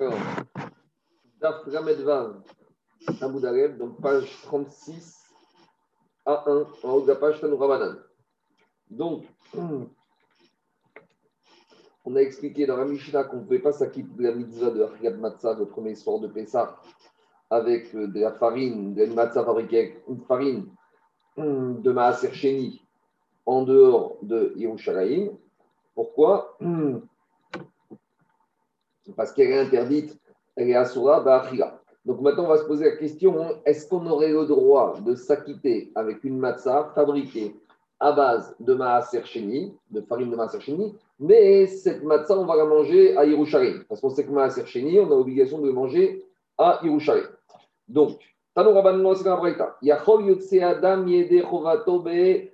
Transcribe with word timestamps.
Alors, 0.00 0.14
Daf 1.40 1.64
Ramedvan, 1.66 2.34
Abu 3.20 3.40
donc 3.78 4.00
page 4.00 4.30
36 4.42 5.34
à 6.24 6.44
1, 6.46 6.66
en 6.84 6.92
haut 6.92 7.00
de 7.02 7.08
la 7.08 7.16
page 7.16 7.40
Tanou 7.40 7.58
Donc, 8.90 9.24
on 12.04 12.14
a 12.14 12.20
expliqué 12.20 12.64
dans 12.64 12.76
la 12.76 12.84
Mishnah 12.84 13.24
qu'on 13.24 13.38
ne 13.38 13.42
pouvait 13.42 13.58
pas 13.58 13.72
s'acquitter 13.72 14.08
de 14.16 14.22
la 14.22 14.34
mitzvah 14.36 14.70
de 14.70 14.82
Afrikat 14.84 15.10
Matzah, 15.12 15.54
le 15.54 15.66
premier 15.66 15.96
soir 15.96 16.20
de 16.20 16.28
Pessah, 16.28 16.80
avec 17.50 17.92
euh, 17.96 18.06
de 18.06 18.20
la 18.20 18.32
farine, 18.32 18.94
de 18.94 19.04
la 19.04 19.14
matzah 19.14 19.44
fabriquée 19.44 20.00
une 20.08 20.20
farine 20.20 20.68
hum, 21.36 21.82
de 21.82 21.90
Maaser 21.90 22.32
Sheni 22.32 22.82
en 23.46 23.62
dehors 23.62 24.16
de 24.22 24.52
Yerushalayim. 24.56 25.30
Pourquoi? 25.94 26.56
Parce 29.16 29.32
qu'elle 29.32 29.50
est 29.50 29.58
interdite, 29.58 30.18
elle 30.56 30.70
est 30.70 30.74
Asura 30.74 31.20
Ba'achira. 31.20 31.80
Donc 32.04 32.20
maintenant, 32.20 32.44
on 32.44 32.48
va 32.48 32.58
se 32.58 32.64
poser 32.64 32.86
la 32.86 32.96
question 32.96 33.56
est-ce 33.64 33.88
qu'on 33.88 34.06
aurait 34.06 34.32
le 34.32 34.46
droit 34.46 34.98
de 35.00 35.14
s'acquitter 35.14 35.92
avec 35.94 36.24
une 36.24 36.38
matzah 36.38 36.90
fabriquée 36.94 37.54
à 38.00 38.12
base 38.12 38.54
de 38.60 38.74
Maaser 38.74 39.24
Sheni, 39.24 39.74
de 39.90 40.00
farine 40.00 40.30
de 40.30 40.36
Maaser 40.36 40.60
Sheni, 40.60 40.94
mais 41.18 41.66
cette 41.66 42.02
matzah, 42.04 42.38
on 42.38 42.46
va 42.46 42.56
la 42.56 42.64
manger 42.64 43.16
à 43.16 43.24
Yerushalayim. 43.24 43.82
Parce 43.88 44.00
qu'on 44.00 44.10
sait 44.10 44.24
que 44.24 44.30
Maaser 44.30 44.64
Sheni, 44.66 45.00
on 45.00 45.06
a 45.06 45.16
l'obligation 45.16 45.58
de 45.58 45.70
manger 45.70 46.24
à 46.56 46.80
Yerushalayim. 46.82 47.28
Donc, 47.88 48.18
Tano 48.54 48.72
Rabban 48.72 49.02
Yachol 49.82 50.26
Yotse 50.26 50.62
Adam 50.62 51.06
Yede 51.06 51.42
Chovato 51.42 52.00
Be 52.00 52.50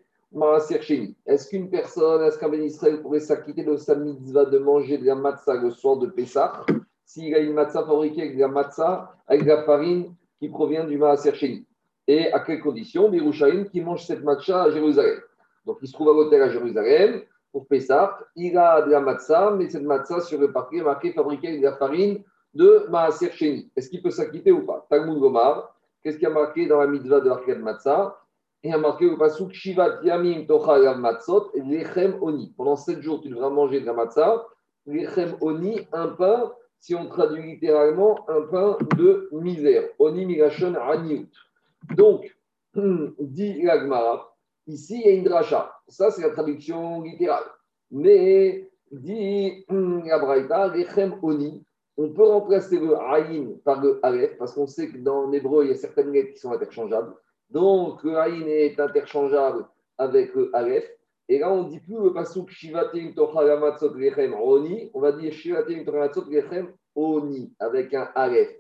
est-ce 1.27 1.49
qu'une 1.49 1.71
personne, 1.71 2.23
est-ce 2.23 2.39
qu'un 2.39 2.53
Israël 2.55 3.01
pourrait 3.01 3.21
s'acquitter 3.21 3.63
de 3.63 3.77
sa 3.77 3.95
mitzvah 3.95 4.47
de 4.47 4.59
manger 4.59 4.99
de 4.99 5.07
la 5.07 5.15
matzah 5.15 5.55
le 5.55 5.71
soir 5.71 5.97
de 5.99 6.09
Pessah? 6.09 6.65
S'il 7.05 7.33
a 7.35 7.39
une 7.39 7.53
matzah 7.53 7.85
fabriquée 7.85 8.23
avec 8.23 8.35
de 8.35 8.41
la 8.41 8.49
matzah, 8.49 9.15
avec 9.29 9.45
de 9.45 9.49
la 9.49 9.63
farine 9.63 10.13
qui 10.41 10.49
provient 10.49 10.85
du 10.85 10.99
Maaser 10.99 11.35
Sheni 11.35 11.65
Et 12.09 12.33
à 12.33 12.41
quelles 12.41 12.61
conditions? 12.61 13.09
Birushalim 13.09 13.69
qui 13.69 13.81
mange 13.81 14.05
cette 14.05 14.25
matzah 14.25 14.65
à 14.65 14.71
Jérusalem. 14.71 15.21
Donc 15.67 15.79
il 15.83 15.87
se 15.87 15.93
trouve 15.93 16.09
à 16.09 16.13
l'hôtel 16.13 16.43
à 16.43 16.49
Jérusalem 16.49 17.23
pour 17.53 17.67
Pessah. 17.69 18.19
Il 18.35 18.59
a 18.59 18.83
de 18.83 18.91
la 18.91 19.01
matzah, 19.01 19.53
mais 19.53 19.71
cette 19.71 19.85
matzah 19.85 20.21
sur 20.21 20.41
le 20.41 20.51
papier 20.51 20.81
est 20.81 20.85
marquée 20.85 21.13
fabriquée 21.13 21.49
avec 21.49 21.61
de 21.61 21.67
la 21.67 21.77
farine 21.77 22.25
de 22.55 22.87
Maaser 22.91 23.31
Sheni. 23.31 23.71
Est-ce 23.77 23.89
qu'il 23.89 24.03
peut 24.03 24.11
s'acquitter 24.11 24.51
ou 24.51 24.67
pas? 24.67 24.85
Talmud 24.91 25.21
Gomar, 25.21 25.77
qu'est-ce 26.03 26.17
qu'il 26.17 26.25
y 26.25 26.31
a 26.31 26.35
marqué 26.35 26.67
dans 26.67 26.81
la 26.81 26.89
mitzvah 26.89 27.21
de 27.21 27.29
l'Arkad 27.29 27.61
Matzah? 27.61 28.19
Il 28.65 28.71
y 28.71 28.73
a 28.73 28.79
marqué 28.79 29.07
au 29.07 29.19
pasuk 29.19 29.53
Shivat 29.53 30.01
Yamim 30.03 30.47
Tochal 30.47 30.99
Matzot 30.99 31.51
Lechem 31.55 32.17
Oni. 32.23 32.55
Pendant 32.57 32.77
sept 32.77 33.03
jours, 33.03 33.21
tu 33.21 33.29
devras 33.29 33.51
manger 33.51 33.81
de 33.81 33.87
la 33.87 33.93
matzah. 33.93 34.47
Lechem 34.87 35.37
Oni, 35.43 35.87
un 35.93 36.09
pain, 36.09 36.51
si 36.81 36.95
on 36.95 37.07
traduit 37.07 37.43
littéralement, 37.43 38.25
un 38.27 38.41
pain 38.51 38.79
de 38.97 39.29
misère. 39.33 39.85
Oni 39.99 40.25
Migashon 40.25 40.75
Aniut. 40.77 41.29
Donc, 41.95 42.35
dit 43.21 43.63
l'Agmara, 43.63 44.35
ici 44.67 44.99
il 44.99 45.07
y 45.07 45.11
a 45.11 45.13
une 45.13 45.25
dracha. 45.25 45.71
Ça, 45.87 46.11
c'est 46.11 46.23
la 46.23 46.31
traduction 46.31 47.03
littérale. 47.03 47.45
Mais, 47.91 48.71
dit 48.91 49.67
la 49.69 50.69
Lechem 50.69 51.19
Oni, 51.21 51.67
on 51.99 52.09
peut 52.09 52.25
remplacer 52.25 52.81
le 52.81 52.97
Aïn 52.97 53.59
par 53.63 53.83
le 53.83 54.01
Aleph, 54.03 54.39
parce 54.39 54.55
qu'on 54.55 54.67
sait 54.67 54.89
que 54.89 54.97
dans 54.97 55.29
l'hébreu, 55.29 55.65
il 55.65 55.71
y 55.71 55.75
a 55.75 55.77
certaines 55.77 56.13
lettres 56.13 56.33
qui 56.33 56.39
sont 56.39 56.53
interchangeables. 56.53 57.15
Donc, 57.51 58.03
le 58.03 58.49
est 58.49 58.79
interchangeable 58.79 59.67
avec 59.99 60.35
le 60.35 60.51
Aleph. 60.55 60.91
Et 61.29 61.39
là, 61.39 61.53
on 61.53 61.65
ne 61.65 61.71
dit 61.71 61.81
plus 61.81 61.95
le 61.95 62.13
pasuk 62.13 62.51
Shivatim 62.51 63.15
Tochagamatzot 63.15 63.95
Lechem 63.95 64.35
Oni, 64.35 64.91
on 64.93 65.01
va 65.01 65.13
dire 65.13 65.33
Shivatim 65.33 65.85
Tochagamatzot 65.85 66.31
Lechem 66.31 66.73
Oni 66.95 67.53
avec 67.59 67.95
un 67.95 68.11
Aleph. 68.15 68.51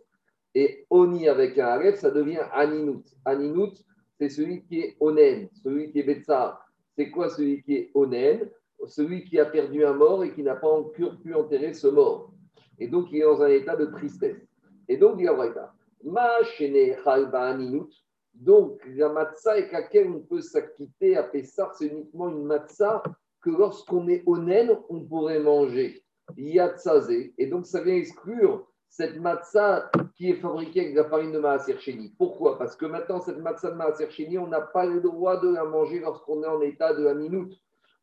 Et 0.54 0.86
Oni 0.90 1.28
avec 1.28 1.58
un 1.58 1.66
Aleph, 1.66 1.96
ça 1.96 2.10
devient 2.10 2.42
Aninut. 2.52 3.04
Aninut, 3.24 3.74
c'est 4.18 4.28
celui 4.28 4.62
qui 4.62 4.80
est 4.80 4.96
Onen, 5.00 5.48
celui 5.62 5.90
qui 5.90 6.00
est 6.00 6.04
Betsar. 6.04 6.64
C'est 6.96 7.10
quoi 7.10 7.28
celui 7.28 7.62
qui 7.62 7.74
est 7.74 7.90
Onen? 7.94 8.48
Celui 8.86 9.24
qui 9.24 9.38
a 9.38 9.46
perdu 9.46 9.84
un 9.84 9.94
mort 9.94 10.24
et 10.24 10.32
qui 10.32 10.42
n'a 10.42 10.56
pas 10.56 10.68
encore 10.68 10.92
pu 10.92 11.34
enterrer 11.34 11.72
ce 11.72 11.88
mort. 11.88 12.32
Et 12.78 12.86
donc, 12.88 13.08
il 13.10 13.18
est 13.18 13.22
dans 13.22 13.42
un 13.42 13.48
état 13.48 13.76
de 13.76 13.86
tristesse. 13.86 14.46
Et 14.88 14.96
donc, 14.96 15.16
il 15.18 15.24
y 15.24 15.28
a 15.28 15.72
Ma 16.04 16.42
Shene 16.42 16.96
Chalba 17.02 17.48
Aninut, 17.48 17.90
donc, 18.34 18.80
la 18.86 19.08
matzah 19.08 19.52
avec 19.52 19.72
laquelle 19.72 20.08
on 20.08 20.20
peut 20.20 20.40
s'acquitter 20.40 21.16
à 21.16 21.22
Pessah, 21.22 21.70
c'est 21.78 21.86
uniquement 21.86 22.28
une 22.28 22.44
matzah 22.44 23.02
que 23.40 23.50
lorsqu'on 23.50 24.08
est 24.08 24.22
onen, 24.26 24.76
on 24.88 25.00
pourrait 25.04 25.40
manger. 25.40 26.02
Yatzazé. 26.36 27.34
Et 27.38 27.46
donc, 27.46 27.66
ça 27.66 27.82
vient 27.82 27.94
exclure 27.94 28.66
cette 28.88 29.16
matzah 29.20 29.90
qui 30.16 30.30
est 30.30 30.40
fabriquée 30.40 30.80
avec 30.80 30.94
la 30.94 31.04
farine 31.04 31.32
de 31.32 31.38
Maaser 31.38 31.76
Pourquoi? 32.18 32.58
Parce 32.58 32.76
que 32.76 32.86
maintenant, 32.86 33.20
cette 33.20 33.38
matzah 33.38 33.70
de 33.70 33.76
Maaser 33.76 34.08
on 34.38 34.46
n'a 34.46 34.60
pas 34.60 34.86
le 34.86 35.00
droit 35.00 35.40
de 35.40 35.52
la 35.52 35.64
manger 35.64 36.00
lorsqu'on 36.00 36.42
est 36.42 36.46
en 36.46 36.60
état 36.62 36.94
de 36.94 37.04
la 37.04 37.14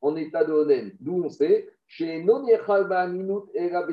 en 0.01 0.15
état 0.15 0.43
de 0.43 0.53
onen. 0.53 0.91
D'où 0.99 1.23
on 1.23 1.29
sait, 1.29 1.69
chez 1.87 2.23
Non 2.23 2.43
minute 2.43 3.43
et 3.53 3.69
la 3.69 3.85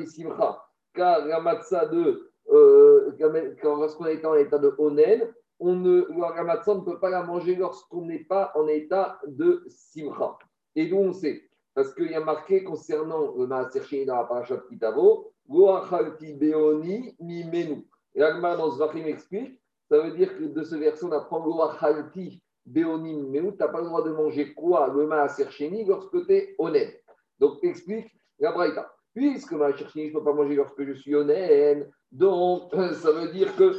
Car 0.93 1.25
la 1.25 1.39
matzah 1.39 1.85
de, 1.87 2.31
euh, 2.51 3.11
lorsqu'on 3.63 4.05
est 4.05 4.25
en 4.25 4.35
état 4.35 4.57
de 4.57 4.73
onen, 4.77 5.27
on 5.59 5.75
ne, 5.75 6.01
ne 6.01 6.85
peut 6.85 6.99
pas 6.99 7.09
la 7.09 7.23
manger 7.23 7.55
lorsqu'on 7.55 8.05
n'est 8.05 8.23
pas 8.23 8.51
en 8.55 8.67
état 8.67 9.19
de 9.27 9.63
simcha. 9.67 10.37
Et 10.75 10.87
d'où 10.87 10.97
on 10.97 11.13
sait 11.13 11.49
Parce 11.73 11.93
qu'il 11.93 12.11
y 12.11 12.15
a 12.15 12.23
marqué 12.23 12.63
concernant 12.63 13.35
le 13.35 13.45
Maaser 13.47 14.05
dans 14.05 14.15
la 14.15 14.23
parashat 14.23 14.63
Kitavo, 14.69 15.33
Goachalti 15.47 16.33
Beoni 16.33 17.15
mi 17.19 17.43
menu. 17.43 17.87
Et 18.15 18.23
Agma 18.23 18.55
dans 18.55 18.71
ce 18.71 18.97
explique, 18.99 19.59
ça 19.89 19.99
veut 19.99 20.11
dire 20.15 20.37
que 20.37 20.43
de 20.43 20.63
ce 20.63 20.75
verset, 20.75 21.05
on 21.05 21.11
apprend 21.11 21.41
Goachalti 21.41 22.41
Beoni 22.65 23.15
mi 23.15 23.29
menu, 23.29 23.51
tu 23.51 23.57
n'as 23.57 23.67
pas 23.67 23.81
le 23.81 23.87
droit 23.87 24.03
de 24.03 24.11
manger 24.11 24.53
quoi 24.53 24.87
Le 24.87 25.07
Maaser 25.07 25.45
lorsque 25.85 26.25
tu 26.25 26.33
es 26.33 26.55
honnête. 26.57 27.03
Donc, 27.39 27.63
explique 27.63 28.07
la 28.39 28.51
Braïta. 28.51 28.93
Puisque 29.13 29.51
Maaser 29.51 29.85
je 29.93 29.99
ne 29.99 30.13
peux 30.13 30.23
pas 30.23 30.33
manger 30.33 30.55
lorsque 30.55 30.83
je 30.83 30.93
suis 30.93 31.15
honnête, 31.15 31.89
donc 32.11 32.71
ça 32.93 33.11
veut 33.11 33.31
dire 33.31 33.55
que 33.55 33.73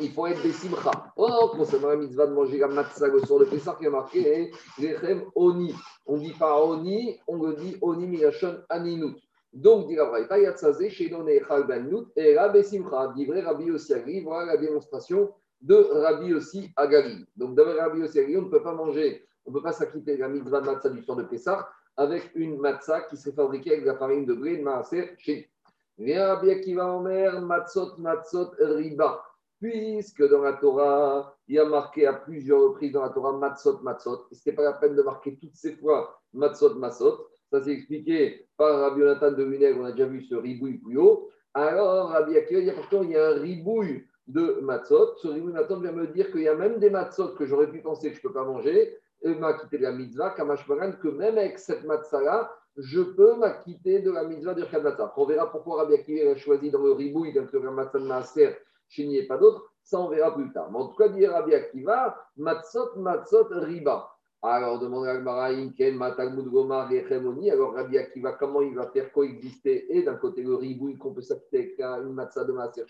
il 0.00 0.10
faut 0.12 0.26
être 0.26 0.42
des 0.42 0.52
simcha. 0.52 0.90
Oh, 1.16 1.50
concernant 1.56 1.88
la 1.88 1.96
mitzvah 1.96 2.26
de 2.26 2.32
manger 2.32 2.58
la 2.58 2.68
matzah 2.68 3.08
le 3.08 3.20
soir 3.20 3.40
de 3.40 3.44
Pessah, 3.46 3.76
qui 3.78 3.86
a 3.86 3.90
marqué 3.90 4.50
Lechem 4.78 5.22
Oni. 5.34 5.74
On 6.06 6.16
ne 6.16 6.22
dit 6.22 6.32
pas 6.32 6.62
Oni, 6.62 7.18
on 7.26 7.42
le 7.42 7.54
dit 7.54 7.76
Oni 7.82 8.06
Milachon 8.06 8.58
Aninut. 8.68 9.16
Donc, 9.52 9.88
dit 9.88 9.96
la 9.96 10.06
Braïta, 10.06 10.38
Yatzazé, 10.38 10.90
Shedon 10.90 11.26
Echal 11.26 11.66
Banut, 11.66 12.06
et 12.16 12.38
Rabbi 12.38 12.62
Simcha, 12.62 13.12
vrai 13.26 13.40
Rabbi 13.40 13.70
aussi 13.70 13.92
Agri, 13.92 14.20
voilà 14.20 14.54
la 14.54 14.56
démonstration 14.58 15.32
de 15.60 15.74
Rabbi 15.74 16.32
aussi 16.34 16.70
Agari. 16.76 17.26
Donc, 17.36 17.54
d'après 17.56 17.80
Rabbi 17.80 18.02
aussi 18.02 18.20
on 18.36 18.42
ne 18.42 18.48
peut 18.48 18.62
pas 18.62 18.74
manger, 18.74 19.26
on 19.44 19.50
ne 19.50 19.56
peut 19.56 19.62
pas 19.62 19.72
s'acquitter 19.72 20.16
de 20.16 20.20
la 20.20 20.28
mitzvah 20.28 20.60
de 20.60 20.66
matzah 20.66 20.88
du 20.90 21.02
soir 21.02 21.16
de 21.16 21.24
Pessah 21.24 21.68
avec 21.96 22.30
une 22.34 22.58
matzah 22.58 23.02
qui 23.02 23.16
serait 23.16 23.34
fabriquée 23.34 23.72
avec 23.72 23.84
la 23.84 23.96
farine 23.96 24.24
de 24.24 24.32
blé 24.32 24.56
de 24.56 24.62
Maaser 24.62 25.10
chez 25.18 25.50
Viens 25.98 26.28
Rabbi 26.28 26.50
Akiva 26.50 26.94
Omer, 26.94 27.42
Matzot, 27.42 27.98
Matzot, 27.98 28.52
Riba 28.58 29.22
puisque 29.60 30.26
dans 30.28 30.42
la 30.42 30.54
Torah, 30.54 31.36
il 31.46 31.56
y 31.56 31.58
a 31.58 31.64
marqué 31.66 32.06
à 32.06 32.14
plusieurs 32.14 32.62
reprises 32.62 32.92
dans 32.92 33.02
la 33.02 33.10
Torah 33.10 33.36
Matzot, 33.36 33.80
Matzot. 33.82 34.26
Ce 34.32 34.38
n'était 34.38 34.52
pas 34.52 34.62
la 34.62 34.72
peine 34.72 34.96
de 34.96 35.02
marquer 35.02 35.36
toutes 35.36 35.54
ces 35.54 35.76
fois 35.76 36.18
Matzot, 36.32 36.74
Matzot. 36.76 37.28
Ça 37.52 37.60
s'est 37.60 37.72
expliqué 37.72 38.48
par 38.56 38.80
Rabbi 38.80 39.00
Jonathan 39.00 39.32
de 39.32 39.44
Muneg, 39.44 39.76
on 39.78 39.84
a 39.84 39.92
déjà 39.92 40.06
vu 40.06 40.22
ce 40.22 40.34
ribouille 40.34 40.78
plus 40.78 40.98
haut. 40.98 41.28
Alors, 41.52 42.10
Rabbi 42.10 42.36
Akiva, 42.36 42.60
il 42.60 42.66
y 42.66 42.70
a 42.70 42.74
pourtant 42.74 43.02
il 43.02 43.10
y 43.10 43.16
a 43.16 43.30
un 43.30 43.34
ribouille 43.34 44.06
de 44.28 44.60
Matzot. 44.62 45.16
Ce 45.18 45.28
ribouille 45.28 45.52
maintenant 45.52 45.80
vient 45.80 45.92
me 45.92 46.06
dire 46.06 46.30
qu'il 46.30 46.42
y 46.42 46.48
a 46.48 46.54
même 46.54 46.78
des 46.78 46.90
Matzot 46.90 47.34
que 47.34 47.44
j'aurais 47.44 47.70
pu 47.70 47.80
penser 47.80 48.10
que 48.10 48.16
je 48.16 48.20
ne 48.20 48.28
peux 48.28 48.34
pas 48.34 48.44
manger. 48.44 48.96
Et 49.22 49.34
m'a 49.34 49.52
quitté 49.52 49.76
de 49.76 49.82
la 49.82 49.92
mitzvah, 49.92 50.30
Kamashmaran, 50.30 50.92
que 50.92 51.08
même 51.08 51.36
avec 51.36 51.58
cette 51.58 51.84
matzah-là, 51.84 52.50
je 52.78 53.02
peux 53.02 53.36
m'acquitter 53.36 54.00
de 54.00 54.10
la 54.10 54.24
mitzvah 54.24 54.54
de 54.54 54.64
Khadat. 54.64 55.12
On 55.14 55.26
verra 55.26 55.50
pourquoi 55.50 55.82
Rabbi 55.82 55.94
Akiva 55.94 56.30
a 56.30 56.36
choisi 56.36 56.70
dans 56.70 56.82
le 56.82 56.92
ribouille, 56.92 57.34
dans 57.34 57.46
le 57.52 57.70
matzah 57.70 57.98
de 57.98 58.06
Maaser, 58.06 58.56
chez 58.90 59.06
n'y 59.06 59.22
pas 59.22 59.38
d'autre, 59.38 59.72
ça 59.82 59.98
on 59.98 60.08
verra 60.08 60.34
plus 60.34 60.52
tard. 60.52 60.70
Mais 60.70 60.78
en 60.78 60.88
tout 60.88 60.96
cas, 60.96 61.08
dit 61.08 61.26
Rabbi 61.26 61.54
Akiva, 61.54 62.16
matzot, 62.36 62.96
matzot, 62.96 63.46
riba. 63.50 64.10
Alors, 64.42 64.78
demande 64.78 65.06
à 65.06 65.50
Ken, 65.76 65.96
Matalmud 65.96 66.48
Gomar, 66.48 66.90
Echemoni. 66.90 67.50
Alors, 67.50 67.74
Rabbi 67.74 67.98
Akiva, 67.98 68.32
comment 68.32 68.62
il 68.62 68.74
va 68.74 68.88
faire 68.88 69.12
coexister 69.12 69.94
Et 69.94 70.02
d'un 70.02 70.14
côté, 70.14 70.42
le 70.42 70.54
ribouille 70.54 70.96
qu'on 70.96 71.12
peut 71.12 71.20
s'acquitter 71.20 71.82
avec 71.82 72.06
une 72.06 72.14
matzah 72.14 72.44
de 72.44 72.52
Maser 72.52 72.86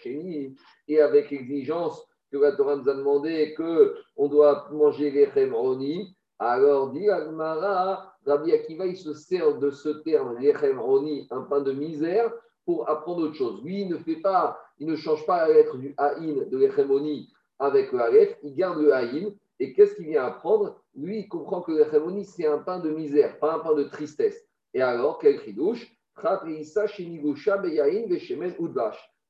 et 0.87 1.01
avec 1.01 1.31
l'exigence 1.31 2.07
que 2.31 2.39
la 2.39 2.53
Torah 2.53 2.77
nous 2.77 2.89
a 2.89 2.95
demandé 2.95 3.55
qu'on 3.57 4.29
doit 4.29 4.69
manger 4.71 5.11
l'Echemoni. 5.11 6.17
Alors, 6.39 6.91
dit 6.91 7.11
Agmara, 7.11 8.15
Rabbi 8.25 8.53
Akiva, 8.53 8.87
il 8.87 8.97
se 8.97 9.13
sert 9.13 9.59
de 9.59 9.71
ce 9.71 9.89
terme, 9.89 10.39
l'Echemoni, 10.39 11.27
un 11.33 11.43
pain 11.43 11.63
de 11.63 11.73
misère, 11.73 12.33
pour 12.65 12.89
apprendre 12.89 13.25
autre 13.25 13.35
chose. 13.35 13.61
Lui, 13.65 13.83
il 13.83 13.89
ne 13.89 13.97
fait 13.97 14.21
pas, 14.21 14.57
il 14.81 14.89
ne 14.89 14.97
change 14.97 15.25
pas 15.27 15.47
la 15.47 15.55
lettre 15.55 15.77
du 15.77 15.95
Haïn 15.97 16.47
de 16.47 16.57
l'Echemoni 16.57 17.33
avec 17.59 17.93
le 17.93 18.01
Aleph, 18.01 18.37
il 18.43 18.55
garde 18.55 18.81
le 18.81 18.93
Haïn. 18.93 19.35
Et 19.63 19.75
qu'est-ce 19.75 19.95
qu'il 19.95 20.07
vient 20.07 20.25
apprendre? 20.25 20.83
Lui, 20.95 21.19
il 21.19 21.29
comprend 21.29 21.61
que 21.61 21.73
l'Echemoni, 21.73 22.25
c'est 22.25 22.47
un 22.47 22.59
pain 22.59 22.81
de 22.81 22.89
misère, 22.89 23.39
pas 23.39 23.57
un 23.57 23.59
pain 23.59 23.75
de 23.75 23.85
tristesse. 23.85 24.43
Et 24.73 24.81
alors, 24.81 25.19
quel 25.19 25.39
chidouche? 25.41 25.87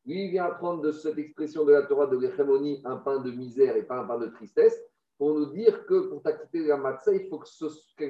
Lui, 0.07 0.25
il 0.25 0.31
vient 0.31 0.45
apprendre 0.45 0.83
de 0.83 0.93
cette 0.93 1.19
expression 1.19 1.65
de 1.65 1.73
la 1.73 1.83
Torah 1.83 2.07
de 2.07 2.17
l'Echemoni 2.17 2.81
un 2.85 2.99
pain 2.99 3.19
de 3.19 3.33
misère 3.33 3.77
et 3.77 3.83
pas 3.83 3.99
un 3.99 4.05
pain 4.05 4.19
de 4.19 4.29
tristesse, 4.29 4.81
pour 5.19 5.35
nous 5.35 5.47
dire 5.47 5.85
que 5.87 6.09
pour 6.09 6.23
t'acquitter 6.23 6.63
de 6.63 6.69
la 6.69 6.77
matzah, 6.77 7.13
il 7.13 7.29
faut 7.29 7.39
que 7.39 7.49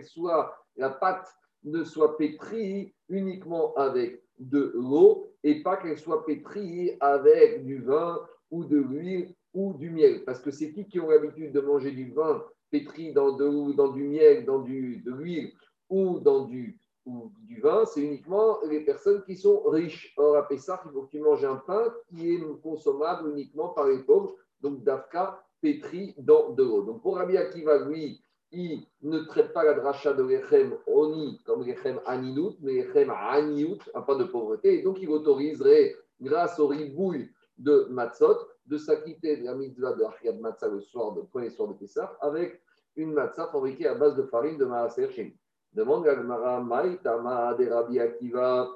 soit, 0.02 0.54
la 0.76 0.90
pâte 0.90 1.26
ne 1.64 1.82
soit 1.84 2.18
pétrie 2.18 2.94
uniquement 3.08 3.74
avec 3.74 4.22
de 4.40 4.72
l'eau 4.74 5.28
et 5.44 5.62
pas 5.62 5.76
qu'elle 5.76 5.98
soit 5.98 6.24
pétrie 6.26 6.92
avec 7.00 7.64
du 7.64 7.82
vin 7.82 8.20
ou 8.50 8.64
de 8.64 8.78
l'huile 8.78 9.34
ou 9.54 9.74
du 9.74 9.90
miel. 9.90 10.24
Parce 10.24 10.40
que 10.40 10.50
c'est 10.50 10.72
qui 10.72 10.86
qui 10.88 10.98
ont 10.98 11.08
l'habitude 11.08 11.52
de 11.52 11.60
manger 11.60 11.92
du 11.92 12.10
vin 12.10 12.42
pétri 12.70 13.12
dans, 13.12 13.36
de, 13.36 13.72
dans 13.72 13.92
du 13.92 14.04
miel, 14.04 14.44
dans 14.44 14.60
du, 14.60 15.02
de 15.04 15.12
l'huile 15.12 15.52
ou 15.88 16.20
dans 16.20 16.44
du, 16.44 16.78
ou 17.04 17.32
du 17.42 17.60
vin, 17.60 17.84
c'est 17.84 18.00
uniquement 18.00 18.58
les 18.68 18.80
personnes 18.80 19.22
qui 19.24 19.36
sont 19.36 19.62
riches. 19.62 20.14
Or, 20.16 20.36
à 20.36 20.48
Pessah, 20.48 20.80
il 20.86 20.92
faut 20.92 21.02
que 21.02 21.10
tu 21.10 21.20
manges 21.20 21.44
un 21.44 21.56
pain 21.56 21.92
qui 22.08 22.34
est 22.34 22.40
consommable 22.62 23.30
uniquement 23.30 23.70
par 23.70 23.86
les 23.88 23.98
pauvres, 23.98 24.36
donc 24.60 24.82
d'Afka 24.84 25.42
pétri 25.60 26.14
dans 26.18 26.50
de 26.50 26.62
l'eau. 26.62 26.82
Donc, 26.82 27.02
pour 27.02 27.16
Rabbi 27.16 27.36
Akiva, 27.36 27.84
lui, 27.86 28.22
il 28.52 28.86
ne 29.02 29.20
traite 29.20 29.52
pas 29.52 29.64
la 29.64 29.74
dracha 29.74 30.12
de 30.12 30.22
l'Echem 30.22 30.76
Oni 30.86 31.40
comme 31.44 31.64
l'Echem 31.64 32.00
Aninout, 32.06 32.56
mais 32.60 32.74
l'Echem 32.74 33.10
Aniout, 33.10 33.78
un 33.94 34.02
pain 34.02 34.16
de 34.16 34.24
pauvreté. 34.24 34.78
Et 34.78 34.82
donc, 34.82 34.98
il 35.00 35.08
autoriserait, 35.08 35.96
grâce 36.20 36.58
au 36.58 36.66
ribouille 36.66 37.30
de 37.58 37.86
Matzot, 37.90 38.38
de 38.66 38.78
s'acquitter 38.78 39.36
de 39.36 39.44
la 39.44 39.54
mitzvah 39.54 39.92
de 39.92 40.04
Achiyad 40.04 40.40
Matzah 40.40 40.68
le 40.68 40.80
soir, 40.80 41.14
le 41.14 41.24
premier 41.24 41.50
soir 41.50 41.68
de 41.68 41.74
Pessah, 41.74 42.16
avec 42.20 42.60
une 42.96 43.12
matzah 43.12 43.48
fabriquée 43.48 43.86
à 43.86 43.94
base 43.94 44.16
de 44.16 44.22
farine 44.24 44.58
de 44.58 44.64
Maaser 44.64 45.10
Shem. 45.10 45.32
Demande 45.72 46.06
à 46.08 46.14
Gmara, 46.14 46.60
Maïtama 46.60 47.54
de 47.54 47.68
Rabbi 47.68 48.00
Akiva. 48.00 48.68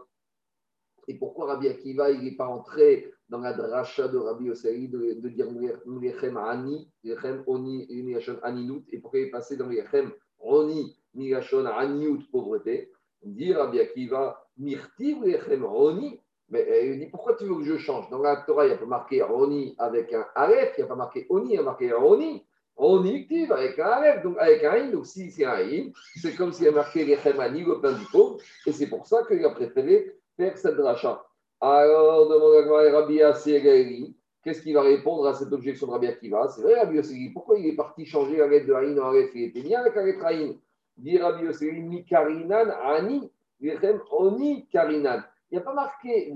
Et 1.08 1.14
pourquoi 1.14 1.46
Rabbi 1.46 1.68
Akiva, 1.68 2.10
il 2.10 2.22
n'est 2.22 2.36
pas 2.36 2.46
entré 2.46 3.13
dans 3.28 3.38
la 3.38 3.52
dracha 3.52 4.08
de 4.08 4.18
Rabbi 4.18 4.46
Yosei 4.46 4.88
de, 4.88 5.20
de 5.20 5.28
dire 5.28 5.46
Mlechem 5.86 6.36
Ani, 6.36 6.90
Mlechem 7.02 7.42
Oni, 7.46 7.86
Mlechem 7.90 8.38
Aninut, 8.42 8.84
et 8.90 8.98
pourquoi 8.98 9.20
il 9.20 9.26
est 9.26 9.30
passé 9.30 9.56
dans 9.56 9.66
Mlechem 9.66 10.12
Oni, 10.38 10.96
Mlechem 11.14 11.66
Aniout, 11.66 12.22
pauvreté? 12.30 12.90
Dit 13.22 13.54
Rabbi 13.54 13.80
Akiva, 13.80 14.46
Mirti 14.58 15.14
Mlechem 15.14 15.64
Oni, 15.64 16.20
mais 16.48 16.66
euh, 16.70 16.92
il 16.92 16.98
dit 16.98 17.06
pourquoi 17.06 17.34
tu 17.36 17.44
veux 17.44 17.56
que 17.56 17.64
je 17.64 17.78
change? 17.78 18.08
Dans 18.10 18.18
la 18.18 18.36
Torah, 18.36 18.66
il 18.66 18.68
n'y 18.68 18.74
a 18.74 18.78
pas 18.78 18.86
marqué 18.86 19.22
Roni 19.22 19.74
avec 19.78 20.12
un 20.12 20.26
Aleph, 20.34 20.74
il 20.76 20.80
n'y 20.80 20.84
a 20.84 20.86
pas 20.88 20.94
marqué 20.94 21.26
Oni, 21.30 21.52
il 21.52 21.56
y 21.56 21.58
a 21.58 21.62
marqué 21.62 21.92
Roni. 21.92 22.46
Roni 22.76 23.28
avec 23.50 23.78
un 23.78 23.86
Aleph, 23.86 24.22
donc 24.24 24.36
avec 24.38 24.62
un 24.64 24.72
In. 24.72 24.90
Donc 24.90 25.06
si 25.06 25.30
c'est 25.30 25.44
un 25.44 25.56
In, 25.56 25.90
c'est 26.16 26.34
comme 26.34 26.52
s'il 26.52 26.66
y 26.66 26.68
a 26.68 26.72
marqué 26.72 27.04
Rechemani, 27.14 27.64
le 27.64 27.80
pain 27.80 27.92
du 27.92 28.04
pauvre. 28.06 28.38
Et 28.66 28.72
c'est 28.72 28.88
pour 28.88 29.06
ça 29.06 29.24
qu'il 29.26 29.44
a 29.44 29.50
préféré 29.50 30.18
faire 30.36 30.58
cette 30.58 30.76
dracha. 30.76 31.24
Alors, 31.66 32.28
demande 32.28 32.74
à 32.74 32.92
Rabbi 32.92 33.22
Asegeri, 33.22 34.14
qu'est-ce 34.42 34.60
qu'il 34.60 34.74
va 34.74 34.82
répondre 34.82 35.26
à 35.26 35.32
cette 35.32 35.50
objection 35.50 35.86
de 35.86 35.92
Rabbi 35.92 36.08
Akiva? 36.08 36.46
C'est 36.48 36.60
vrai, 36.60 36.78
Rabbi 36.78 36.98
Asegeri, 36.98 37.30
pourquoi 37.30 37.58
il 37.58 37.66
est 37.68 37.74
parti 37.74 38.04
changer 38.04 38.36
la 38.36 38.48
lettre 38.48 38.66
de 38.66 38.74
Aïn 38.74 38.98
en 38.98 39.08
Aleph 39.08 39.30
Il 39.34 39.44
était 39.44 39.62
bien 39.62 39.80
avec 39.80 39.94
la 39.94 40.04
lettre 40.04 40.26
Aïn. 40.26 40.56
Dit 40.98 41.16
Rabbi 41.16 41.46
Asegeri, 41.46 41.80
Mi 41.80 42.04
Karinan, 42.04 42.68
Ani, 42.84 43.32
Rechem, 43.62 43.98
Oni, 44.10 44.66
Karinan. 44.66 45.22
Il 45.50 45.54
n'y 45.54 45.58
a 45.58 45.62
pas 45.62 45.72
marqué, 45.72 46.34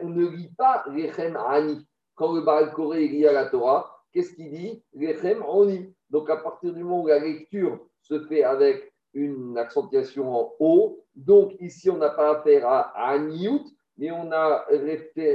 on 0.00 0.10
ne 0.10 0.28
lit 0.28 0.52
pas 0.56 0.84
Rechem 0.86 1.36
Ani. 1.36 1.84
Quand 2.14 2.32
le 2.34 2.42
Baal 2.42 2.70
Koré 2.70 3.08
lit 3.08 3.26
à 3.26 3.32
la 3.32 3.46
Torah, 3.46 4.04
qu'est-ce 4.12 4.32
qu'il 4.32 4.48
dit? 4.48 4.80
Rechem 4.94 5.42
Ani. 5.42 5.92
Donc 6.08 6.30
à 6.30 6.36
partir 6.36 6.72
du 6.72 6.84
moment 6.84 7.02
où 7.02 7.08
la 7.08 7.18
lecture 7.18 7.80
se 8.00 8.20
fait 8.26 8.44
avec 8.44 8.92
une 9.12 9.58
accentuation 9.58 10.32
en 10.32 10.52
haut, 10.60 11.04
donc 11.16 11.56
ici 11.58 11.90
on 11.90 11.96
n'a 11.96 12.10
pas 12.10 12.38
affaire 12.38 12.64
à 12.68 12.92
Aniout, 13.10 13.64
mais 13.98 14.10
on, 14.12 14.30
a, 14.32 14.64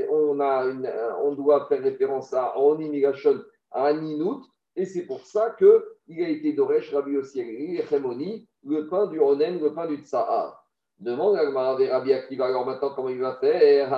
on, 0.10 0.39
a 0.39 0.63
une, 0.65 0.89
on 1.21 1.33
doit 1.33 1.68
faire 1.68 1.83
référence 1.83 2.33
à 2.33 2.54
Ani 2.56 2.89
Migashon, 2.89 3.44
à 3.71 3.88
Aninout, 3.88 4.42
et 4.75 4.86
c'est 4.86 5.06
pour 5.06 5.25
ça 5.25 5.56
qu'il 5.57 6.24
a 6.24 6.30
été 6.30 6.54
Doresh 6.54 6.94
Rabbi 6.94 7.18
Osieri, 7.18 7.81
Rechem 7.81 8.06
Oni, 8.06 8.48
le 8.65 8.88
pain 8.88 9.07
du 9.07 9.19
Onen, 9.19 9.60
le 9.60 9.74
pain 9.74 9.86
du 9.86 9.98
Tsahar. 9.98 10.65
Demande 10.98 11.36
à 11.36 11.44
Rabbi 11.44 12.13
Akiva, 12.13 12.45
alors 12.45 12.65
maintenant, 12.65 12.94
comment 12.95 13.10
il 13.10 13.19
va 13.19 13.36
faire? 13.36 13.94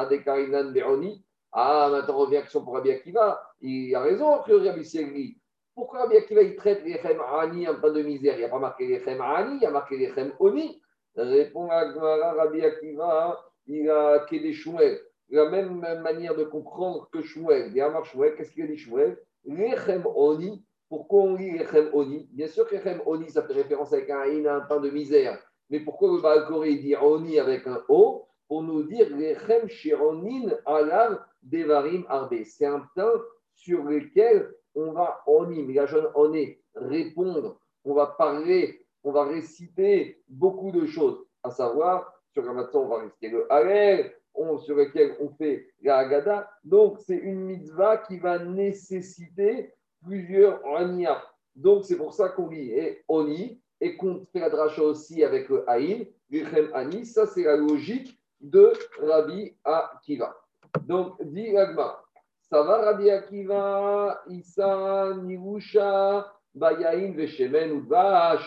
Ah, 1.52 1.90
maintenant, 1.90 2.26
réaction 2.26 2.64
pour 2.64 2.74
Rabbi 2.74 2.92
Akiva. 2.92 3.42
Il 3.62 3.94
a 3.96 4.02
raison, 4.02 4.40
que 4.46 4.54
Rabbi 4.54 4.84
Segri. 4.84 5.38
Pourquoi 5.74 6.00
Rabbi 6.00 6.18
Akiva, 6.18 6.42
il 6.42 6.56
traite 6.56 6.84
les 6.84 6.98
Chem 7.00 7.22
Ani 7.22 7.68
en 7.68 7.80
pas 7.80 7.92
de 7.92 8.02
misère? 8.02 8.36
Il 8.36 8.40
n'y 8.40 8.46
a 8.46 8.50
pas 8.50 8.60
marqué 8.60 8.88
les 8.88 9.00
Chem 9.04 9.22
Ani, 9.22 9.58
il 9.58 9.62
y 9.62 9.66
a 9.66 9.72
marqué 9.72 9.98
les 9.98 10.12
Chem 10.14 10.34
Oni. 10.40 10.82
Répond 11.16 11.70
à 11.70 11.86
Rabbi 12.34 12.62
Akiva, 12.62 13.40
il 13.68 13.90
a 13.90 14.26
des 14.32 14.54
Shmuel. 14.54 15.00
La 15.30 15.50
même 15.50 15.80
manière 15.80 16.36
de 16.36 16.44
comprendre 16.44 17.10
que 17.12 17.22
Shmuel. 17.22 17.68
Il 17.70 17.76
y 17.76 17.82
a 17.82 18.04
Shmuel, 18.04 18.36
qu'est-ce 18.36 18.52
qu'il 18.52 18.64
a 18.64 18.68
dit 18.68 18.78
Shmuel 18.78 19.18
Chem 19.46 20.06
Oni. 20.16 20.64
Pourquoi 20.90 21.24
on 21.24 21.36
lit 21.36 21.58
Chem 21.72 21.90
Oni? 21.94 22.28
Bien 22.32 22.48
sûr 22.48 22.68
que 22.68 22.78
Chem 22.78 23.02
Oni, 23.06 23.30
ça 23.30 23.44
fait 23.44 23.54
référence 23.54 23.94
avec 23.94 24.10
un 24.10 24.46
un 24.46 24.62
pain 24.62 24.80
de 24.80 24.90
misère. 24.90 25.40
Mais 25.70 25.80
pourquoi 25.80 26.10
le 26.10 26.22
Baal 26.22 26.48
dit 26.80 26.96
Oni 26.96 27.40
avec 27.40 27.66
un 27.68 27.84
O? 27.90 28.28
Pour 28.48 28.62
nous 28.62 28.84
dire 28.84 29.08
Rechem 29.10 29.68
Shironin 29.68 30.52
Alav 30.66 31.20
Devarim 31.42 32.06
Arbe. 32.08 32.44
C'est 32.44 32.68
un 32.68 32.88
pain 32.96 33.12
sur 33.56 33.84
lequel 33.84 34.54
on 34.76 34.92
va 34.92 35.22
Oni, 35.26 35.64
mais 35.64 35.74
la 35.74 35.86
jeune 35.86 36.08
Oné, 36.14 36.62
répondre, 36.76 37.60
on 37.84 37.94
va 37.94 38.08
parler, 38.08 38.86
on 39.04 39.12
va 39.12 39.24
réciter 39.24 40.22
beaucoup 40.28 40.72
de 40.72 40.86
choses, 40.86 41.26
à 41.44 41.52
savoir, 41.52 42.14
sur 42.36 42.82
on 42.82 42.88
va 42.88 42.98
réciter 43.00 43.30
le 43.30 43.52
Halel, 43.52 44.14
sur 44.60 44.76
lequel 44.76 45.16
on 45.22 45.30
fait 45.30 45.68
la 45.82 46.00
Haggadah. 46.00 46.50
Donc, 46.64 47.00
c'est 47.00 47.16
une 47.16 47.46
mitzvah 47.46 47.98
qui 47.98 48.20
va 48.20 48.40
nécessiter 48.40 49.74
plusieurs 50.04 50.60
Ania. 50.76 51.24
Donc, 51.56 51.86
c'est 51.86 51.96
pour 51.96 52.14
ça 52.14 52.30
qu'on 52.30 52.48
dit 52.48 52.72
et 52.72 53.04
Oni, 53.08 53.62
et 53.80 53.96
qu'on 53.96 54.26
fait 54.34 54.40
la 54.40 54.50
dracha 54.50 54.82
aussi 54.82 55.24
avec 55.24 55.48
le 55.48 55.70
Haïm, 55.70 56.06
Vichem 56.30 56.70
Ani, 56.74 57.06
ça 57.06 57.26
c'est 57.26 57.44
la 57.44 57.56
logique 57.56 58.20
de 58.42 58.74
Rabbi 59.00 59.56
Akiva. 59.64 60.36
Donc, 60.82 61.16
dit 61.24 61.56
Agma, 61.56 62.04
ça 62.42 62.62
va 62.64 62.78
Rabbi 62.82 63.10
Akiva, 63.10 64.22
Issa, 64.28 65.14
Nirusha, 65.24 66.34
Bayaïn, 66.54 67.14
Veshemen, 67.14 67.72
Udva, 67.78 68.38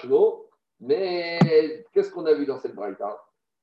mais 0.81 1.85
qu'est-ce 1.93 2.11
qu'on 2.11 2.27
a 2.27 2.35
vu 2.35 2.47
dans 2.47 2.59
cette 2.59 2.75
braïta? 2.75 3.19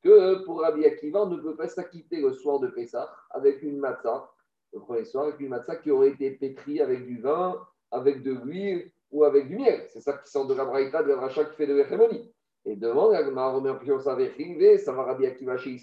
Que 0.06 0.46
pour 0.46 0.62
Rabbi 0.62 0.86
Akiva, 0.86 1.24
on 1.24 1.30
ne 1.32 1.38
peut 1.38 1.56
pas 1.56 1.68
s'acquitter 1.68 2.22
le 2.22 2.32
soir 2.32 2.60
de 2.60 2.68
Pessah 2.68 3.12
avec 3.32 3.64
une 3.64 3.80
matzah, 3.80 4.30
le 4.72 4.80
premier 4.80 5.04
soir, 5.04 5.26
avec 5.26 5.40
une 5.40 5.50
matzah 5.50 5.78
qui 5.78 5.90
aurait 5.90 6.10
été 6.10 6.30
pétrie 6.30 6.80
avec 6.80 7.08
du 7.08 7.20
vin, 7.20 7.60
avec 7.90 8.22
de 8.22 8.34
l'huile 8.34 8.92
ou 9.10 9.24
avec 9.24 9.48
du 9.48 9.56
miel. 9.56 9.88
C'est 9.90 10.02
ça 10.02 10.14
qui 10.14 10.30
sort 10.30 10.46
de 10.46 10.54
la 10.54 10.64
braïta, 10.64 11.02
de 11.02 11.08
la 11.08 11.18
rachat 11.18 11.46
qui 11.46 11.56
fait 11.56 11.66
de 11.66 11.74
l'hérémonie. 11.74 12.32
Et 12.66 12.76
demande 12.76 13.16
à 13.16 13.24
ça 13.24 14.92
va 14.92 15.04
Rabbi 15.04 15.26
Akiva 15.26 15.58
chez 15.58 15.76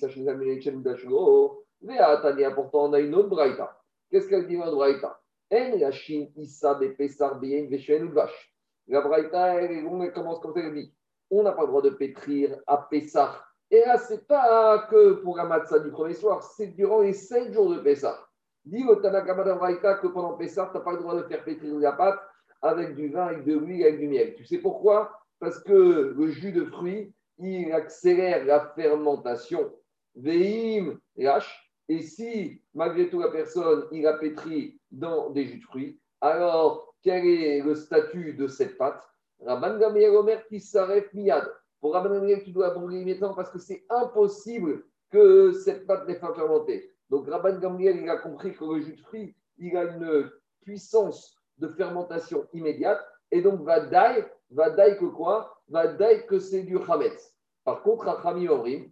pourtant 2.55 2.85
on 2.85 2.93
a 2.93 3.01
une 3.01 3.17
autre 3.17 3.29
braïta. 3.29 3.77
Qu'est-ce 4.09 4.29
qu'elle 4.29 4.47
dit 4.47 4.57
dans 4.57 4.67
la 4.67 4.71
braïta? 4.71 5.21
En 5.53 5.77
Yashin 5.77 6.29
Issa 6.37 6.75
Bepesar 6.75 7.41
Bien 7.41 7.67
Veshen 7.69 8.07
Vache. 8.13 8.55
La 8.87 9.01
braïta, 9.01 9.61
elle 9.61 10.13
commence 10.13 10.39
comme 10.39 10.55
ça, 10.55 10.61
elle 10.61 10.75
dit? 10.75 10.95
On 11.29 11.43
n'a 11.43 11.51
pas 11.51 11.63
le 11.63 11.69
droit 11.69 11.83
de 11.83 11.91
pétrir 11.91 12.57
à 12.69 12.87
Pessah. 12.89 13.45
Et 13.73 13.81
là, 13.81 13.97
ce 13.97 14.13
n'est 14.13 14.19
pas 14.21 14.87
que 14.91 15.15
pour 15.15 15.39
la 15.39 15.79
du 15.79 15.91
premier 15.91 16.13
soir, 16.13 16.43
c'est 16.43 16.67
durant 16.67 17.01
les 17.01 17.15
cinq 17.15 17.53
jours 17.53 17.75
de 17.75 17.79
Pessah. 17.79 18.19
Dit 18.67 18.85
le 18.85 19.01
Tanakama 19.01 19.55
Braïta 19.55 19.95
que 19.95 20.09
pendant 20.09 20.35
Pessah, 20.35 20.69
tu 20.71 20.77
n'as 20.77 20.85
pas 20.85 20.93
le 20.93 20.99
droit 20.99 21.17
de 21.17 21.23
faire 21.23 21.43
pétrir 21.43 21.75
la 21.79 21.93
pâte 21.93 22.21
avec 22.61 22.95
du 22.95 23.09
vin, 23.09 23.29
avec 23.29 23.45
de 23.47 23.55
l'huile, 23.55 23.85
avec 23.85 23.99
du 23.99 24.09
miel. 24.09 24.35
Tu 24.35 24.45
sais 24.45 24.59
pourquoi? 24.59 25.11
Parce 25.41 25.59
que 25.61 26.15
le 26.15 26.27
jus 26.29 26.53
de 26.53 26.67
fruits, 26.67 27.15
il 27.39 27.73
accélère 27.73 28.45
la 28.45 28.61
fermentation. 28.77 29.73
Veim, 30.17 30.99
lâche. 31.17 31.73
Et 31.89 32.03
si, 32.03 32.61
malgré 32.75 33.09
tout, 33.09 33.21
la 33.21 33.31
personne, 33.31 33.87
il 33.91 34.07
a 34.07 34.19
pétri 34.19 34.79
dans 34.91 35.31
des 35.31 35.47
jus 35.47 35.59
de 35.61 35.65
fruits, 35.65 35.99
alors 36.21 36.95
quel 37.03 37.27
est 37.27 37.63
le 37.63 37.75
statut 37.75 38.35
de 38.35 38.47
cette 38.49 38.77
pâte? 38.77 39.03
Rabban 39.41 39.79
Gamliel 39.79 40.45
qui 40.49 40.61
s'arrête 40.61 41.13
miad. 41.15 41.51
Pour 41.83 41.95
Rabban 41.95 42.15
Gamliel, 42.15 42.45
tu 42.45 42.53
dois 42.53 42.71
brûler 42.71 43.01
immédiatement 43.01 43.35
parce 43.35 43.51
que 43.51 43.59
c'est 43.59 43.85
impossible 43.91 44.85
que 45.11 45.51
cette 45.51 45.85
pâte 45.87 46.07
n'ait 46.07 46.19
pas 46.19 46.33
fermenté. 46.33 46.91
Donc 47.11 47.29
Rabban 47.29 47.59
Gamliel, 47.59 48.01
il 48.01 48.09
a 48.09 48.19
compris 48.19 48.55
que 48.55 48.65
le 48.65 48.81
jus 48.81 48.95
de 48.95 49.01
fruits, 49.01 49.35
il 49.59 49.77
a 49.77 49.85
une 49.85 50.31
puissance 50.63 51.37
de 51.59 51.67
fermentation 51.69 52.47
immédiate. 52.53 53.05
Et 53.33 53.43
donc, 53.43 53.63
va 53.63 53.81
daï, 53.81 54.25
va 54.51 54.71
daï 54.71 54.97
que 54.97 55.07
quoi? 55.07 55.61
Va 55.69 55.89
daï 55.89 56.25
que 56.27 56.39
c'est 56.39 56.63
du 56.63 56.79
chametz. 56.87 57.35
Par 57.65 57.83
contre, 57.83 58.05
Rachami 58.05 58.49
Omrim, 58.49 58.89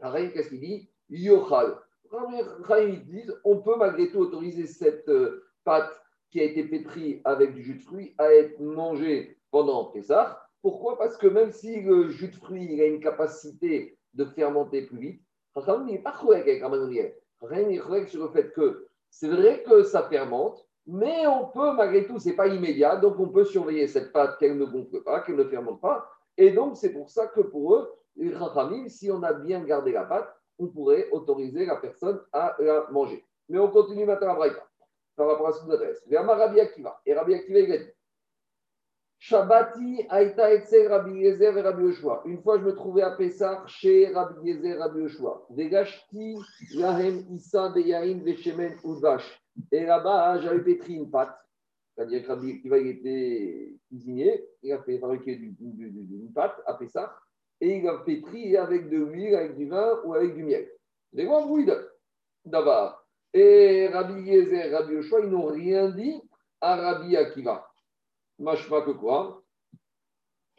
qu'est-ce 0.00 0.48
qu'il 0.48 0.60
dit? 0.60 0.90
Yochal. 1.08 1.78
Ils 2.12 3.04
disent 3.06 3.34
on 3.44 3.60
peut 3.60 3.76
malgré 3.76 4.10
tout 4.10 4.18
autoriser 4.18 4.66
cette 4.66 5.08
euh, 5.08 5.44
pâte 5.64 5.92
qui 6.30 6.40
a 6.40 6.44
été 6.44 6.64
pétrie 6.64 7.20
avec 7.24 7.54
du 7.54 7.62
jus 7.62 7.74
de 7.74 7.82
fruits 7.82 8.14
à 8.18 8.32
être 8.32 8.58
mangée 8.60 9.38
pendant 9.50 9.86
Pessah. 9.86 10.43
Pourquoi? 10.64 10.96
Parce 10.96 11.18
que 11.18 11.26
même 11.26 11.52
si 11.52 11.82
le 11.82 12.08
jus 12.08 12.28
de 12.28 12.36
fruits 12.36 12.80
a 12.80 12.86
une 12.86 12.98
capacité 12.98 13.98
de 14.14 14.24
fermenter 14.24 14.86
plus 14.86 14.98
vite, 14.98 15.22
Chachamim 15.52 15.84
n'est 15.84 15.98
pas 15.98 16.14
chouek 16.18 16.40
avec 16.40 16.62
Ramanoniel. 16.62 17.14
Chachamim 17.38 17.68
est 17.68 17.82
chouek 17.82 18.08
sur 18.08 18.24
le 18.24 18.30
fait 18.30 18.50
que 18.50 18.88
c'est 19.10 19.28
vrai 19.28 19.62
que 19.64 19.82
ça 19.82 20.04
fermente, 20.04 20.66
mais 20.86 21.26
on 21.26 21.48
peut, 21.48 21.74
malgré 21.74 22.06
tout, 22.06 22.18
ce 22.18 22.30
n'est 22.30 22.34
pas 22.34 22.46
immédiat, 22.46 22.96
donc 22.96 23.20
on 23.20 23.28
peut 23.28 23.44
surveiller 23.44 23.86
cette 23.88 24.10
pâte 24.10 24.38
qu'elle 24.38 24.56
ne 24.56 24.64
gonfle 24.64 25.02
pas, 25.02 25.20
qu'elle 25.20 25.36
ne 25.36 25.44
fermente 25.44 25.82
pas. 25.82 26.08
Et 26.38 26.50
donc, 26.50 26.78
c'est 26.78 26.94
pour 26.94 27.10
ça 27.10 27.26
que 27.26 27.42
pour 27.42 27.74
eux, 27.74 27.92
les 28.16 28.32
Chachamim, 28.32 28.88
si 28.88 29.10
on 29.10 29.22
a 29.22 29.34
bien 29.34 29.62
gardé 29.64 29.92
la 29.92 30.04
pâte, 30.04 30.34
on 30.58 30.68
pourrait 30.68 31.10
autoriser 31.10 31.66
la 31.66 31.76
personne 31.76 32.22
à 32.32 32.56
la 32.58 32.86
manger. 32.90 33.22
Mais 33.50 33.58
on 33.58 33.68
continue 33.68 34.06
maintenant 34.06 34.30
à 34.30 34.34
Braïta, 34.36 34.66
par 35.14 35.26
rapport 35.26 35.48
à 35.48 35.52
ce 35.52 35.60
Akiva. 36.58 37.02
Et 37.04 37.12
Rabbi 37.12 37.34
Akiva, 37.34 37.60
il 37.60 37.66
dit 37.66 37.84
Shabbati 39.18 40.06
Aïta 40.10 40.52
Etzel 40.52 40.88
Rabbi 40.88 41.20
Yezer 41.20 41.56
et 41.56 41.62
Rabbi 41.62 41.84
Yoshua. 41.84 42.22
Une 42.26 42.42
fois, 42.42 42.58
je 42.58 42.64
me 42.64 42.74
trouvais 42.74 43.02
à 43.02 43.12
Pessah 43.12 43.62
chez 43.66 44.08
Rabbi 44.12 44.48
Yezer 44.48 44.76
et 44.76 44.78
Rabbi 44.78 45.00
Yoshua. 45.00 45.46
Vegashti 45.50 46.36
Yahem 46.72 47.24
Issa 47.30 47.70
Veshemen 47.70 48.76
Udvash. 48.84 49.42
Et 49.72 49.86
là-bas, 49.86 50.40
j'avais 50.40 50.62
pétri 50.62 50.94
une 50.94 51.10
pâte. 51.10 51.34
C'est-à-dire 51.94 52.22
que 52.22 52.28
Rabbi 52.28 52.50
Akiva, 52.50 52.78
était 52.78 53.74
cuisinier. 53.88 54.44
Il 54.62 54.72
a 54.72 54.82
fait 54.82 54.98
fabriquer 54.98 55.32
une 55.32 56.32
pâte 56.34 56.60
à 56.66 56.74
Pessah. 56.74 57.16
Et 57.60 57.78
il 57.78 57.88
a 57.88 57.98
pétri 57.98 58.56
avec 58.56 58.90
de 58.90 58.98
l'huile, 58.98 59.36
avec 59.36 59.56
du 59.56 59.68
vin 59.68 60.00
ou 60.04 60.12
avec 60.14 60.34
du 60.34 60.42
miel. 60.42 60.68
Les 61.12 61.24
grands 61.24 61.46
bruits 61.46 61.66
d'abord. 62.44 63.06
Et 63.32 63.88
Rabbi 63.88 64.20
Yezer 64.22 64.66
et 64.66 64.74
Rabbi 64.74 64.94
Yoshua, 64.94 65.20
ils 65.20 65.30
n'ont 65.30 65.46
rien 65.46 65.88
dit 65.88 66.20
à 66.60 66.76
Rabbi 66.76 67.16
Akiva. 67.16 67.66
Machma 68.38 68.82
que 68.82 68.90
quoi 68.90 69.42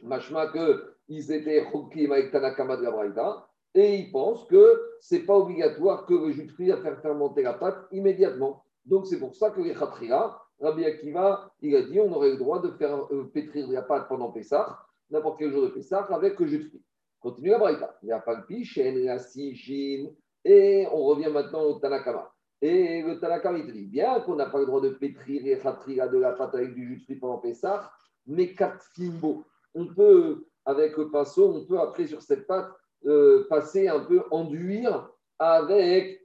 Machma 0.02 0.48
que 0.48 0.96
ils 1.08 1.32
étaient 1.32 1.66
chokim 1.72 2.12
avec 2.12 2.32
Tanakama 2.32 2.78
de 2.78 2.84
la 2.84 2.92
Braïta 2.92 3.48
et 3.74 3.98
ils 3.98 4.12
pensent 4.12 4.46
que 4.46 4.82
ce 5.02 5.16
n'est 5.16 5.22
pas 5.22 5.36
obligatoire 5.36 6.06
que 6.06 6.14
le 6.14 6.32
jus 6.32 6.46
de 6.46 6.72
à 6.72 6.78
faire 6.78 7.00
fermenter 7.02 7.44
la 7.44 7.54
pâte 7.54 7.86
immédiatement. 7.92 8.64
Donc 8.86 9.06
c'est 9.06 9.20
pour 9.20 9.36
ça 9.36 9.52
que 9.52 9.62
les 9.62 9.74
Khatria, 9.74 10.40
Rabbi 10.60 10.86
Akiva, 10.86 11.52
il 11.62 11.76
a 11.76 11.82
dit 11.82 12.00
on 12.00 12.12
aurait 12.14 12.32
le 12.32 12.38
droit 12.38 12.62
de 12.62 12.72
faire 12.72 12.96
euh, 13.12 13.30
pétrir 13.34 13.68
la 13.70 13.82
pâte 13.82 14.08
pendant 14.08 14.32
Pessah, 14.32 14.80
n'importe 15.10 15.40
quel 15.40 15.52
jour 15.52 15.64
de 15.64 15.68
Pessah, 15.68 16.08
avec 16.12 16.40
le 16.40 16.48
jus 16.48 16.60
de 16.60 16.70
fruits. 16.70 16.84
Continue 17.20 17.50
la 17.50 17.60
Braïta. 17.60 17.98
Il 18.04 18.06
n'y 18.06 18.12
a 18.12 18.20
pas 18.20 18.36
de 18.36 18.46
pichen, 18.46 19.04
la 19.04 19.20
sichin, 19.20 20.10
et 20.44 20.88
on 20.92 21.04
revient 21.04 21.30
maintenant 21.32 21.64
au 21.64 21.80
Tanakama. 21.80 22.35
Et 22.62 23.02
le 23.02 23.20
Tanakam, 23.20 23.58
il 23.58 23.72
dit 23.72 23.86
bien 23.86 24.22
qu'on 24.22 24.36
n'a 24.36 24.48
pas 24.48 24.60
le 24.60 24.66
droit 24.66 24.82
de 24.82 24.90
pétrir 24.90 25.46
et 25.46 25.60
khatria 25.60 26.08
de 26.08 26.18
la 26.18 26.32
pâte 26.32 26.56
avec 26.56 26.74
du 26.74 26.88
jus 26.88 26.98
de 26.98 27.04
fruits 27.04 27.16
pendant 27.18 27.38
Pessah, 27.38 27.92
mais 28.26 28.54
quatre 28.54 28.84
fimbo. 28.96 29.46
On 29.74 29.88
peut, 29.88 30.46
avec 30.64 30.98
le 30.98 31.12
pinceau, 31.12 31.54
on 31.54 31.66
peut 31.66 31.80
après 31.80 32.08
sur 32.08 32.22
cette 32.22 32.48
pâte 32.48 32.72
euh, 33.06 33.46
passer 33.50 33.88
un 33.88 34.00
peu, 34.00 34.24
enduire 34.32 35.10
avec, 35.38 36.24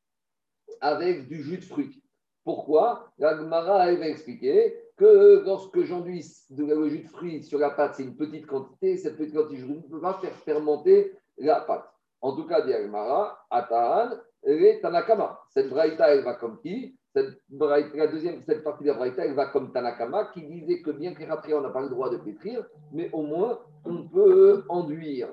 avec 0.80 1.28
du 1.28 1.42
jus 1.42 1.58
de 1.58 1.64
fruits. 1.64 2.02
Pourquoi? 2.44 3.12
La 3.18 3.36
Gemara, 3.36 3.92
va 3.94 4.08
expliquer 4.08 4.74
que 4.96 5.42
lorsque 5.44 5.82
j'enduis 5.82 6.24
le 6.56 6.88
jus 6.88 7.00
de 7.00 7.08
fruits 7.08 7.42
sur 7.42 7.58
la 7.58 7.70
pâte, 7.70 7.96
c'est 7.96 8.04
une 8.04 8.16
petite 8.16 8.46
quantité, 8.46 8.96
cette 8.96 9.16
petite 9.16 9.34
quantité 9.34 9.62
ne 9.62 9.80
peut 9.80 10.00
pas 10.00 10.14
faire 10.14 10.34
fermenter 10.36 11.12
la 11.38 11.60
pâte. 11.60 11.92
En 12.22 12.36
tout 12.36 12.46
cas, 12.46 12.62
dit 12.62 12.72
Gemara, 12.72 13.46
Ataan, 13.50 14.20
et 14.44 14.78
Tanakama. 14.80 15.40
Cette 15.50 15.68
braïta, 15.68 16.08
elle 16.14 16.24
va 16.24 16.34
comme 16.34 16.58
qui? 16.60 16.94
Cette 17.14 17.40
la 17.58 18.06
deuxième 18.06 18.40
cette 18.42 18.62
partie 18.62 18.84
de 18.84 18.88
la 18.88 18.94
braïta, 18.94 19.24
elle 19.24 19.34
va 19.34 19.46
comme 19.46 19.72
Tanakama, 19.72 20.30
qui 20.32 20.42
disait 20.42 20.80
que 20.80 20.90
bien 20.90 21.14
qu'après 21.14 21.54
on 21.54 21.60
n'a 21.60 21.70
pas 21.70 21.82
le 21.82 21.88
droit 21.88 22.10
de 22.10 22.16
pétrir, 22.18 22.64
mais 22.92 23.10
au 23.12 23.22
moins 23.22 23.58
on 23.84 24.04
peut 24.04 24.64
enduire. 24.68 25.28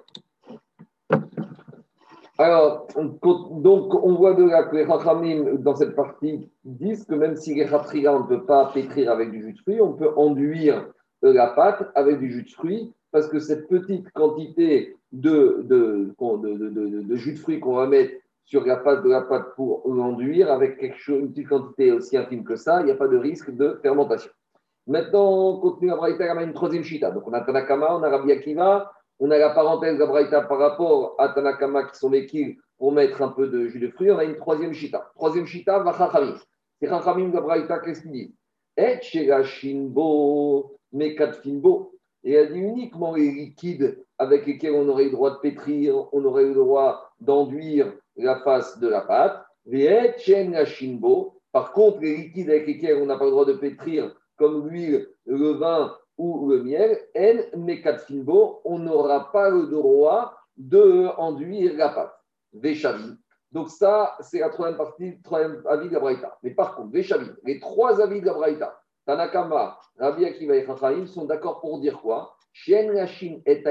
Alors, 2.40 2.88
donc 2.96 3.96
on 3.96 4.14
voit 4.16 4.36
de 4.36 4.44
là 4.44 4.64
que 4.64 4.76
les 4.76 4.84
Rachamim, 4.84 5.56
dans 5.56 5.76
cette 5.76 5.96
partie, 5.96 6.48
disent 6.64 7.04
que 7.06 7.16
même 7.16 7.36
si 7.36 7.56
les 7.56 7.66
Ratria, 7.66 8.14
on 8.14 8.20
ne 8.22 8.28
peut 8.28 8.46
pas 8.46 8.72
pétrir 8.74 9.12
avec 9.12 9.32
du 9.32 9.42
jus 9.42 9.54
de 9.54 9.60
fruits, 9.60 9.82
on 9.82 9.94
peut 9.94 10.12
enduire 10.16 10.88
la 11.24 11.48
pâte 11.48 11.90
avec 11.96 12.20
du 12.20 12.32
jus 12.32 12.44
de 12.44 12.50
fruits, 12.50 12.94
parce 13.12 13.28
que 13.28 13.40
cette 13.40 13.68
petite 13.68 14.12
quantité 14.12 14.96
de, 15.12 15.62
de, 15.64 16.14
de, 16.20 17.02
de 17.02 17.16
jus 17.16 17.34
de 17.34 17.40
fruits 17.40 17.60
qu'on 17.60 17.76
va 17.76 17.88
mettre 17.88 18.14
sur 18.48 18.66
la 18.66 18.80
face 18.80 19.04
de 19.04 19.10
la 19.10 19.22
pâte 19.22 19.56
pour 19.56 19.84
l'enduire 19.86 20.50
avec 20.50 20.80
quelque 20.80 20.98
chose, 20.98 21.20
une 21.20 21.32
petite 21.32 21.50
quantité 21.50 21.92
aussi 21.92 22.16
infime 22.16 22.46
que 22.46 22.56
ça, 22.56 22.80
il 22.80 22.86
n'y 22.86 22.92
a 22.92 22.96
pas 22.96 23.10
de 23.10 23.18
risque 23.18 23.52
de 23.52 23.78
fermentation. 23.82 24.32
Maintenant, 24.88 25.50
on 25.50 25.60
continue 25.60 25.90
la 25.90 25.98
Braïta, 25.98 26.34
on 26.34 26.38
a 26.38 26.44
une 26.44 26.54
troisième 26.54 26.84
chita. 26.84 27.12
Donc 27.12 27.28
on 27.28 27.34
a 27.34 27.42
Tanakama, 27.42 27.98
on 27.98 28.04
a 28.04 28.10
Rabbi 28.10 28.32
Akiva, 28.32 28.90
on 29.20 29.32
a 29.32 29.38
la 29.38 29.50
parenthèse 29.50 30.00
de 30.00 30.06
Braïta 30.06 30.44
par 30.44 30.60
rapport 30.60 31.16
à 31.18 31.28
Tanakama 31.30 31.88
qui 31.90 31.98
sont 31.98 32.10
les 32.10 32.26
pour 32.78 32.94
mettre 32.94 33.22
un 33.22 33.30
peu 33.30 33.50
de 33.50 33.68
jus 33.68 33.80
de 33.80 33.90
fruits. 33.90 34.12
On 34.12 34.18
a 34.18 34.24
une 34.24 34.38
troisième 34.38 34.74
chita. 34.74 35.12
Troisième 35.16 35.46
chita, 35.46 35.80
Vachachamim. 35.80 36.36
C'est 36.80 36.88
Chachamim 36.88 37.30
de 37.30 37.40
Braïta, 37.40 37.80
qu'est-ce 37.80 38.02
qu'il 38.02 38.12
dit? 38.12 38.36
Et 38.78 39.02
Shinbo, 39.02 40.78
Mekat 40.94 41.34
Finbo. 41.34 41.97
Et 42.24 42.34
elle 42.34 42.54
dit 42.54 42.60
uniquement 42.60 43.16
les 43.16 43.32
liquides 43.32 44.04
avec 44.18 44.46
lesquels 44.46 44.74
on 44.74 44.90
aurait 44.90 45.06
le 45.06 45.12
droit 45.12 45.32
de 45.32 45.40
pétrir, 45.40 46.08
on 46.14 46.26
aurait 46.26 46.46
le 46.46 46.56
droit 46.56 47.12
d'enduire 47.20 47.94
la 48.16 48.40
face 48.40 48.80
de 48.80 48.88
la 48.88 49.02
pâte. 49.02 49.44
Par 51.52 51.72
contre, 51.74 52.00
les 52.02 52.18
liquides 52.18 52.50
avec 52.50 52.68
lesquels 52.68 53.02
on 53.02 53.06
n'a 53.06 53.18
pas 53.18 53.26
le 53.26 53.32
droit 53.32 53.46
de 53.46 53.54
pétrir, 53.54 54.16
comme 54.36 54.68
l'huile, 54.68 55.08
le 55.26 55.52
vin 55.54 55.96
ou 56.18 56.50
le 56.50 56.64
miel, 56.64 57.00
en 57.16 58.62
on 58.66 58.80
n'aura 58.80 59.32
pas 59.32 59.50
le 59.50 59.68
droit 59.68 60.34
de 60.58 61.08
enduire 61.18 61.76
la 61.76 61.90
pâte. 61.90 62.14
Veshavi. 62.54 63.16
Donc 63.52 63.70
ça, 63.70 64.16
c'est 64.20 64.40
la 64.40 64.50
troisième 64.50 64.78
partie, 64.78 65.22
troisième 65.22 65.62
avis 65.68 65.90
de 65.90 65.94
la 65.94 66.00
Braïta. 66.00 66.38
Mais 66.44 66.52
par 66.52 66.76
contre, 66.76 66.92
Veshavi, 66.92 67.30
les 67.44 67.60
trois 67.60 68.02
avis 68.02 68.20
de 68.22 68.26
la 68.26 68.34
Braïta, 68.34 68.80
Tanakama, 69.08 69.80
Rabbi 69.98 70.26
Akiva 70.26 70.56
et 70.58 70.66
Chachayim 70.66 71.08
sont 71.08 71.24
d'accord 71.24 71.62
pour 71.62 71.80
dire 71.80 71.98
quoi? 72.00 72.36
Shien 72.52 72.92
et 73.46 73.64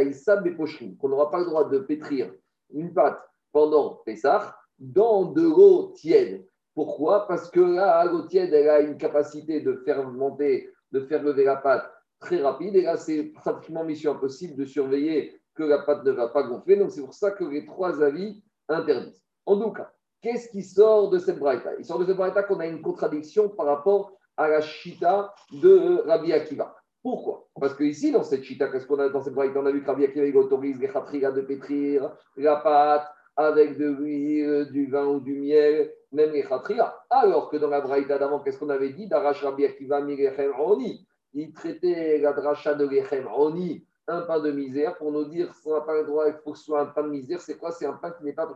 qu'on 0.98 1.08
n'aura 1.08 1.30
pas 1.30 1.40
le 1.40 1.44
droit 1.44 1.68
de 1.68 1.78
pétrir 1.78 2.32
une 2.70 2.94
pâte 2.94 3.20
pendant 3.52 4.00
Pessah 4.06 4.56
dans 4.78 5.26
de 5.26 5.42
l'eau 5.42 5.92
tiède. 5.94 6.46
Pourquoi? 6.74 7.26
Parce 7.26 7.50
que 7.50 7.60
là, 7.60 8.04
l'eau 8.04 8.22
tiède, 8.22 8.52
elle 8.54 8.68
a 8.70 8.80
une 8.80 8.96
capacité 8.96 9.60
de 9.60 9.74
faire 9.84 10.08
monter, 10.08 10.70
de 10.92 11.00
faire 11.00 11.22
lever 11.22 11.44
la 11.44 11.56
pâte 11.56 11.90
très 12.18 12.40
rapide. 12.40 12.74
Et 12.76 12.82
là, 12.82 12.96
c'est 12.96 13.24
pratiquement 13.24 13.84
mission 13.84 14.12
impossible 14.12 14.56
de 14.56 14.64
surveiller 14.64 15.38
que 15.54 15.64
la 15.64 15.78
pâte 15.78 16.04
ne 16.04 16.12
va 16.12 16.28
pas 16.28 16.44
gonfler. 16.44 16.76
Donc, 16.76 16.92
c'est 16.92 17.02
pour 17.02 17.14
ça 17.14 17.30
que 17.30 17.44
les 17.44 17.66
trois 17.66 18.02
avis 18.02 18.42
interdisent. 18.68 19.24
En 19.44 19.58
tout 19.60 19.72
cas, 19.72 19.92
qu'est-ce 20.22 20.48
qui 20.48 20.62
sort 20.62 21.10
de 21.10 21.18
cette 21.18 21.38
braïta? 21.38 21.74
Il 21.78 21.84
sort 21.84 21.98
de 21.98 22.06
cette 22.06 22.16
braïta 22.16 22.42
qu'on 22.42 22.60
a 22.60 22.66
une 22.66 22.82
contradiction 22.82 23.48
par 23.50 23.66
rapport 23.66 24.12
à 24.36 24.48
la 24.48 24.60
chita 24.60 25.32
de 25.52 26.02
Rabbi 26.06 26.32
Akiva. 26.32 26.76
Pourquoi? 27.02 27.46
Parce 27.60 27.74
que 27.74 27.84
ici, 27.84 28.10
dans 28.10 28.22
cette 28.22 28.42
chita, 28.42 28.68
qu'est-ce 28.68 28.86
qu'on 28.86 28.98
a 28.98 29.08
dans 29.08 29.22
cette 29.22 29.34
braïta 29.34 29.60
On 29.60 29.66
a 29.66 29.70
vu 29.70 29.82
que 29.82 29.86
Rabbi 29.86 30.04
Akiva 30.04 30.40
autorise 30.40 30.78
les 30.80 30.88
khatriga 30.88 31.30
de 31.30 31.40
pétrir 31.40 32.12
la 32.36 32.56
pâte 32.56 33.06
avec 33.36 33.76
de 33.76 33.86
l'huile, 33.86 34.68
du 34.72 34.86
vin 34.86 35.06
ou 35.06 35.20
du 35.20 35.34
miel, 35.34 35.92
même 36.12 36.32
les 36.32 36.42
khatria. 36.42 36.96
Alors 37.10 37.50
que 37.50 37.56
dans 37.56 37.68
la 37.68 37.80
braïta 37.80 38.18
d'avant, 38.18 38.40
qu'est-ce 38.40 38.58
qu'on 38.58 38.70
avait 38.70 38.90
dit? 38.90 39.08
Darash 39.08 39.42
Rabbi 39.42 39.64
Akiva 39.64 40.00
Mirechem 40.00 40.52
Oni. 40.58 41.06
Il 41.38 41.52
traitait 41.52 42.18
la 42.18 42.32
dracha 42.32 42.74
de 42.74 42.86
Lechem 42.86 43.28
Oni, 43.36 43.86
un 44.08 44.22
pain 44.22 44.40
de 44.40 44.50
misère, 44.50 44.96
pour 44.96 45.12
nous 45.12 45.26
dire 45.26 45.52
qu'on 45.62 45.74
n'a 45.74 45.82
pas 45.82 45.94
le 45.94 46.04
droit, 46.06 46.26
il 46.28 46.34
faut 46.42 46.52
que 46.52 46.58
ce 46.58 46.64
soit 46.64 46.80
un 46.80 46.86
pain 46.86 47.02
de 47.02 47.10
misère. 47.10 47.42
C'est 47.42 47.58
quoi? 47.58 47.72
C'est 47.72 47.84
un 47.84 47.92
pain 47.92 48.10
qui 48.12 48.24
n'est 48.24 48.32
pas 48.32 48.46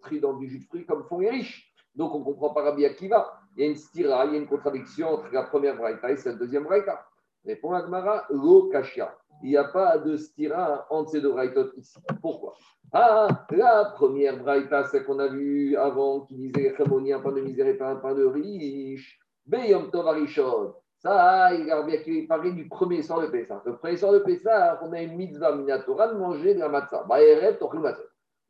pris 0.00 0.20
dans 0.20 0.34
du 0.34 0.48
jus 0.48 0.60
de 0.60 0.64
fruits 0.64 0.86
comme 0.86 1.04
font 1.04 1.18
les 1.18 1.30
riches. 1.30 1.74
Donc 1.94 2.14
on 2.14 2.20
ne 2.20 2.24
comprend 2.24 2.50
pas 2.50 2.62
Rabbi 2.62 2.84
Akiva. 2.84 3.32
Il 3.56 3.62
y 3.62 3.66
a 3.66 3.70
une 3.70 3.76
stira, 3.76 4.24
il 4.26 4.32
y 4.32 4.34
a 4.36 4.38
une 4.38 4.46
contradiction 4.46 5.08
entre 5.14 5.28
la 5.32 5.42
première 5.42 5.76
braïta 5.76 6.10
et 6.10 6.16
cette 6.16 6.38
deuxième 6.38 6.64
braïta. 6.64 7.04
Répond 7.44 7.72
Agmara, 7.72 8.24
lo 8.30 8.68
kashia. 8.68 9.16
Il 9.42 9.50
n'y 9.50 9.56
a 9.56 9.64
pas 9.64 9.98
de 9.98 10.16
stira 10.16 10.86
entre 10.90 11.10
ces 11.10 11.20
deux 11.20 11.32
braïtot 11.32 11.70
ici. 11.76 11.98
Pourquoi? 12.20 12.54
Ah, 12.92 13.46
la 13.50 13.92
première 13.96 14.38
braïta, 14.38 14.84
celle 14.84 15.04
qu'on 15.04 15.18
a 15.18 15.28
vue 15.28 15.76
avant, 15.76 16.20
qui 16.20 16.34
disait 16.34 16.74
Rémoni, 16.76 17.12
un 17.12 17.20
pain 17.20 17.32
de 17.32 17.40
misère 17.40 17.66
et 17.66 17.74
pas 17.74 17.90
un 17.90 17.96
pain 17.96 18.14
de 18.14 18.24
riche. 18.24 19.18
Beyom 19.46 19.90
Tov 19.90 20.06
Arishon. 20.08 20.74
Ça, 20.98 21.54
il 21.54 21.70
a 21.70 21.86
parlait 22.28 22.52
du 22.52 22.68
premier 22.68 23.02
soir 23.02 23.20
de 23.20 23.28
Pessah. 23.28 23.62
Le 23.64 23.76
premier 23.76 23.96
soir 23.96 24.12
de 24.12 24.18
Pessah, 24.18 24.80
on 24.82 24.92
a 24.92 25.00
une 25.00 25.16
mitzvah 25.16 25.54
minatora 25.54 26.08
de 26.08 26.18
manger 26.18 26.54
de 26.54 26.60
la 26.60 26.68
matzah. 26.68 27.06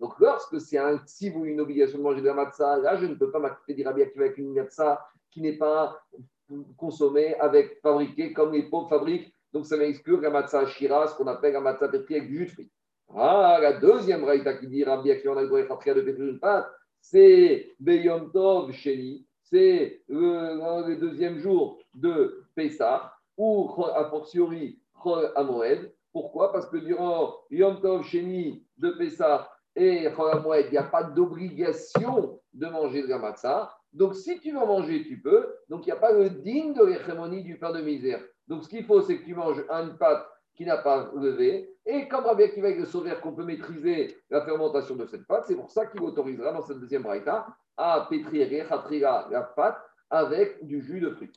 Donc, 0.00 0.19
lorsque 0.21 0.61
c'est 0.61 0.78
un 0.78 1.00
si 1.07 1.31
ou 1.31 1.45
une 1.45 1.61
obligation 1.61 1.99
de 1.99 2.02
manger 2.02 2.21
de 2.21 2.26
la 2.26 2.35
matzah, 2.35 2.78
là, 2.78 2.97
je 2.97 3.07
ne 3.07 3.14
peux 3.14 3.31
pas 3.31 3.40
m'accepter 3.40 3.83
Rabbi 3.83 4.02
Akiva 4.02 4.25
avec 4.26 4.38
une 4.38 4.52
matzah 4.52 5.05
qui 5.31 5.43
n'est 5.43 5.57
pas 5.57 6.00
consommée 6.76 7.35
avec, 7.37 7.81
fabriquée 7.83 8.33
comme 8.33 8.52
les 8.52 8.62
pauvres 8.64 8.88
fabriquent. 8.88 9.33
Donc, 9.52 9.67
ça 9.67 9.76
m'exclut 9.76 10.21
la 10.21 10.31
matzah 10.31 10.67
shira, 10.67 11.09
ce 11.09 11.17
qu'on 11.17 11.26
appelle 11.26 11.55
la 11.55 11.61
matzah 11.61 11.88
pétrie 11.88 12.17
avec 12.17 12.28
du 12.28 12.38
jus 12.38 12.47
de 12.47 12.50
fruits. 12.50 12.71
Ah, 13.17 13.59
la 13.61 13.73
deuxième 13.73 14.25
raïta 14.25 14.55
qui 14.55 14.69
dit 14.69 14.85
Rabbi 14.85 15.11
Akiva, 15.11 15.33
on 15.33 15.37
a 15.38 15.43
le 15.43 15.49
droit 15.49 15.61
de 15.61 16.00
pétrir 16.00 16.28
une 16.28 16.38
pâte, 16.38 16.71
c'est 17.00 17.75
Beyom 17.81 18.31
Tov 18.31 18.73
Sheni, 18.73 19.26
c'est 19.43 20.02
le, 20.09 20.95
deuxième 20.97 21.38
jour 21.38 21.78
de 21.95 22.45
Pessah, 22.55 23.12
ou 23.37 23.71
a 23.95 24.09
fortiori 24.11 24.78
Chol 25.02 25.33
Amoed. 25.37 25.93
Pourquoi? 26.12 26.52
Parce 26.52 26.69
que 26.69 26.76
durant 26.76 27.35
Yom 27.50 27.81
Tov 27.81 28.05
Sheni 28.05 28.62
de 28.76 28.90
Pessah 28.90 29.49
et 29.78 30.02
il 30.04 30.70
n'y 30.70 30.76
a 30.76 30.82
pas 30.82 31.04
d'obligation 31.04 32.40
de 32.52 32.66
manger 32.66 33.02
de 33.02 33.08
la 33.08 33.18
matzah. 33.18 33.70
Donc, 33.92 34.16
si 34.16 34.40
tu 34.40 34.50
veux 34.50 34.58
manger, 34.58 35.04
tu 35.04 35.20
peux. 35.20 35.54
Donc, 35.68 35.87
il 35.87 35.90
n'y 35.90 35.97
a 35.97 36.00
pas 36.00 36.12
le 36.12 36.30
digne 36.30 36.75
de 36.75 36.85
l'hérémonie 36.85 37.44
du 37.44 37.58
pain 37.58 37.73
de 37.73 37.80
misère. 37.80 38.20
Donc, 38.49 38.64
ce 38.64 38.68
qu'il 38.68 38.85
faut, 38.85 39.00
c'est 39.02 39.18
que 39.18 39.25
tu 39.25 39.35
manges 39.35 39.62
une 39.70 39.97
pâte 39.97 40.26
qui 40.56 40.64
n'a 40.64 40.78
pas 40.78 41.12
levé. 41.14 41.73
Et 41.87 42.08
comme 42.08 42.25
Rabbi 42.25 42.42
Akiva 42.42 42.70
le 42.70 42.85
sauver 42.85 43.14
qu'on 43.23 43.32
peut 43.32 43.44
maîtriser 43.44 44.16
la 44.30 44.44
fermentation 44.44 44.97
de 44.97 45.06
cette 45.06 45.26
pâte, 45.26 45.44
c'est 45.47 45.54
pour 45.54 45.70
ça 45.70 45.87
qu'il 45.87 46.02
autorisera 46.02 46.52
dans 46.52 46.62
cette 46.62 46.80
deuxième 46.80 47.02
braïta 47.02 47.47
à 47.76 48.08
pétrir 48.11 48.49
la 48.90 49.42
pâte 49.42 49.78
avec 50.11 50.66
du 50.66 50.82
jus 50.82 51.00
de 51.00 51.11
fruits. 51.11 51.30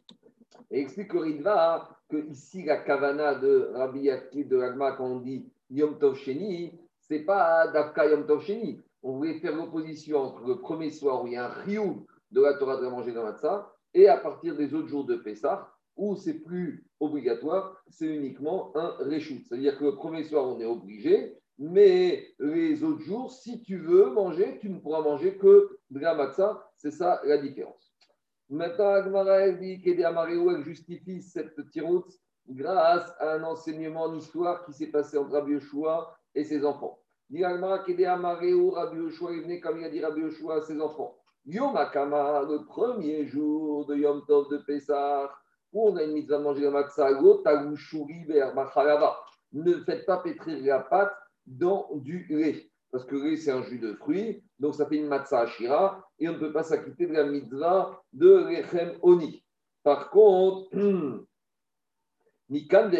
Et 0.71 0.81
explique 0.81 1.13
le 1.13 1.19
Ridva 1.19 1.87
que 2.09 2.17
ici, 2.17 2.63
la 2.63 2.77
kavana 2.77 3.35
de 3.35 3.69
Rabbi 3.75 4.09
Akiva 4.09 4.49
de 4.49 4.57
l'Agma, 4.57 4.93
quand 4.93 5.05
on 5.05 5.19
dit 5.19 5.45
Yom 5.69 5.99
Tov 5.99 6.15
Sheni, 6.15 6.73
ce 7.11 7.17
n'est 7.17 7.25
pas 7.25 7.67
Davka 7.67 8.05
Yom. 8.07 8.25
On 9.03 9.17
voulait 9.17 9.39
faire 9.39 9.53
l'opposition 9.53 10.19
entre 10.19 10.47
le 10.47 10.61
premier 10.61 10.91
soir 10.91 11.21
où 11.21 11.27
il 11.27 11.33
y 11.33 11.35
a 11.35 11.47
un 11.47 11.49
riou 11.49 12.05
de 12.31 12.41
la 12.41 12.53
Torah 12.53 12.77
de 12.77 12.87
manger 12.87 13.11
dans 13.11 13.27
et 13.93 14.07
à 14.07 14.15
partir 14.15 14.55
des 14.55 14.73
autres 14.73 14.87
jours 14.87 15.03
de 15.03 15.17
Pessah 15.17 15.69
où 15.97 16.15
c'est 16.15 16.39
plus 16.39 16.85
obligatoire, 17.01 17.83
c'est 17.89 18.07
uniquement 18.07 18.71
un 18.77 18.95
réchout. 19.01 19.41
C'est-à-dire 19.45 19.77
que 19.77 19.83
le 19.83 19.95
premier 19.95 20.23
soir, 20.23 20.47
on 20.47 20.61
est 20.61 20.65
obligé, 20.65 21.37
mais 21.59 22.29
les 22.39 22.81
autres 22.81 23.01
jours, 23.01 23.29
si 23.29 23.61
tu 23.61 23.77
veux 23.77 24.11
manger, 24.11 24.57
tu 24.61 24.69
ne 24.69 24.79
pourras 24.79 25.01
manger 25.01 25.37
que 25.37 25.79
de 25.89 25.99
la. 25.99 26.31
C'est 26.77 26.91
ça 26.91 27.19
la 27.25 27.39
différence. 27.39 27.93
Maintenant, 28.49 28.87
Agmara 28.87 29.49
dit 29.49 29.81
qu'elle 29.81 30.63
justifie 30.63 31.21
cette 31.21 31.69
tiroute 31.71 32.13
grâce 32.47 33.11
à 33.19 33.33
un 33.33 33.43
enseignement 33.43 34.03
en 34.03 34.15
histoire 34.15 34.65
qui 34.65 34.71
s'est 34.71 34.87
passé 34.87 35.17
entre 35.17 35.31
Rabbi 35.31 35.57
et 36.35 36.43
ses 36.45 36.65
enfants. 36.65 37.00
Agmara 37.33 37.77
Rabbi 37.77 37.93
est 37.93 39.41
venu 39.41 39.59
comme 39.61 39.79
il 39.79 39.85
a 39.85 39.89
dit 39.89 40.03
Rabbi 40.03 40.21
Yoshua 40.21 40.55
à 40.55 40.61
ses 40.61 40.79
enfants. 40.81 41.15
Yom 41.45 41.73
le 41.73 42.65
premier 42.65 43.25
jour 43.25 43.85
de 43.85 43.95
Yom 43.95 44.23
Tov 44.27 44.49
de 44.51 44.57
Pessah, 44.57 45.31
où 45.73 45.89
on 45.89 45.95
a 45.95 46.03
une 46.03 46.13
mitzvah 46.13 46.37
de 46.37 46.43
manger 46.43 46.63
la 46.63 46.71
matzah, 46.71 47.09
ne 49.53 49.73
faites 49.83 50.05
pas 50.05 50.17
pétrir 50.17 50.63
la 50.63 50.79
pâte 50.79 51.13
dans 51.45 51.87
du 51.95 52.25
lait. 52.29 52.69
Parce 52.91 53.05
que 53.05 53.15
le 53.15 53.29
lait, 53.29 53.37
c'est 53.37 53.51
un 53.51 53.63
jus 53.63 53.79
de 53.79 53.93
fruits, 53.93 54.43
donc 54.59 54.75
ça 54.75 54.85
fait 54.85 54.97
une 54.97 55.07
matzah 55.07 55.41
ashira, 55.41 56.05
et 56.19 56.27
on 56.27 56.33
ne 56.33 56.37
peut 56.37 56.51
pas 56.51 56.63
s'acquitter 56.63 57.07
de 57.07 57.13
la 57.13 57.23
mitzvah 57.23 58.01
de 58.13 58.47
lechem 58.49 58.97
oni. 59.01 59.43
Par 59.83 60.09
contre, 60.11 60.69
Nikan 62.51 62.91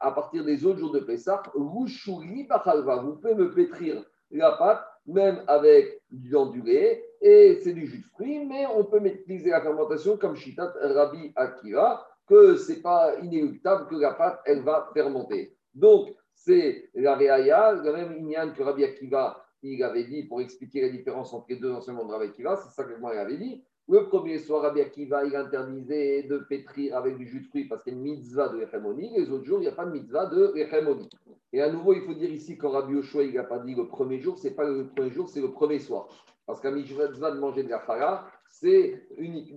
à 0.00 0.10
partir 0.12 0.44
des 0.46 0.64
autres 0.64 0.78
jours 0.78 0.92
de 0.92 1.00
Pessah, 1.00 1.42
vous 1.54 1.84
pouvez 1.84 3.34
me 3.34 3.54
pétrir 3.54 4.02
la 4.30 4.52
pâte, 4.52 4.82
même 5.06 5.44
avec 5.46 6.00
du 6.10 6.62
lait, 6.62 7.04
et 7.20 7.60
c'est 7.62 7.74
du 7.74 7.86
jus 7.86 7.98
de 7.98 8.06
fruits, 8.06 8.46
mais 8.46 8.64
on 8.74 8.84
peut 8.84 9.00
maîtriser 9.00 9.50
la 9.50 9.60
fermentation 9.60 10.16
comme 10.16 10.34
Shitat 10.34 10.72
Rabbi 10.80 11.32
Akiva, 11.36 12.06
que 12.26 12.56
ce 12.56 12.72
n'est 12.72 12.80
pas 12.80 13.14
inéluctable 13.20 13.88
que 13.88 13.96
la 13.96 14.14
pâte, 14.14 14.40
elle 14.46 14.62
va 14.62 14.88
fermenter. 14.94 15.54
Donc, 15.74 16.08
c'est 16.32 16.88
la 16.94 17.14
réaya, 17.14 17.72
le 17.72 17.92
même 17.92 18.16
Inyan 18.16 18.54
que 18.54 18.62
Rabbi 18.62 18.84
Akiva, 18.84 19.44
il 19.62 19.82
avait 19.82 20.04
dit 20.04 20.24
pour 20.24 20.40
expliquer 20.40 20.80
la 20.80 20.88
différence 20.88 21.34
entre 21.34 21.46
les 21.50 21.56
deux 21.56 21.72
enseignements 21.72 22.06
de 22.06 22.12
Rabbi 22.12 22.28
Akiva, 22.28 22.56
c'est 22.56 22.70
ça 22.70 22.84
que 22.84 22.98
moi 22.98 23.14
il 23.14 23.18
avait 23.18 23.36
dit. 23.36 23.62
Le 23.86 24.08
premier 24.08 24.38
soir, 24.38 24.62
Rabbi 24.62 24.80
Akiva, 24.80 25.24
il 25.24 25.36
interdisait 25.36 26.22
de 26.22 26.38
pétrir 26.38 26.96
avec 26.96 27.18
du 27.18 27.26
jus 27.26 27.40
de 27.40 27.46
fruits 27.46 27.68
parce 27.68 27.82
qu'il 27.82 27.92
y 27.92 27.96
a 27.96 27.98
une 27.98 28.04
mitzvah 28.04 28.48
de 28.48 28.58
l'Echemoni. 28.58 29.12
Les 29.14 29.30
autres 29.30 29.44
jours, 29.44 29.58
il 29.58 29.62
n'y 29.62 29.68
a 29.68 29.72
pas 29.72 29.84
de 29.84 29.90
mitzvah 29.90 30.26
de 30.26 30.52
l'Echemoni. 30.54 31.10
Et 31.52 31.60
à 31.60 31.70
nouveau, 31.70 31.92
il 31.92 32.00
faut 32.02 32.14
dire 32.14 32.30
ici, 32.30 32.56
quand 32.56 32.70
Rabbi 32.70 32.94
Oshua, 32.96 33.24
il 33.24 33.34
n'a 33.34 33.44
pas 33.44 33.58
dit 33.58 33.74
le 33.74 33.86
premier 33.86 34.18
jour, 34.20 34.38
ce 34.38 34.48
n'est 34.48 34.54
pas 34.54 34.64
le 34.64 34.88
premier 34.88 35.10
jour, 35.10 35.28
c'est 35.28 35.42
le 35.42 35.52
premier 35.52 35.78
soir. 35.78 36.08
Parce 36.46 36.60
qu'un 36.60 36.70
mitzvah 36.70 37.08
de 37.08 37.38
manger 37.38 37.62
de 37.62 37.68
la 37.68 38.26
c'est 38.48 39.06
unique, 39.18 39.54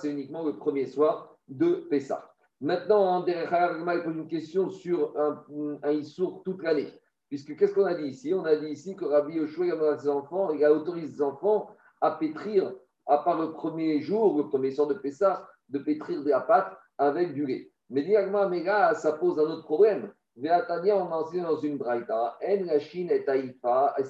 c'est 0.00 0.10
uniquement 0.10 0.44
le 0.44 0.56
premier 0.56 0.86
soir 0.86 1.36
de 1.48 1.86
Pessah. 1.90 2.28
Maintenant, 2.60 3.24
il 3.24 4.02
pose 4.04 4.16
une 4.16 4.28
question 4.28 4.68
sur 4.68 5.16
un, 5.16 5.44
un 5.82 5.92
Issour 5.92 6.42
toute 6.44 6.62
l'année. 6.62 6.88
Puisque 7.28 7.56
qu'est-ce 7.56 7.74
qu'on 7.74 7.84
a 7.84 7.94
dit 7.94 8.08
ici? 8.08 8.34
On 8.34 8.44
a 8.44 8.56
dit 8.56 8.66
ici 8.66 8.96
que 8.96 9.04
Rabbi 9.04 9.34
Yoshua, 9.34 9.66
il 9.66 9.72
a 9.72 9.96
ses 9.96 10.08
enfants, 10.08 10.52
il 10.52 10.64
a 10.64 10.72
autorisé 10.72 11.06
ses 11.06 11.22
enfants 11.22 11.70
à 12.00 12.12
pétrir, 12.12 12.72
à 13.10 13.18
part 13.18 13.38
le 13.38 13.52
premier 13.52 14.00
jour, 14.00 14.38
le 14.38 14.48
premier 14.48 14.70
soir 14.70 14.88
de 14.88 14.94
Pessah, 14.94 15.46
de 15.68 15.78
pétrir 15.78 16.22
de 16.22 16.30
la 16.30 16.40
pâte 16.40 16.72
avec 16.96 17.34
du 17.34 17.44
lait. 17.44 17.70
Mais 17.90 18.06
mais 18.48 18.62
là, 18.62 18.94
ça 18.94 19.12
pose 19.12 19.38
un 19.38 19.42
autre 19.42 19.64
problème. 19.64 20.12
Véatania, 20.36 20.96
on 20.96 21.12
a 21.12 21.16
enseigné 21.16 21.42
dans 21.42 21.58
une 21.58 21.76
braïta, 21.76 22.38
En 22.40 22.64
la 22.64 22.78
Chine 22.78 23.12
Taïfa, 23.26 23.94
et 23.98 24.04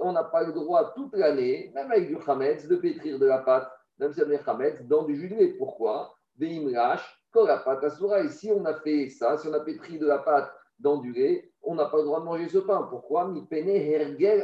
On 0.00 0.12
n'a 0.12 0.24
pas 0.24 0.44
le 0.44 0.52
droit 0.52 0.92
toute 0.94 1.14
l'année, 1.14 1.70
même 1.74 1.92
avec 1.92 2.08
du 2.08 2.16
Hametz, 2.26 2.66
de 2.66 2.76
pétrir 2.76 3.18
de 3.18 3.26
la 3.26 3.38
pâte 3.38 3.70
même 3.98 4.12
si 4.12 4.22
on 4.22 4.84
dans 4.88 5.04
du 5.04 5.16
jus 5.16 5.28
de 5.28 5.36
lait. 5.36 5.54
Pourquoi? 5.58 6.16
Veimrash, 6.36 7.22
la 7.34 7.58
pâte 7.58 7.84
asura. 7.84 8.20
Et 8.20 8.28
si 8.28 8.50
on 8.50 8.64
a 8.64 8.74
fait 8.74 9.08
ça, 9.08 9.36
si 9.38 9.48
on 9.48 9.52
a 9.52 9.60
pétri 9.60 9.98
de 9.98 10.06
la 10.06 10.18
pâte 10.18 10.52
dans 10.78 10.96
du 10.96 11.12
lait, 11.12 11.52
on 11.66 11.74
n'a 11.74 11.86
pas 11.86 11.98
le 11.98 12.04
droit 12.04 12.20
de 12.20 12.24
manger 12.24 12.48
ce 12.48 12.58
pain. 12.58 12.86
Pourquoi 12.90 13.28
Mi 13.28 13.42
pene 13.46 13.68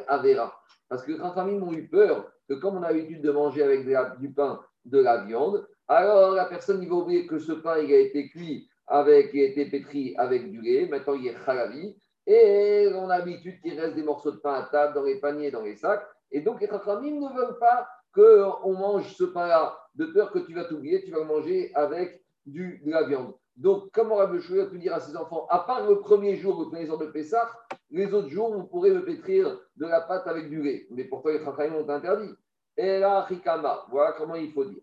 avera? 0.09 0.53
Parce 0.89 1.03
que 1.03 1.13
grands 1.13 1.33
familles 1.33 1.61
ont 1.61 1.73
eu 1.73 1.89
peur 1.89 2.31
que 2.49 2.55
comme 2.55 2.77
on 2.77 2.83
a 2.83 2.93
l'habitude 2.93 3.23
de 3.23 3.31
manger 3.31 3.63
avec 3.63 3.87
du 4.19 4.33
pain 4.33 4.61
de 4.85 4.99
la 4.99 5.25
viande, 5.25 5.67
alors 5.89 6.35
la 6.35 6.47
personne 6.47 6.83
il 6.83 6.89
va 6.89 6.97
oublier 6.97 7.27
que 7.27 7.39
ce 7.39 7.53
pain 7.53 7.75
a 7.75 7.79
été 7.79 8.29
cuit 8.29 8.69
avec, 8.87 9.35
a 9.35 9.39
été 9.39 9.67
pétri 9.67 10.15
avec 10.19 10.51
du 10.51 10.61
lait, 10.61 10.89
maintenant 10.89 11.15
il 11.15 11.29
est 11.29 11.45
khalavi, 11.45 11.97
et 12.27 12.89
on 12.95 13.09
a 13.09 13.19
l'habitude 13.19 13.61
qu'il 13.61 13.79
reste 13.79 13.95
des 13.95 14.03
morceaux 14.03 14.33
de 14.33 14.39
pain 14.39 14.55
à 14.55 14.63
table 14.65 14.95
dans 14.95 15.05
les 15.05 15.21
paniers, 15.21 15.51
dans 15.51 15.63
les 15.63 15.77
sacs, 15.77 16.07
et 16.33 16.41
donc 16.41 16.61
les 16.61 16.67
familles 16.67 17.19
ne 17.19 17.29
veulent 17.29 17.59
pas 17.59 17.89
qu'on 18.15 18.73
mange 18.73 19.15
ce 19.15 19.25
pain-là, 19.25 19.77
de 19.95 20.07
peur 20.07 20.33
que 20.33 20.41
tu 20.41 20.55
vas 20.55 20.65
t'oublier, 20.65 21.03
tu 21.05 21.13
vas 21.13 21.21
le 21.21 21.25
manger 21.25 21.71
avec 21.75 22.23
de 22.47 22.91
la 22.91 23.05
viande. 23.05 23.35
Donc, 23.57 23.91
comment 23.93 24.17
Rabbi 24.17 24.41
Shouya 24.41 24.67
pu 24.67 24.79
dire 24.79 24.95
à 24.95 25.01
ses 25.01 25.17
enfants, 25.17 25.47
à 25.51 25.61
part 25.61 25.87
le 25.87 26.01
premier 26.01 26.37
jour, 26.37 26.61
le 26.61 26.69
premier 26.69 26.87
jour 26.87 26.99
de 26.99 27.07
Pessah, 27.07 27.51
les 27.91 28.13
autres 28.13 28.29
jours, 28.29 28.55
vous 28.55 28.65
pourrez 28.65 28.91
me 28.91 29.05
pétrir 29.05 29.61
de 29.77 29.87
la 29.87 30.01
pâte 30.01 30.27
avec 30.27 30.49
du 30.49 30.63
lait. 30.63 30.87
Mais 30.91 31.05
pourquoi 31.05 31.33
les 31.33 31.45
Chachamim 31.45 31.75
ont 31.77 31.89
interdit 31.89 32.33
Et 32.77 32.99
là, 33.01 33.23
Rikama, 33.23 33.87
voilà 33.91 34.13
comment 34.13 34.37
il 34.37 34.53
faut 34.53 34.65
dire. 34.65 34.81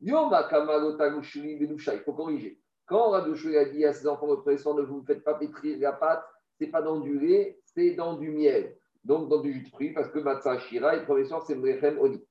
Yoma 0.00 0.48
il 0.52 2.00
faut 2.04 2.12
corriger. 2.12 2.58
Quand 2.86 3.10
Rabbi 3.10 3.56
a 3.56 3.64
dit 3.66 3.84
à 3.84 3.92
ses 3.92 4.06
enfants, 4.06 4.30
le 4.30 4.36
premier 4.36 4.58
soir, 4.58 4.74
ne 4.74 4.82
vous 4.82 5.02
faites 5.06 5.22
pas 5.24 5.34
pétrir 5.34 5.78
la 5.78 5.92
pâte, 5.92 6.24
c'est 6.58 6.68
pas 6.68 6.82
dans 6.82 7.00
du 7.00 7.18
lait, 7.18 7.58
c'est 7.64 7.94
dans 7.94 8.14
du 8.14 8.30
miel. 8.30 8.76
Donc, 9.04 9.28
dans 9.28 9.40
du 9.40 9.52
jus 9.52 9.62
de 9.62 9.68
fruits, 9.68 9.92
parce 9.92 10.10
que 10.10 10.18
Matzah 10.18 10.58
Shira, 10.58 10.94
et 10.94 11.00
le 11.00 11.04
premier 11.04 11.24
soir, 11.24 11.42
c'est 11.46 11.54
Mrechem 11.54 11.98
Oni 11.98 12.22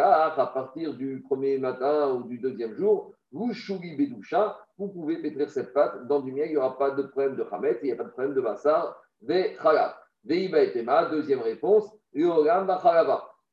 à 0.00 0.50
partir 0.54 0.94
du 0.94 1.22
premier 1.28 1.58
matin 1.58 2.12
ou 2.12 2.24
du 2.24 2.38
deuxième 2.38 2.74
jour, 2.74 3.14
vous 3.32 3.52
chouli 3.52 3.96
bedoucha, 3.96 4.58
vous 4.78 4.88
pouvez 4.88 5.20
pétrir 5.20 5.50
cette 5.50 5.72
pâte 5.72 6.06
dans 6.06 6.20
du 6.20 6.32
miel, 6.32 6.48
il 6.48 6.52
n'y 6.52 6.56
aura 6.56 6.78
pas 6.78 6.90
de 6.90 7.02
problème 7.02 7.36
de 7.36 7.44
chamet, 7.48 7.78
il 7.82 7.86
n'y 7.86 7.92
a 7.92 7.96
pas 7.96 8.04
de 8.04 8.10
problème 8.10 8.34
de 8.34 8.40
ve 8.40 9.62
chalab. 9.62 9.92
Veiba 10.24 10.62
etema, 10.62 11.06
deuxième 11.06 11.40
réponse, 11.40 11.90
yoram 12.14 12.70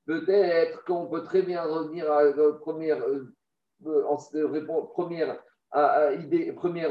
Peut-être 0.06 0.84
qu'on 0.86 1.08
peut 1.08 1.23
très 1.23 1.41
bien 1.41 1.63
revenir 1.63 2.12
à 2.12 2.23
la 2.23 2.52
première, 2.60 3.02
euh, 3.04 3.34
euh, 3.86 4.86
première, 4.93 5.39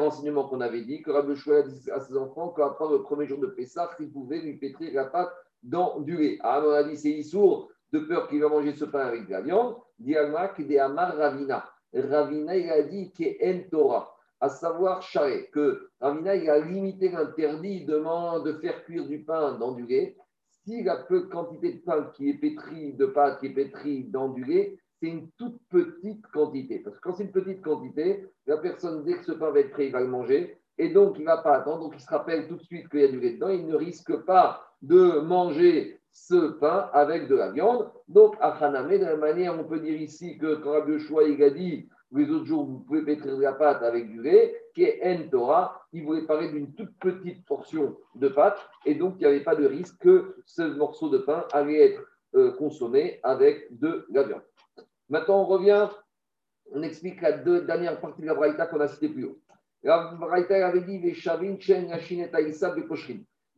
enseignement 0.02 0.48
qu'on 0.48 0.60
avait 0.60 0.82
dit, 0.82 1.02
que 1.02 1.10
Rabbi 1.10 1.36
Shouya 1.36 1.62
dit 1.62 1.90
à 1.90 2.00
ses 2.00 2.16
enfants 2.16 2.50
qu'après 2.50 2.88
le 2.90 3.02
premier 3.02 3.26
jour 3.26 3.38
de 3.38 3.48
Pessah, 3.48 3.90
il 4.00 4.12
pouvait 4.12 4.40
lui 4.40 4.56
pétrir 4.56 4.92
la 4.94 5.06
pâte 5.06 5.32
dans 5.62 6.00
du 6.00 6.16
lait. 6.16 6.38
Ah, 6.42 6.62
on 6.64 6.70
a 6.70 6.84
dit 6.84 6.96
c'est 6.96 7.10
Issour, 7.10 7.70
de 7.92 8.00
peur 8.00 8.28
qu'il 8.28 8.40
va 8.40 8.48
manger 8.48 8.74
ce 8.74 8.84
pain 8.84 9.00
avec 9.00 9.26
de 9.26 9.32
la 9.32 9.40
viande, 9.40 9.76
de 9.98 10.78
Amar 10.78 11.16
Ravina. 11.16 11.64
Ravina, 11.94 12.56
il 12.56 12.70
a 12.70 12.82
dit 12.82 13.12
qu'en 13.12 13.60
Torah, 13.70 14.14
à 14.40 14.48
savoir 14.48 15.00
que 15.52 15.90
Ravina, 16.00 16.36
il 16.36 16.48
a 16.48 16.58
limité 16.58 17.08
l'interdit 17.10 17.84
de, 17.84 18.58
faire 18.60 18.84
cuire 18.84 19.06
du 19.06 19.24
pain 19.24 19.58
dans 19.58 19.72
du 19.72 19.86
lait. 19.86 20.16
S'il 20.64 20.88
a 20.88 20.96
peu 20.96 21.28
quantité 21.28 21.72
de 21.74 21.78
pain 21.78 22.10
qui 22.14 22.30
est 22.30 22.34
pétri, 22.34 22.92
de 22.92 23.06
pâte 23.06 23.40
qui 23.40 23.46
est 23.46 23.54
pétri 23.54 24.04
dans 24.04 24.28
du 24.28 24.44
lait, 24.44 24.78
c'est 25.00 25.08
une 25.08 25.30
toute 25.38 25.58
petite 25.70 26.26
quantité. 26.28 26.80
Parce 26.80 26.96
que 26.96 27.00
quand 27.00 27.14
c'est 27.14 27.24
une 27.24 27.32
petite 27.32 27.62
quantité, 27.62 28.26
la 28.46 28.58
personne, 28.58 29.02
dès 29.04 29.14
que 29.14 29.24
ce 29.24 29.32
pain 29.32 29.50
va 29.50 29.60
être 29.60 29.70
prêt, 29.70 29.86
il 29.86 29.92
va 29.92 30.00
le 30.00 30.08
manger. 30.08 30.58
Et 30.76 30.90
donc, 30.90 31.16
il 31.16 31.22
ne 31.22 31.26
va 31.26 31.38
pas 31.38 31.56
attendre. 31.56 31.80
Donc, 31.80 31.94
il 31.96 32.00
se 32.00 32.10
rappelle 32.10 32.46
tout 32.48 32.56
de 32.56 32.62
suite 32.62 32.88
qu'il 32.88 33.00
y 33.00 33.04
a 33.04 33.08
du 33.08 33.18
lait 33.18 33.34
dedans. 33.34 33.48
Il 33.48 33.66
ne 33.66 33.74
risque 33.74 34.14
pas 34.24 34.62
de 34.82 35.20
manger 35.20 36.00
ce 36.12 36.50
pain 36.58 36.90
avec 36.92 37.28
de 37.28 37.36
la 37.36 37.50
viande. 37.50 37.90
Donc, 38.08 38.36
à 38.40 38.50
Haname, 38.50 38.90
de 38.90 39.04
la 39.04 39.16
manière, 39.16 39.58
on 39.58 39.64
peut 39.64 39.80
dire 39.80 40.00
ici 40.00 40.38
que 40.38 40.56
quand 40.56 40.72
Rabbi 40.72 40.92
Yoshua, 40.92 41.24
il 41.24 41.42
a 41.42 41.50
dit 41.50 41.88
les 42.12 42.30
autres 42.30 42.46
jours, 42.46 42.64
vous 42.64 42.78
pouvez 42.80 43.02
pétrir 43.02 43.36
de 43.36 43.42
la 43.42 43.52
pâte 43.52 43.82
avec 43.82 44.08
du 44.08 44.22
lait, 44.22 44.62
qui 44.74 44.84
est 44.84 45.00
en 45.04 45.28
Torah, 45.28 45.82
il 45.92 46.04
voulait 46.04 46.26
parler 46.26 46.48
d'une 46.50 46.72
toute 46.74 46.96
petite 46.98 47.44
portion 47.44 47.96
de 48.14 48.28
pâte, 48.28 48.58
et 48.86 48.94
donc 48.94 49.16
il 49.16 49.20
n'y 49.20 49.26
avait 49.26 49.42
pas 49.42 49.56
de 49.56 49.66
risque 49.66 49.98
que 49.98 50.36
ce 50.46 50.62
morceau 50.62 51.10
de 51.10 51.18
pain 51.18 51.44
allait 51.52 51.92
être 51.92 52.02
euh, 52.34 52.52
consommé 52.52 53.20
avec 53.22 53.66
de 53.78 54.06
la 54.10 54.22
viande. 54.22 54.42
Maintenant, 55.10 55.42
on 55.42 55.46
revient, 55.46 55.88
on 56.72 56.82
explique 56.82 57.20
la 57.20 57.32
deux 57.32 57.62
dernière 57.62 58.00
partie 58.00 58.22
de 58.22 58.26
la 58.26 58.34
Braïta 58.34 58.66
qu'on 58.66 58.80
a 58.80 58.88
citée 58.88 59.08
plus 59.08 59.24
haut. 59.24 59.38
La 59.82 60.14
Braïta 60.18 60.66
avait 60.66 60.80
dit 60.80 61.14
Chen, 61.14 61.88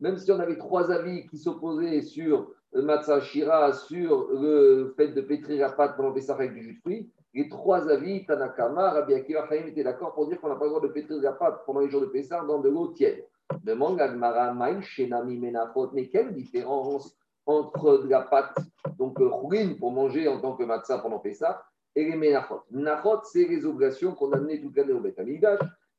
même 0.01 0.17
si 0.17 0.31
on 0.31 0.39
avait 0.39 0.57
trois 0.57 0.91
avis 0.91 1.27
qui 1.27 1.37
s'opposaient 1.37 2.01
sur 2.01 2.51
le 2.73 2.81
matzah 2.81 3.21
shira, 3.21 3.71
sur 3.73 4.29
le 4.31 4.93
fait 4.97 5.09
de 5.09 5.21
pétrir 5.21 5.61
la 5.61 5.71
pâte 5.71 5.95
pendant 5.95 6.11
Pessah 6.11 6.33
avec 6.33 6.53
du 6.53 6.63
jus 6.63 6.73
de 6.73 6.79
fruits, 6.79 7.09
les 7.33 7.47
trois 7.47 7.87
avis, 7.89 8.25
Tanakama, 8.25 8.91
Rabbi 8.91 9.13
Akiva, 9.13 9.47
Chaim 9.47 9.67
étaient 9.67 9.83
d'accord 9.83 10.13
pour 10.13 10.27
dire 10.27 10.41
qu'on 10.41 10.49
n'a 10.49 10.55
pas 10.55 10.65
le 10.65 10.71
droit 10.71 10.81
de 10.81 10.87
pétrir 10.87 11.21
la 11.21 11.31
pâte 11.31 11.61
pendant 11.65 11.79
les 11.79 11.89
jours 11.89 12.01
de 12.01 12.07
Pessah 12.07 12.43
dans 12.43 12.59
de 12.59 12.69
l'eau 12.69 12.87
tiède. 12.87 13.25
Demande 13.63 14.01
Agmara, 14.01 14.53
Maïm, 14.53 14.81
Shenami, 14.81 15.37
Menachot, 15.37 15.91
mais 15.93 16.07
quelle 16.07 16.33
différence 16.33 17.15
entre 17.45 18.05
la 18.07 18.21
pâte, 18.21 18.57
donc 18.97 19.17
ruine 19.19 19.77
pour 19.77 19.91
manger 19.91 20.27
en 20.27 20.39
tant 20.39 20.55
que 20.55 20.63
matzah 20.63 20.99
pendant 20.99 21.19
Pessah, 21.19 21.63
et 21.95 22.05
les 22.05 22.15
Menachot? 22.15 22.61
Menachot, 22.71 23.21
c'est 23.23 23.45
les 23.45 23.65
obligations 23.65 24.13
qu'on 24.13 24.31
a 24.31 24.37
amenées 24.37 24.59
toute 24.59 24.75
l'année 24.75 24.93
au 24.93 24.99
Beth 24.99 25.19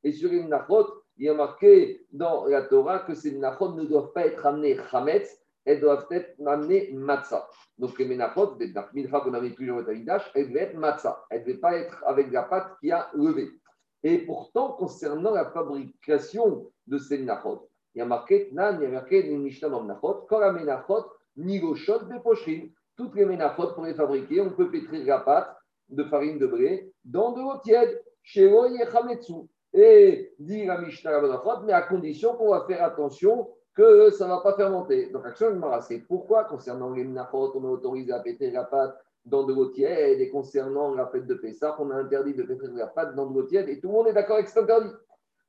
Et 0.03 0.11
sur 0.11 0.29
les 0.29 0.41
Menachot, 0.41 1.02
il 1.17 1.25
y 1.25 1.29
a 1.29 1.33
marqué 1.33 2.05
dans 2.11 2.45
la 2.45 2.63
Torah 2.63 2.99
que 2.99 3.13
ces 3.13 3.31
Menachot 3.31 3.73
ne 3.73 3.83
doivent 3.83 4.13
pas 4.13 4.25
être 4.25 4.45
amenées 4.45 4.77
Chametz, 4.89 5.39
elles 5.65 5.79
doivent 5.79 6.07
être 6.11 6.35
amenées 6.45 6.91
matzah. 6.93 7.47
Donc 7.77 7.97
les 7.97 8.05
menachot, 8.05 8.55
des 8.55 8.73
mincha 8.93 9.19
qu'on 9.21 9.33
avait 9.33 9.53
toujours 9.53 9.77
au 9.77 9.83
Tamidash, 9.83 10.29
elles 10.35 10.49
devaient 10.49 10.63
être 10.63 10.77
matzah. 10.77 11.23
Elles 11.29 11.41
ne 11.41 11.45
devaient 11.45 11.59
pas 11.59 11.77
être 11.77 12.03
avec 12.05 12.31
la 12.31 12.43
pâte 12.43 12.73
qui 12.81 12.91
a 12.91 13.09
levé. 13.13 13.49
Et 14.03 14.17
pourtant, 14.19 14.73
concernant 14.73 15.31
la 15.31 15.45
fabrication 15.51 16.69
de 16.87 16.97
ces 16.97 17.19
menachot, 17.19 17.69
il 17.95 17.99
y 17.99 18.01
a 18.01 18.05
marqué 18.05 18.49
Nan, 18.51 18.79
il 18.81 18.83
y 18.83 18.87
a 18.87 18.89
marqué 18.89 19.23
dans 19.61 19.81
menachot, 19.81 20.27
la 20.31 20.51
menachot, 20.51 21.05
nigoshot 21.37 21.99
de 21.99 22.19
pochrin. 22.19 22.67
Toutes 22.97 23.15
les 23.15 23.25
menachot, 23.25 23.73
pour 23.73 23.85
les 23.85 23.93
fabriquer, 23.93 24.41
on 24.41 24.49
peut 24.49 24.69
pétrir 24.69 25.05
la 25.05 25.19
pâte 25.19 25.55
de 25.89 26.03
farine 26.03 26.39
de 26.39 26.47
blé 26.47 26.91
dans 27.05 27.31
de 27.31 27.41
l'eau 27.41 27.59
tiède, 27.63 28.03
chez 28.23 28.49
Yechametsu. 28.49 29.47
Et 29.73 30.33
dit 30.39 30.65
la 30.65 30.77
Mishnah 30.79 31.21
mais 31.65 31.73
à 31.73 31.81
condition 31.81 32.35
qu'on 32.35 32.51
va 32.51 32.65
faire 32.67 32.83
attention 32.83 33.49
que 33.75 34.11
ça 34.11 34.25
ne 34.25 34.31
va 34.31 34.41
pas 34.41 34.55
fermenter. 34.55 35.09
Donc, 35.09 35.25
action 35.25 35.59
c'est 35.81 35.99
pourquoi, 35.99 36.43
concernant 36.45 36.91
les 36.91 37.03
minachot, 37.03 37.51
on 37.55 37.65
a 37.65 37.69
autorisé 37.69 38.11
à 38.11 38.19
péter 38.19 38.51
la 38.51 38.65
pâte 38.65 38.95
dans 39.25 39.43
de 39.43 39.53
l'eau 39.53 39.67
tiède, 39.67 40.19
et 40.19 40.29
concernant 40.29 40.93
la 40.93 41.07
fête 41.07 41.25
de 41.25 41.33
Pessah, 41.33 41.75
on 41.79 41.89
a 41.89 41.95
interdit 41.95 42.33
de 42.33 42.43
péter 42.43 42.67
la 42.75 42.87
pâte 42.87 43.15
dans 43.15 43.27
de 43.27 43.33
l'eau 43.33 43.43
tiède, 43.43 43.69
et 43.69 43.79
tout 43.79 43.87
le 43.87 43.93
monde 43.93 44.07
est 44.07 44.13
d'accord 44.13 44.35
avec 44.35 44.49
cet 44.49 44.63
interdit. 44.63 44.93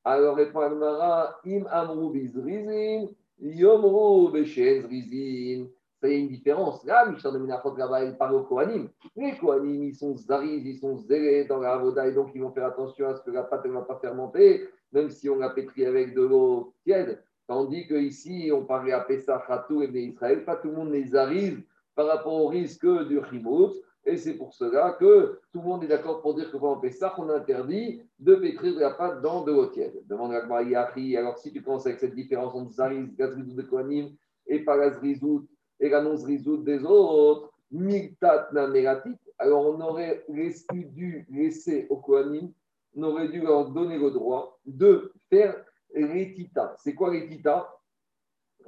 Alors, 0.05 0.37
répond 0.37 0.61
Agmara, 0.61 1.39
im 1.45 1.65
amru 1.71 2.13
bizrizin, 2.13 3.09
yomru 3.41 4.33
beshen 4.33 4.83
zrizin. 4.83 5.69
A 6.05 6.09
une 6.09 6.29
différence. 6.29 6.85
Là, 6.85 7.07
Michel 7.07 7.33
de 7.33 7.39
Minachot, 7.39 7.75
là-bas, 7.77 8.05
il 8.05 8.15
parle 8.19 8.35
aux 8.35 8.43
Kohanim. 8.43 8.91
Les 9.17 9.39
Kohanim, 9.39 9.85
ils 9.85 9.95
sont 9.95 10.15
zariz, 10.15 10.63
ils 10.63 10.77
sont 10.77 10.99
zélés 10.99 11.47
dans 11.47 11.61
la 11.61 11.73
avoda, 11.73 12.07
et 12.07 12.13
donc 12.13 12.33
ils 12.35 12.43
vont 12.43 12.51
faire 12.51 12.67
attention 12.67 13.09
à 13.09 13.15
ce 13.15 13.23
que 13.23 13.31
la 13.31 13.43
pâte 13.43 13.65
ne 13.65 13.73
va 13.73 13.81
pas 13.81 13.99
fermenter, 13.99 14.69
même 14.93 15.09
si 15.09 15.31
on 15.31 15.37
l'a 15.37 15.49
pétri 15.49 15.87
avec 15.87 16.15
de 16.15 16.21
l'eau 16.21 16.75
tiède. 16.85 17.23
Tandis 17.47 17.87
qu'ici, 17.87 18.51
on 18.53 18.67
parlait 18.67 18.93
à 18.93 19.01
Pessah, 19.01 19.43
Khatou 19.49 19.83
et 19.83 19.89
Israël, 19.89 20.45
pas 20.45 20.57
tout 20.57 20.69
le 20.69 20.75
monde 20.75 20.93
les 20.93 21.17
arrive 21.17 21.63
par 21.95 22.07
rapport 22.07 22.35
au 22.35 22.49
risque 22.49 22.87
du 23.09 23.19
Chimout. 23.31 23.73
Et 24.05 24.19
c'est 24.19 24.35
pour 24.35 24.53
cela 24.53 24.99
que 25.01 25.41
tout 25.55 25.63
le 25.63 25.65
monde 25.67 25.85
est 25.85 25.89
d'accord 25.89 26.21
pour 26.21 26.35
dire 26.35 26.53
que 26.53 26.59
pendant 26.59 26.77
Pessah, 26.77 27.15
on 27.17 27.31
interdit 27.31 28.03
de 28.19 28.35
pétrir 28.35 28.79
la 28.79 28.91
pâte 28.91 29.23
dans 29.23 29.43
de 29.43 29.53
l'eau 29.53 29.67
tiède. 29.69 30.03
Demande 30.07 30.35
à 30.35 30.63
Yahi, 30.63 31.17
alors 31.17 31.39
si 31.39 31.51
tu 31.51 31.63
commences 31.63 31.87
avec 31.87 31.99
cette 31.99 32.15
différence 32.15 32.55
entre 32.55 32.73
Zariz, 32.73 33.17
Gazrizout 33.17 33.55
de 33.55 33.63
Kohanim 33.63 34.11
et 34.47 34.59
Parazrizout 34.59 35.47
et 35.81 35.89
la 35.89 36.03
non-Zrizout 36.03 36.59
des 36.59 36.85
autres, 36.85 37.53
Miktat 37.71 38.51
Nameratit, 38.53 39.17
alors 39.39 39.67
on 39.67 39.81
aurait 39.81 40.25
dû 40.29 41.27
laisser 41.31 41.87
aux 41.91 41.97
Kohanim, 41.97 42.53
on 42.97 43.03
aurait 43.03 43.29
dû 43.29 43.41
leur 43.41 43.71
donner 43.71 43.99
le 43.99 44.11
droit 44.11 44.59
de 44.65 45.13
faire 45.29 45.57
Rétita. 45.95 46.75
C'est 46.79 46.95
quoi 46.95 47.11
rétita? 47.11 47.73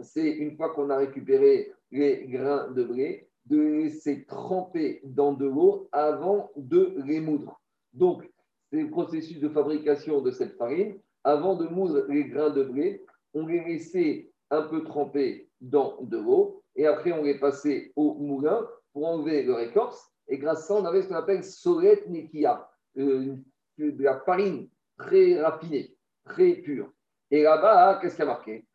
C'est 0.01 0.31
une 0.31 0.57
fois 0.57 0.71
qu'on 0.71 0.90
a 0.90 0.97
récupéré 0.97 1.73
les 1.90 2.27
grains 2.27 2.71
de 2.71 2.85
blé, 2.85 3.29
de 3.47 3.61
les 3.61 3.83
laisser 3.85 4.25
tremper 4.27 5.01
dans 5.05 5.33
de 5.33 5.47
l'eau 5.47 5.88
avant 5.92 6.51
de 6.57 6.95
les 7.05 7.21
moudre. 7.21 7.61
Donc, 7.92 8.29
c'est 8.71 8.83
le 8.83 8.90
processus 8.90 9.40
de 9.40 9.49
fabrication 9.49 10.21
de 10.21 10.31
cette 10.31 10.57
farine. 10.57 10.99
Avant 11.25 11.57
de 11.57 11.66
moudre 11.66 12.05
les 12.09 12.25
grains 12.25 12.51
de 12.51 12.64
blé, 12.64 13.05
on 13.35 13.47
les 13.47 13.64
laissait 13.64 14.31
un 14.51 14.62
peu 14.62 14.85
tremper 14.85 15.49
dans 15.61 15.99
de 16.03 16.19
l'eau 16.19 16.62
et 16.75 16.87
après 16.87 17.12
on 17.12 17.23
les 17.23 17.38
passait 17.38 17.92
au 17.97 18.14
moulin 18.14 18.66
pour 18.92 19.07
enlever 19.07 19.42
leur 19.42 19.61
écorce. 19.61 20.11
Et 20.29 20.38
grâce 20.38 20.59
à 20.59 20.62
ça, 20.62 20.75
on 20.75 20.85
avait 20.85 21.03
ce 21.03 21.09
qu'on 21.09 21.14
appelle 21.14 21.45
solet 21.45 22.05
nekia, 22.09 22.69
euh, 22.99 23.37
de 23.79 24.03
la 24.03 24.21
farine 24.21 24.69
très 24.99 25.40
raffinée, 25.40 25.95
très 26.25 26.55
pure. 26.55 26.90
Et 27.31 27.42
là-bas, 27.42 27.99
qu'est-ce 28.01 28.16
qu'il 28.16 28.25
y 28.25 28.29
a 28.29 28.31
marqué 28.31 28.66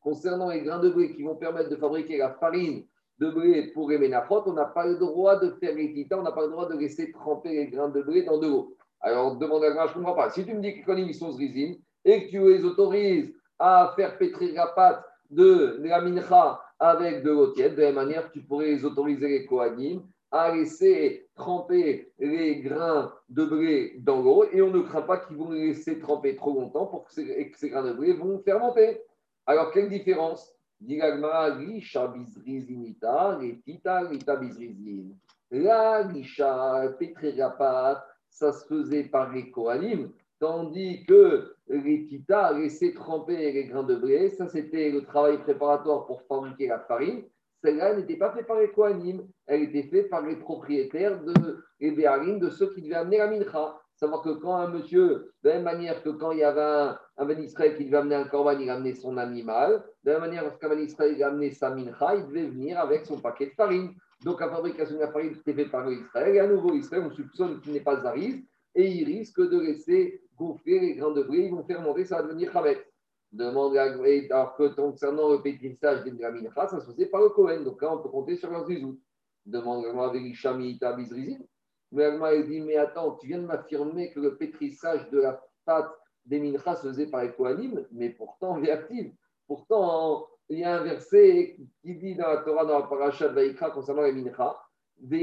Concernant 0.00 0.50
les 0.50 0.62
grains 0.62 0.80
de 0.80 0.90
blé 0.90 1.14
qui 1.14 1.22
vont 1.22 1.36
permettre 1.36 1.70
de 1.70 1.76
fabriquer 1.76 2.18
la 2.18 2.34
farine 2.34 2.86
de 3.18 3.30
blé 3.30 3.70
pour 3.72 3.90
les 3.90 3.98
ménachot, 3.98 4.42
on 4.46 4.54
n'a 4.54 4.64
pas 4.64 4.86
le 4.86 4.96
droit 4.96 5.38
de 5.38 5.50
faire 5.60 5.74
les 5.74 6.08
on 6.12 6.22
n'a 6.22 6.32
pas 6.32 6.46
le 6.46 6.50
droit 6.50 6.68
de 6.68 6.76
laisser 6.76 7.12
tremper 7.12 7.50
les 7.50 7.68
grains 7.68 7.90
de 7.90 8.02
blé 8.02 8.24
dans 8.24 8.38
de 8.38 8.48
l'eau. 8.48 8.76
Alors, 9.00 9.36
demande 9.36 9.64
à 9.64 9.86
je 9.86 9.92
ne 9.92 9.94
comprends 9.94 10.14
pas. 10.14 10.30
Si 10.30 10.44
tu 10.44 10.54
me 10.54 10.60
dis 10.60 10.80
que 10.80 10.98
ils 10.98 11.14
sont 11.14 11.32
zrizines 11.32 11.76
et 12.04 12.26
que 12.26 12.30
tu 12.30 12.40
les 12.40 12.64
autorises 12.64 13.32
à 13.58 13.92
faire 13.96 14.18
pétrir 14.18 14.54
la 14.54 14.66
pâte 14.68 15.04
de 15.30 15.78
la 15.80 16.00
mincha 16.00 16.60
avec 16.78 17.22
de 17.22 17.30
l'eau 17.30 17.48
tiède, 17.48 17.76
de 17.76 17.82
la 17.82 17.88
même 17.88 18.06
manière, 18.06 18.30
tu 18.32 18.40
pourrais 18.40 18.66
les 18.66 18.84
autoriser 18.84 19.28
les 19.28 19.46
kohanim 19.46 20.02
à 20.30 20.54
laisser 20.54 21.28
tremper 21.34 22.12
les 22.18 22.60
grains 22.60 23.12
de 23.28 23.44
blé 23.44 23.96
dans 23.98 24.22
l'eau 24.22 24.44
et 24.52 24.62
on 24.62 24.70
ne 24.70 24.80
craint 24.80 25.02
pas 25.02 25.18
qu'ils 25.18 25.36
vont 25.36 25.50
les 25.50 25.68
laisser 25.68 25.98
tremper 25.98 26.36
trop 26.36 26.54
longtemps 26.54 26.86
pour 26.86 27.04
que 27.04 27.12
ces, 27.12 27.70
grains 27.70 27.82
de 27.82 27.92
blé 27.92 28.12
vont 28.12 28.38
fermenter. 28.38 29.00
Alors, 29.46 29.72
quelle 29.72 29.88
différence? 29.88 30.54
La 35.52 36.02
lisha, 36.02 36.88
pétrir 36.98 37.52
ça 38.30 38.52
se 38.52 38.66
faisait 38.66 39.04
par 39.04 39.32
les 39.32 39.50
Kohanim, 39.50 40.10
tandis 40.38 41.04
que 41.06 41.54
les 41.68 42.06
tita 42.06 42.52
laissaient 42.52 42.94
tremper 42.94 43.36
les 43.36 43.64
grains 43.64 43.82
de 43.82 43.96
blé, 43.96 44.30
ça 44.30 44.48
c'était 44.48 44.90
le 44.90 45.02
travail 45.02 45.38
préparatoire 45.38 46.06
pour 46.06 46.22
fabriquer 46.22 46.68
la 46.68 46.80
farine 46.80 47.24
celle-là 47.62 47.94
n'était 47.94 48.16
pas 48.16 48.32
faite 48.32 48.46
par 48.46 48.58
les 48.58 48.70
Kohanim, 48.70 49.26
elle 49.46 49.62
était 49.62 49.82
faite 49.82 50.08
par 50.08 50.22
les 50.22 50.36
propriétaires 50.36 51.22
de 51.22 51.62
les 51.78 51.90
de 51.92 52.50
ceux 52.50 52.72
qui 52.72 52.82
devaient 52.82 52.94
amener 52.94 53.18
la 53.18 53.28
mincha. 53.28 53.76
Savoir 53.94 54.22
que 54.22 54.30
quand 54.30 54.56
un 54.56 54.68
monsieur, 54.68 55.32
de 55.42 55.48
la 55.50 55.56
même 55.56 55.64
manière 55.64 56.02
que 56.02 56.08
quand 56.08 56.32
il 56.32 56.38
y 56.38 56.44
avait 56.44 56.60
un, 56.62 56.98
un 57.18 57.26
ben 57.26 57.38
Israël 57.38 57.76
qui 57.76 57.84
devait 57.84 57.98
amener 57.98 58.14
un 58.14 58.24
corban, 58.24 58.58
il 58.58 58.70
amenait 58.70 58.94
son 58.94 59.18
animal, 59.18 59.84
de 60.04 60.10
la 60.10 60.18
même 60.18 60.30
manière 60.30 60.58
qu'un 60.58 60.70
ben 60.70 60.78
Israël 60.78 61.22
amenait 61.22 61.50
sa 61.50 61.70
mincha, 61.70 62.16
il 62.16 62.26
devait 62.28 62.46
venir 62.46 62.78
avec 62.80 63.04
son 63.04 63.18
paquet 63.18 63.46
de 63.46 63.52
farine. 63.52 63.94
Donc 64.24 64.40
la 64.40 64.50
fabrication 64.50 64.96
de 64.96 65.00
la 65.00 65.10
farine 65.10 65.32
était 65.32 65.54
faite 65.54 65.70
par 65.70 65.90
Israël, 65.90 66.34
et 66.34 66.40
à 66.40 66.46
nouveau 66.46 66.74
Israël, 66.74 67.04
on 67.06 67.10
soupçonne 67.10 67.60
qu'il 67.60 67.72
n'est 67.72 67.80
pas 67.80 68.00
Zariz, 68.00 68.42
et 68.74 68.86
il 68.86 69.04
risque 69.04 69.40
de 69.40 69.58
laisser 69.58 70.22
gonfler 70.36 70.80
les 70.80 70.94
grains 70.94 71.12
de 71.12 71.22
blé, 71.22 71.46
ils 71.46 71.50
vont 71.50 71.64
faire 71.64 71.80
monter, 71.80 72.04
ça 72.04 72.16
va 72.16 72.22
devenir 72.24 72.52
Khamet. 72.52 72.84
Demande 73.32 73.76
à, 73.76 73.84
alors 73.84 74.56
que 74.56 74.74
concernant 74.74 75.30
le 75.30 75.40
pétrissage 75.40 76.02
des 76.02 76.10
mincha, 76.10 76.66
ça 76.66 76.80
se 76.80 76.86
faisait 76.86 77.06
par 77.06 77.22
le 77.22 77.28
Cohen. 77.28 77.62
Donc 77.62 77.80
là, 77.80 77.94
on 77.94 78.02
peut 78.02 78.08
compter 78.08 78.36
sur 78.36 78.50
leurs 78.50 78.66
zizou. 78.66 78.98
Demande 79.46 79.86
à 79.86 80.08
Velishami 80.08 80.80
Bizrizin. 80.96 81.38
Mais 81.92 82.04
elle 82.04 82.48
dit 82.48 82.60
Mais 82.60 82.76
attends, 82.76 83.16
tu 83.16 83.28
viens 83.28 83.38
de 83.38 83.46
m'affirmer 83.46 84.10
que 84.10 84.18
le 84.18 84.36
pétrissage 84.36 85.08
de 85.10 85.20
la 85.20 85.40
pâte 85.64 85.92
des 86.24 86.40
mincha 86.40 86.74
se 86.74 86.88
faisait 86.88 87.06
par 87.06 87.22
les 87.22 87.32
Kohanim, 87.32 87.86
mais 87.92 88.10
pourtant, 88.10 88.60
actif. 88.64 89.12
Pourtant, 89.46 90.26
il 90.50 90.58
y 90.58 90.64
a 90.64 90.80
un 90.80 90.82
verset 90.82 91.56
qui 91.80 91.94
dit 91.94 92.16
dans 92.16 92.26
la 92.26 92.38
Torah, 92.38 92.64
dans 92.64 92.80
la 92.80 92.86
paracha 92.86 93.28
de 93.28 93.34
Vaikra, 93.34 93.70
concernant 93.70 94.02
les 94.02 94.12
mincha 94.12 94.56
il 95.02 95.22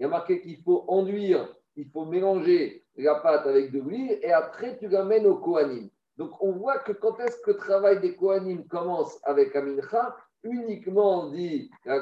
y 0.00 0.04
a 0.04 0.08
marqué 0.08 0.40
qu'il 0.40 0.60
faut 0.62 0.84
enduire, 0.88 1.54
il 1.76 1.88
faut 1.90 2.04
mélanger 2.06 2.84
la 2.96 3.16
pâte 3.16 3.46
avec 3.46 3.70
de 3.70 3.80
l'huile 3.80 4.18
et 4.22 4.32
après 4.32 4.76
tu 4.78 4.88
l'amènes 4.88 5.26
au 5.26 5.36
Kohanim. 5.36 5.88
Donc 6.16 6.32
on 6.42 6.52
voit 6.52 6.78
que 6.78 6.92
quand 6.92 7.20
est-ce 7.20 7.40
que 7.42 7.52
le 7.52 7.56
travail 7.58 8.00
des 8.00 8.16
Kohanim 8.16 8.66
commence 8.66 9.20
avec 9.24 9.54
Amincha, 9.54 10.16
uniquement 10.42 11.26
on 11.26 11.30
dit 11.30 11.70
à 11.86 12.00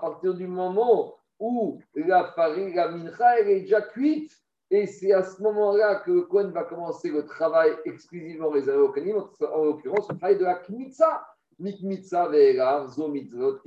partir 0.00 0.34
du 0.34 0.48
moment 0.48 1.14
où 1.38 1.80
la 1.94 2.24
farine, 2.32 2.74
la 2.74 2.88
mincha, 2.88 3.38
elle 3.38 3.50
est 3.50 3.60
déjà 3.60 3.82
cuite. 3.82 4.32
Et 4.70 4.86
c'est 4.86 5.12
à 5.12 5.22
ce 5.22 5.42
moment-là 5.42 5.96
que 5.96 6.12
le 6.12 6.22
Kohen 6.22 6.52
va 6.52 6.64
commencer 6.64 7.10
le 7.10 7.24
travail 7.24 7.72
exclusivement 7.84 8.50
réservé 8.50 8.82
au 8.82 8.92
Kohanim, 8.92 9.24
en 9.52 9.64
l'occurrence 9.64 10.08
le 10.08 10.16
travail 10.16 10.38
de 10.38 10.44
la 10.44 10.54
Kmitza. 10.54 11.26
Mikmitza 11.58 12.28
ve'ela, 12.28 12.86
zo 12.88 13.08
mitzvot. 13.08 13.58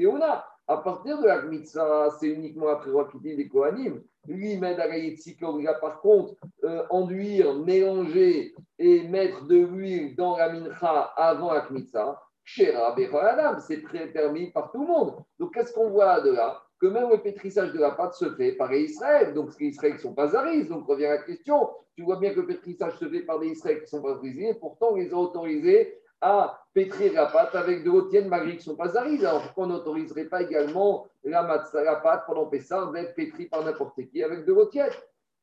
À 0.68 0.78
partir 0.78 1.22
de 1.22 1.28
la 1.28 1.42
Kmitza, 1.42 2.10
c'est 2.20 2.30
uniquement 2.30 2.68
la 2.68 2.78
prérogative 2.78 3.38
des 3.38 3.48
Kohanim. 3.48 4.02
Lui, 4.26 4.58
met 4.58 4.80
à 4.80 4.88
la 4.88 5.74
par 5.82 6.00
contre, 6.00 6.36
euh, 6.64 6.86
enduire, 6.90 7.54
mélanger 7.56 8.56
et 8.80 9.06
mettre 9.10 9.46
de 9.48 9.58
l'huile 9.58 10.16
dans 10.16 10.38
la 10.38 10.48
mincha 10.50 11.12
avant 11.18 11.52
la 11.52 11.62
kmitza, 11.62 12.22
c'est 12.46 13.84
très 13.84 14.08
permis 14.08 14.52
par 14.52 14.72
tout 14.72 14.80
le 14.80 14.88
monde. 14.88 15.16
Donc, 15.40 15.54
qu'est-ce 15.54 15.74
qu'on 15.74 15.90
voit 15.90 16.22
de 16.22 16.32
là? 16.32 16.63
Que 16.84 16.88
même 16.90 17.10
le 17.10 17.20
pétrissage 17.20 17.72
de 17.72 17.80
la 17.80 17.92
pâte 17.92 18.14
se 18.16 18.30
fait 18.36 18.52
par 18.52 18.70
les 18.70 18.82
Israël. 18.82 19.34
Donc, 19.34 19.52
les 19.58 19.68
Israël 19.68 19.94
ne 19.94 20.00
sont 20.00 20.14
pas 20.14 20.36
aris. 20.36 20.66
Donc, 20.66 20.86
revient 20.86 21.04
la 21.04 21.20
question. 21.20 21.70
Tu 21.96 22.04
vois 22.04 22.18
bien 22.18 22.34
que 22.34 22.42
le 22.42 22.46
pétrissage 22.46 22.98
se 22.98 23.08
fait 23.08 23.22
par 23.22 23.40
des 23.40 23.48
Israël 23.48 23.78
qui 23.78 23.84
ne 23.84 23.88
sont 23.88 24.02
pas 24.02 24.20
et 24.22 24.54
pourtant, 24.56 24.90
on 24.92 24.96
les 24.96 25.14
a 25.14 25.16
autorisés 25.16 25.98
à 26.20 26.62
pétrir 26.74 27.14
la 27.14 27.28
pâte 27.28 27.56
avec 27.56 27.86
de 27.86 27.90
l'eau 27.90 28.02
tienne 28.10 28.28
malgré 28.28 28.58
qu'ils 28.58 28.58
ne 28.58 28.64
sont 28.64 28.76
pas 28.76 28.98
arides. 28.98 29.24
Alors, 29.24 29.44
pourquoi 29.44 29.64
on 29.64 29.68
n'autoriserait 29.68 30.26
pas 30.26 30.42
également 30.42 31.08
la, 31.24 31.64
la 31.74 31.96
pâte 31.96 32.24
pendant 32.28 32.48
Pessah 32.48 32.92
d'être 32.94 33.16
pétrie 33.16 33.46
par 33.46 33.64
n'importe 33.64 34.06
qui 34.10 34.22
avec 34.22 34.44
de 34.44 34.52
l'eau 34.52 34.66
tienne? 34.66 34.92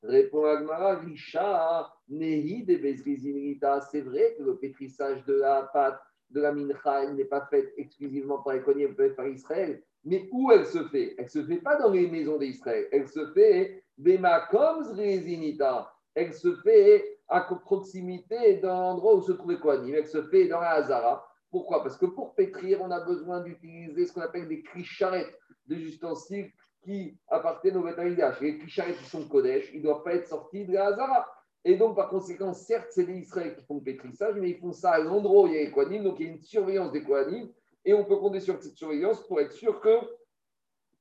Répond 0.03 0.45
Agmara, 0.45 0.97
Risha, 0.97 1.91
Nehi 2.11 2.67
C'est 2.67 4.01
vrai 4.03 4.35
que 4.37 4.43
le 4.43 4.57
pétrissage 4.59 5.25
de 5.25 5.37
la 5.37 5.71
pâte 5.73 6.01
de 6.31 6.41
la 6.41 6.53
mincha, 6.53 7.11
n'est 7.13 7.25
pas 7.25 7.47
faite 7.51 7.73
exclusivement 7.77 8.39
par 8.43 8.55
les 8.55 8.61
peut 8.61 9.07
être 9.07 9.17
par 9.17 9.27
Israël. 9.27 9.83
Mais 10.05 10.29
où 10.33 10.51
elle 10.51 10.67
se 10.67 10.85
fait? 10.89 11.15
Elle 11.19 11.25
ne 11.25 11.31
se 11.31 11.45
fait 11.45 11.59
pas 11.59 11.77
dans 11.77 11.91
les 11.91 12.09
maisons 12.09 12.39
d'Israël. 12.39 12.89
Elle 12.93 13.09
se 13.09 13.33
fait 13.33 13.85
Resinita. 13.99 15.93
Elle 16.15 16.33
se 16.35 16.55
fait 16.57 17.19
à 17.29 17.43
proximité 17.43 18.57
d'un 18.57 18.75
endroit 18.75 19.15
où 19.15 19.23
se 19.23 19.33
trouve 19.33 19.59
Kohanim. 19.59 19.95
Elle 19.95 20.09
se 20.09 20.23
fait 20.25 20.49
dans 20.49 20.61
la 20.61 20.71
Hazara. 20.71 21.27
Pourquoi? 21.51 21.83
Parce 21.83 21.97
que 21.97 22.07
pour 22.07 22.35
pétrir, 22.35 22.81
on 22.81 22.91
a 22.91 23.01
besoin 23.01 23.41
d'utiliser 23.41 24.07
ce 24.07 24.13
qu'on 24.13 24.21
appelle 24.21 24.49
des 24.49 24.63
cricharettes, 24.63 25.39
des 25.67 25.77
ustensiles 25.77 26.51
qui 26.83 27.19
appartiennent 27.29 27.77
au 27.77 27.83
bétaïdage. 27.83 28.41
Les 28.41 28.59
cricharettes 28.59 28.99
qui 28.99 29.05
sont 29.05 29.29
Kodesh, 29.29 29.71
ils 29.73 29.79
ne 29.79 29.85
doivent 29.85 30.03
pas 30.03 30.15
être 30.15 30.29
sortis 30.29 30.65
de 30.65 30.73
la 30.73 30.87
Hazara. 30.87 31.29
Et 31.65 31.77
donc, 31.77 31.95
par 31.95 32.09
conséquent, 32.09 32.55
certes, 32.55 32.87
c'est 32.91 33.05
les 33.05 33.19
Israéliens 33.19 33.55
qui 33.55 33.65
font 33.67 33.75
le 33.77 33.83
pétrissage, 33.83 34.37
mais 34.37 34.51
ils 34.51 34.59
font 34.59 34.73
ça 34.73 34.93
à 34.93 34.99
l'endroit 34.99 35.43
où 35.43 35.47
il 35.49 35.55
y 35.55 35.59
a 35.59 35.61
les 35.61 35.99
donc 36.01 36.19
il 36.19 36.27
y 36.27 36.29
a 36.31 36.33
une 36.33 36.41
surveillance 36.41 36.91
des 36.93 37.03
Kohanim, 37.03 37.51
et 37.85 37.95
on 37.95 38.05
peut 38.05 38.17
compter 38.17 38.41
sur 38.41 38.61
cette 38.63 38.77
surveillance 38.77 39.27
pour 39.27 39.41
être 39.41 39.53
sûr 39.53 39.81
que 39.81 39.99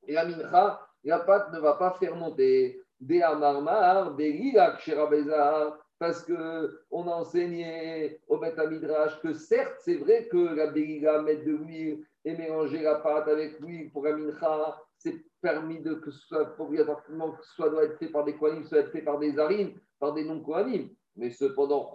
la 0.08 0.26
mincha, 0.26 0.80
la 1.04 1.20
pâte 1.20 1.52
ne 1.54 1.60
va 1.60 1.74
pas 1.74 1.92
fermenter. 1.92 2.82
Des 3.00 3.22
amarmar, 3.22 4.16
des 4.16 4.54
parce 6.00 6.26
qu'on 6.26 7.08
a 7.08 7.12
enseigné 7.12 8.20
au 8.28 8.38
Beth 8.38 8.58
Midrash 8.58 9.22
que 9.22 9.34
certes, 9.34 9.76
c'est 9.80 9.96
vrai 9.96 10.28
que 10.30 10.38
la 10.38 10.68
Beriga, 10.68 11.22
mettre 11.22 11.46
de 11.46 11.52
l'huile 11.52 12.06
et 12.26 12.36
mélanger 12.36 12.82
la 12.82 12.96
pâte 12.96 13.28
avec 13.28 13.60
l'huile 13.60 13.90
pour 13.92 14.04
la 14.04 14.16
mincha, 14.16 14.82
c'est 14.98 15.16
permis 15.42 15.80
de 15.80 15.94
que 15.94 16.12
ce 16.12 16.28
soit 16.28 16.60
obligatoirement 16.60 17.32
que 17.32 17.46
soit 17.46 17.70
doit 17.70 17.86
être 17.86 17.98
fait 17.98 18.08
par 18.08 18.26
des 18.26 18.36
kohanim, 18.36 18.66
soit 18.66 18.80
être 18.80 18.92
fait 18.92 19.02
par 19.02 19.20
des 19.20 19.40
harines, 19.40 19.80
par 20.00 20.14
des 20.14 20.26
non-kohanim. 20.26 20.90
Mais 21.16 21.32
cependant, 21.32 21.94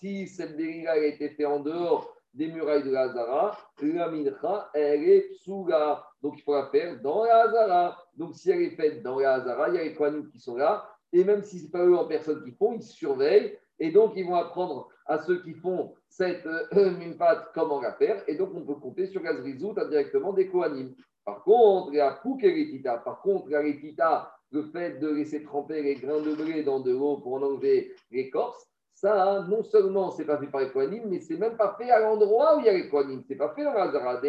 si 0.00 0.28
cette 0.28 0.56
bériga 0.56 0.92
a 0.92 0.96
été 0.96 1.30
faite 1.30 1.46
en 1.46 1.60
dehors 1.60 2.15
des 2.36 2.48
murailles 2.48 2.82
de 2.82 2.90
la 2.90 3.02
Hazara, 3.02 3.58
la 3.80 4.08
mincha, 4.10 4.70
elle 4.74 5.04
est. 5.04 5.30
Donc 5.46 6.34
il 6.36 6.42
faut 6.42 6.54
la 6.54 6.66
faire 6.66 7.00
dans 7.00 7.24
la 7.24 7.44
Hazara. 7.44 7.98
Donc 8.14 8.34
si 8.34 8.50
elle 8.50 8.62
est 8.62 8.76
faite 8.76 9.02
dans 9.02 9.18
la 9.18 9.34
Hazara, 9.34 9.70
il 9.70 9.74
y 9.74 9.78
a 9.78 9.84
les 9.84 9.94
kohanim 9.94 10.28
qui 10.28 10.38
sont 10.38 10.56
là. 10.56 10.88
Et 11.12 11.24
même 11.24 11.42
si 11.42 11.58
ce 11.58 11.64
n'est 11.64 11.70
pas 11.70 11.84
eux 11.84 11.96
en 11.96 12.06
personne 12.06 12.44
qui 12.44 12.52
font, 12.52 12.74
ils 12.74 12.82
surveillent. 12.82 13.56
Et 13.78 13.90
donc 13.90 14.12
ils 14.16 14.26
vont 14.26 14.34
apprendre 14.34 14.88
à 15.06 15.18
ceux 15.18 15.42
qui 15.42 15.54
font 15.54 15.94
cette 16.08 16.46
euh, 16.46 17.14
pâte 17.18 17.50
comment 17.54 17.80
la 17.80 17.94
faire. 17.94 18.22
Et 18.28 18.34
donc 18.36 18.50
on 18.54 18.62
peut 18.62 18.74
compter 18.74 19.06
sur 19.06 19.22
Gazrizout 19.22 19.74
directement 19.88 20.32
des 20.32 20.48
kohanim. 20.48 20.94
Par 21.24 21.42
contre, 21.42 21.92
il 21.92 21.96
y 21.96 22.00
a 22.00 22.12
Poukeritita. 22.12 22.98
Par 22.98 23.20
contre, 23.20 23.48
la 23.50 23.60
Ritita, 23.60 24.30
le 24.52 24.62
fait 24.64 25.00
de 25.00 25.08
laisser 25.08 25.42
tremper 25.42 25.82
les 25.82 25.96
grains 25.96 26.20
de 26.20 26.34
blé 26.34 26.62
dans 26.62 26.80
de 26.80 26.92
l'eau 26.92 27.16
pour 27.16 27.34
en 27.34 27.42
enlever 27.42 27.94
l'écorce, 28.12 28.68
ça, 28.96 29.44
non 29.46 29.62
seulement 29.62 30.10
c'est 30.10 30.24
pas 30.24 30.38
fait 30.38 30.46
par 30.46 30.62
les 30.62 30.70
Kohanim, 30.70 31.02
mais 31.06 31.20
c'est 31.20 31.36
même 31.36 31.56
pas 31.56 31.76
fait 31.78 31.90
à 31.90 32.00
l'endroit 32.00 32.56
où 32.56 32.60
il 32.60 32.66
y 32.66 32.68
a 32.70 32.72
les 32.72 32.88
Kohanim. 32.88 33.22
C'est 33.28 33.36
pas 33.36 33.52
fait 33.54 33.62
dans 33.62 33.74
la 33.74 33.92
Zara. 33.92 34.20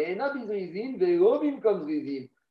comme 1.62 1.88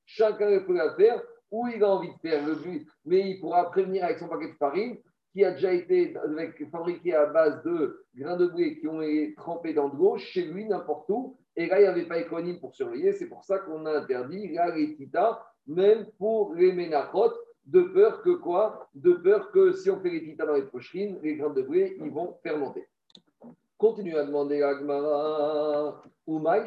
Chacun 0.06 0.60
peut 0.62 0.73
la 0.73 0.95
faire 0.95 1.21
où 1.51 1.67
il 1.67 1.84
a 1.84 1.89
envie 1.89 2.10
de 2.10 2.30
faire 2.30 2.45
le 2.45 2.56
but, 2.56 2.88
mais 3.06 3.30
il 3.30 3.39
pourra 3.39 3.69
prévenir 3.69 4.03
avec 4.03 4.17
son 4.17 4.27
paquet 4.27 4.49
de 4.49 4.56
farine 4.58 4.97
qui 5.32 5.45
a 5.45 5.51
déjà 5.51 5.71
été 5.71 6.15
fabriqué 6.71 7.13
à 7.13 7.27
base 7.27 7.62
de 7.63 8.03
grains 8.15 8.38
de 8.38 8.47
blé 8.47 8.80
qui 8.80 8.88
ont 8.88 9.01
été 9.01 9.36
trempés 9.36 9.73
dans 9.73 9.89
de 9.89 9.95
l'eau 9.95 10.17
chez 10.17 10.45
lui, 10.45 10.65
n'importe 10.65 11.10
où. 11.10 11.38
Et 11.56 11.67
là, 11.67 11.80
il 11.80 11.84
n'y 11.84 11.88
avait 11.88 12.08
pas 12.08 12.17
économe 12.17 12.60
pour 12.60 12.73
surveiller. 12.73 13.13
C'est 13.13 13.27
pour 13.27 13.43
ça 13.43 13.60
qu'on 13.60 13.86
a 13.86 13.99
interdit 13.99 14.53
la 14.53 14.73
même 15.67 16.08
pour 16.17 16.56
les 16.56 16.71
ménachot, 16.71 17.34
de 17.67 17.82
peur 17.82 18.21
que 18.21 18.32
quoi? 18.32 18.89
De 18.95 19.13
peur 19.13 19.51
que 19.51 19.73
si 19.73 19.89
on 19.89 19.99
fait 19.99 20.10
les 20.10 20.23
tita 20.23 20.45
dans 20.45 20.56
les 20.56 20.63
pocherines, 20.63 21.19
les 21.21 21.36
grains 21.36 21.53
de 21.53 21.62
blé, 21.62 21.97
ils 22.01 22.12
vont 22.12 22.36
fermenter. 22.41 22.88
Continue 23.77 24.15
à 24.15 24.23
demander 24.23 24.62
à 24.62 24.69
Agmara, 24.69 26.01
On 26.25 26.39
vient 26.39 26.58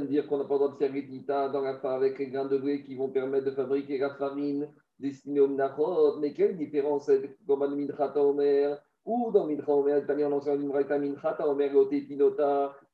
de 0.00 0.06
dire 0.06 0.26
qu'on 0.28 0.38
n'a 0.38 0.44
pas 0.44 0.54
le 0.54 0.60
droit 0.60 0.76
de 0.78 0.86
les 0.86 1.08
tita 1.08 1.48
dans 1.48 1.62
la 1.62 1.70
avec 1.70 2.18
les 2.18 2.28
grains 2.28 2.44
de 2.44 2.58
blé 2.58 2.82
qui 2.82 2.94
vont 2.94 3.08
permettre 3.08 3.46
de 3.46 3.52
fabriquer 3.52 3.98
la 3.98 4.14
farine 4.14 4.68
destinée 4.98 5.40
au 5.40 5.48
menachot. 5.48 6.18
Mais 6.20 6.34
quelle 6.34 6.56
différence 6.56 7.08
avec 7.08 7.38
le 7.48 7.56
Minchata 7.56 8.22
Omer 8.22 8.78
ou 9.06 9.30
dans 9.32 9.46
Mincha 9.46 9.72
Omer, 9.72 10.04
enseigne 10.32 10.68
Minchata 10.68 11.48
Omer, 11.48 11.72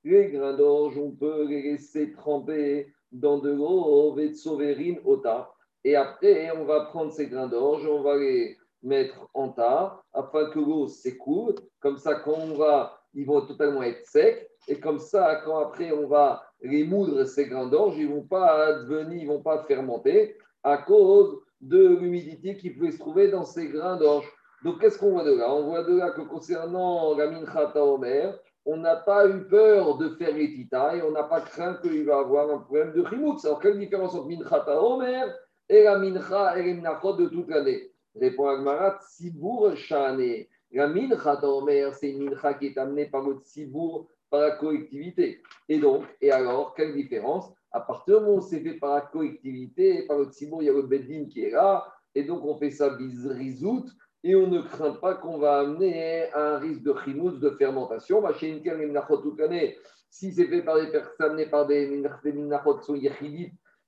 les 0.04 0.30
grains 0.30 0.56
d'orge, 0.56 0.96
on 0.98 1.10
peut 1.10 1.44
les 1.48 1.62
laisser 1.62 2.12
tremper 2.12 2.87
dans 3.10 3.38
de 3.38 3.50
l'eau, 3.50 4.14
Vetsoverin 4.14 4.94
Ota. 5.04 5.53
Et 5.85 5.97
après, 5.97 6.51
on 6.57 6.64
va 6.64 6.87
prendre 6.87 7.12
ces 7.12 7.27
grains 7.27 7.47
d'orge, 7.47 7.87
on 7.87 8.03
va 8.03 8.16
les 8.16 8.57
mettre 8.83 9.29
en 9.35 9.51
tas 9.51 10.03
afin 10.12 10.47
que 10.51 10.59
l'eau 10.59 10.88
s'écoule. 10.88 11.55
Comme 11.81 11.99
ça, 11.99 12.16
quand 12.16 12.38
on 12.38 12.55
va, 12.55 12.99
ils 13.14 13.27
vont 13.27 13.42
totalement 13.42 13.83
être 13.83 14.07
secs. 14.07 14.51
Et 14.66 14.81
comme 14.81 14.99
ça, 14.99 15.42
quand 15.44 15.59
après 15.59 15.92
on 15.92 16.07
va 16.07 16.42
les 16.62 16.85
moudre, 16.85 17.25
ces 17.25 17.47
grains 17.47 17.66
d'orge, 17.66 17.97
ils 17.99 18.09
ne 18.09 18.14
vont 18.14 18.23
pas 18.23 18.73
devenir, 18.85 19.23
ils 19.23 19.29
vont 19.29 19.42
pas 19.42 19.62
fermenter 19.64 20.37
à 20.62 20.79
cause 20.79 21.38
de 21.61 21.87
l'humidité 21.87 22.57
qui 22.57 22.70
peut 22.70 22.90
se 22.90 22.99
trouver 22.99 23.29
dans 23.29 23.44
ces 23.44 23.68
grains 23.68 23.97
d'orge. 23.97 24.31
Donc, 24.64 24.81
qu'est-ce 24.81 24.99
qu'on 24.99 25.11
voit 25.11 25.25
de 25.25 25.35
là? 25.35 25.53
On 25.53 25.64
voit 25.64 25.85
de 25.85 25.99
là 25.99 26.11
que 26.11 26.23
concernant 26.23 27.14
la 27.16 27.31
minchata 27.31 27.85
omer, 27.85 28.38
on 28.64 28.79
n'a 28.79 28.97
pas 28.97 29.29
eu 29.29 29.47
peur 29.47 29.99
de 29.99 30.09
faire 30.11 30.35
les 30.35 30.44
et 30.44 31.03
on 31.03 31.11
n'a 31.11 31.25
pas 31.25 31.42
craint 31.42 31.75
qu'il 31.83 32.07
va 32.07 32.20
avoir 32.20 32.49
un 32.51 32.59
problème 32.59 32.94
de 32.94 33.05
chimoutz. 33.07 33.44
Alors, 33.44 33.61
quelle 33.61 33.79
différence 33.79 34.14
entre 34.14 34.29
minchata 34.29 34.83
omer 34.83 35.35
et 35.68 35.83
la 35.85 35.98
mincha 35.98 36.59
et 36.59 36.62
les 36.62 36.74
minachot 36.74 37.16
de 37.16 37.29
toute 37.29 37.48
l'année. 37.48 37.90
Répond 38.14 38.48
Agmarat, 38.48 38.98
Sibour 39.00 39.77
Shane. 39.77 40.46
La 40.72 40.88
mincha 40.88 41.37
d'Omer, 41.37 41.90
c'est 41.94 42.11
une 42.11 42.24
mincha 42.31 42.55
qui 42.55 42.66
est 42.66 42.79
amenée 42.79 43.07
par 43.07 43.22
le 43.22 43.38
Sibour, 43.42 44.09
par 44.31 44.40
la 44.40 44.53
collectivité. 44.53 45.42
Et 45.68 45.79
donc, 45.79 46.05
et 46.20 46.31
alors, 46.31 46.74
quelle 46.74 46.94
différence? 46.94 47.53
À 47.70 47.81
partir 47.81 48.18
du 48.18 48.24
moment 48.24 48.38
où 48.38 48.40
c'est 48.40 48.61
fait 48.61 48.74
par 48.74 48.94
la 48.94 49.00
collectivité, 49.00 50.07
par 50.07 50.18
le 50.18 50.31
Sibour, 50.31 50.62
il 50.62 50.66
y 50.66 50.70
a 50.70 50.72
le 50.72 50.83
Beddin 50.83 51.27
qui 51.29 51.42
est 51.44 51.50
là, 51.50 51.87
et 52.14 52.22
donc 52.22 52.44
on 52.44 52.57
fait 52.57 52.70
ça 52.70 52.90
bizrizout, 52.90 53.87
et 54.22 54.37
on 54.37 54.46
ne 54.46 54.61
craint 54.62 54.92
pas 54.92 55.14
qu'on 55.14 55.38
va 55.38 55.59
amener 55.59 56.33
un 56.35 56.59
risque 56.59 56.83
de 56.83 56.94
chimouz, 57.05 57.40
de 57.40 57.50
fermentation. 57.50 58.22
L'année, 58.22 59.77
si 60.09 60.33
c'est 60.33 60.46
fait 60.46 60.62
par 60.62 60.77
des 60.81 60.87
personnes, 60.87 61.27
amenées 61.33 61.46
par 61.46 61.66
des 61.66 61.88
minachot 62.24 62.79
qui 62.79 62.85
sont 62.87 62.94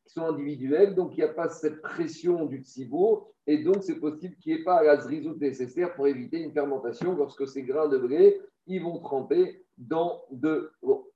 qui 0.06 0.12
sont 0.12 0.26
individuels, 0.26 0.94
donc 0.94 1.16
il 1.16 1.18
n'y 1.18 1.30
a 1.30 1.32
pas 1.32 1.48
cette 1.48 1.82
pression 1.82 2.46
du 2.46 2.58
tzibour, 2.58 3.32
et 3.46 3.58
donc 3.62 3.82
c'est 3.82 4.00
possible 4.00 4.36
qu'il 4.36 4.54
n'y 4.54 4.60
ait 4.60 4.64
pas 4.64 4.82
la 4.82 5.00
zrizout 5.00 5.38
nécessaire 5.40 5.94
pour 5.94 6.06
éviter 6.06 6.40
une 6.40 6.52
fermentation 6.52 7.14
lorsque 7.14 7.46
ces 7.46 7.62
grains 7.62 7.88
de 7.88 7.98
blé, 7.98 8.40
ils 8.66 8.82
vont 8.82 8.98
tremper 9.00 9.64
dans 9.76 10.22
de 10.30 10.70
l'eau. 10.82 11.12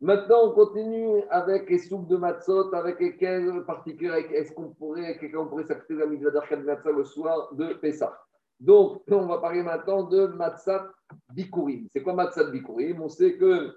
Maintenant, 0.00 0.50
on 0.50 0.54
continue 0.54 1.22
avec 1.30 1.70
les 1.70 1.78
soupes 1.78 2.06
de 2.06 2.16
matzot, 2.16 2.74
avec 2.74 3.00
lesquelles 3.00 3.64
particuliers, 3.64 4.26
est-ce 4.30 4.52
qu'on 4.52 4.68
pourrait, 4.68 5.16
quelqu'un 5.18 5.46
pourrait 5.46 5.64
s'accepter 5.64 5.94
la 5.94 6.06
mise 6.06 6.20
de 6.20 6.56
matzah 6.56 6.90
le 6.90 7.04
soir 7.04 7.54
de 7.54 7.72
Pessah? 7.74 8.14
Donc, 8.60 9.02
on 9.10 9.26
va 9.26 9.38
parler 9.38 9.62
maintenant 9.62 10.02
de 10.02 10.26
matzat 10.26 10.86
bikurim. 11.32 11.88
C'est 11.94 12.02
quoi 12.02 12.12
matzat 12.12 12.50
bikurim? 12.50 13.00
On 13.00 13.08
sait 13.08 13.36
que 13.36 13.74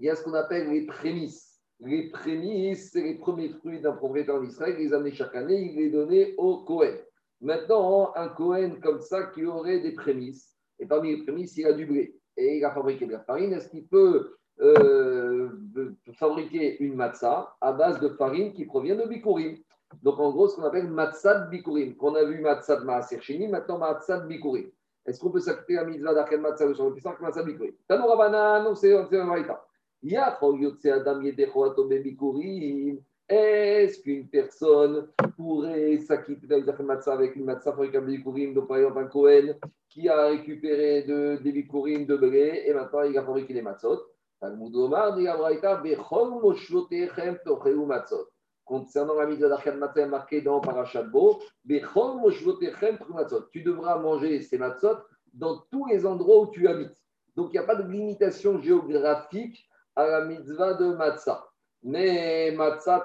il 0.00 0.06
y 0.06 0.10
a 0.10 0.16
ce 0.16 0.24
qu'on 0.24 0.34
appelle 0.34 0.70
les 0.70 0.86
prémices 0.86 1.53
les 1.80 2.08
prémices, 2.10 2.92
c'est 2.92 3.02
les 3.02 3.14
premiers 3.14 3.50
fruits 3.50 3.80
d'un 3.80 3.92
propriétaire 3.92 4.36
en 4.36 4.44
Israël, 4.44 4.76
il 4.78 4.86
les 4.86 4.94
amenait 4.94 5.12
chaque 5.12 5.34
année, 5.34 5.70
il 5.72 5.76
les 5.76 5.90
donnait 5.90 6.34
au 6.38 6.58
Cohen. 6.58 6.96
Maintenant, 7.40 8.12
un 8.16 8.28
Cohen 8.28 8.76
comme 8.82 9.00
ça 9.00 9.24
qui 9.24 9.44
aurait 9.44 9.80
des 9.80 9.92
prémices, 9.92 10.56
et 10.78 10.86
parmi 10.86 11.16
les 11.16 11.22
prémices, 11.22 11.56
il 11.56 11.66
a 11.66 11.72
du 11.72 11.86
blé, 11.86 12.16
et 12.36 12.58
il 12.58 12.64
a 12.64 12.70
fabriqué 12.70 13.06
de 13.06 13.12
la 13.12 13.20
farine, 13.20 13.52
est-ce 13.52 13.68
qu'il 13.68 13.86
peut 13.86 14.36
euh, 14.60 15.50
fabriquer 16.14 16.80
une 16.82 16.94
matzah 16.94 17.56
à 17.60 17.72
base 17.72 17.98
de 18.00 18.08
farine 18.10 18.52
qui 18.52 18.64
provient 18.64 18.94
de 18.94 19.04
bikurim 19.08 19.56
Donc 20.02 20.20
en 20.20 20.30
gros, 20.30 20.48
ce 20.48 20.56
qu'on 20.56 20.62
appelle 20.62 20.88
matzah 20.88 21.40
de 21.40 21.50
bikurim. 21.50 21.96
Qu'on 21.96 22.14
a 22.14 22.24
vu 22.24 22.40
matzah 22.40 22.76
de 22.76 22.84
maaser 22.84 23.20
sheni, 23.20 23.48
maintenant 23.48 23.78
matzah 23.78 24.20
de 24.20 24.28
bikurim. 24.28 24.70
Est-ce 25.06 25.20
qu'on 25.20 25.30
peut 25.30 25.40
s'accepter 25.40 25.74
la 25.74 25.84
mitzvah 25.84 26.14
d'Akel 26.14 26.40
matzah 26.40 26.72
sur 26.72 26.88
le 26.88 26.94
que 26.94 27.22
matzah 27.22 27.42
de 27.42 27.50
bikurim 27.50 27.74
Tanora 27.88 28.62
non, 28.62 28.74
c'est 28.76 28.94
un 28.94 29.06
est-ce 33.26 34.02
qu'une 34.02 34.28
personne 34.28 35.08
pourrait 35.34 35.96
s'acquitter 35.98 36.52
avec 36.52 37.36
une 37.36 37.46
matzah 37.46 37.72
avec 37.72 37.94
un 37.94 38.02
bikurim, 38.02 38.52
donc 38.52 38.68
par 38.68 38.76
exemple 38.76 38.98
un 38.98 39.06
Cohen 39.06 39.54
qui 39.88 40.10
a 40.10 40.26
récupéré 40.26 41.04
de, 41.04 41.38
des 41.42 41.52
bikurim 41.52 42.04
de 42.04 42.16
blé 42.16 42.64
et 42.66 42.74
maintenant 42.74 43.02
il 43.02 43.16
a 43.16 43.24
fabriqué 43.24 43.54
des 43.54 43.62
matzot? 43.62 44.02
Concernant 48.66 49.14
la 49.14 49.26
mitzvah 49.26 49.48
d'Arkan 49.48 49.76
Matzah 49.76 50.06
marquée 50.06 50.42
dans 50.42 50.60
Parashat 50.60 51.04
Bo, 51.04 51.40
tu 51.66 51.80
devras 53.62 53.98
manger 53.98 54.42
ces 54.42 54.58
matzot 54.58 54.98
dans 55.32 55.64
tous 55.70 55.86
les 55.86 56.04
endroits 56.04 56.42
où 56.42 56.50
tu 56.50 56.68
habites. 56.68 57.02
Donc 57.36 57.48
il 57.50 57.52
n'y 57.52 57.58
a 57.58 57.66
pas 57.66 57.76
de 57.76 57.90
limitation 57.90 58.60
géographique 58.60 59.66
à 59.96 60.06
la 60.06 60.24
mitzvah 60.24 60.74
de 60.74 60.94
Matzah. 60.94 61.46
Mais 61.82 62.52
Matzah 62.56 63.02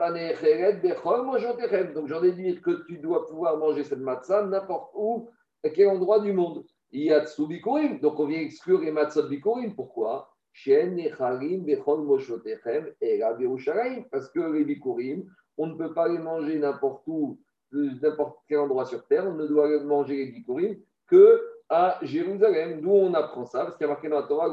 Donc 1.93 2.07
j'en 2.07 2.23
ai 2.23 2.31
dit 2.31 2.59
que 2.61 2.85
tu 2.87 2.97
dois 2.97 3.27
pouvoir 3.27 3.57
manger 3.57 3.83
cette 3.83 3.99
Matzah 3.99 4.45
n'importe 4.45 4.91
où, 4.95 5.29
à 5.63 5.69
quel 5.69 5.89
endroit 5.89 6.19
du 6.19 6.33
monde. 6.33 6.63
Donc 6.91 8.19
on 8.19 8.25
vient 8.25 8.39
exclure 8.39 8.81
les 8.81 8.91
Matzot 8.91 9.27
Bikurim. 9.27 9.75
Pourquoi? 9.75 10.33
Parce 14.11 14.29
que 14.29 14.51
les 14.51 14.63
bikurim, 14.63 15.23
on 15.57 15.67
ne 15.67 15.75
peut 15.75 15.93
pas 15.93 16.07
les 16.07 16.17
manger 16.17 16.57
n'importe 16.57 17.03
où, 17.07 17.39
n'importe 17.71 18.37
quel 18.47 18.57
endroit 18.59 18.85
sur 18.85 19.05
terre, 19.05 19.27
on 19.27 19.35
ne 19.35 19.45
doit 19.45 19.83
manger 19.83 20.15
les 20.17 20.31
bikurim 20.31 20.75
que 21.07 21.41
à 21.69 21.99
Jérusalem. 22.01 22.81
D'où 22.81 22.91
on 22.91 23.13
apprend 23.13 23.45
ça? 23.45 23.63
Parce 23.63 23.77
qu'il 23.77 23.85
y 23.85 23.89
a 23.89 23.93
marqué 23.93 24.09
dans 24.09 24.21
la 24.21 24.27
Torah 24.27 24.49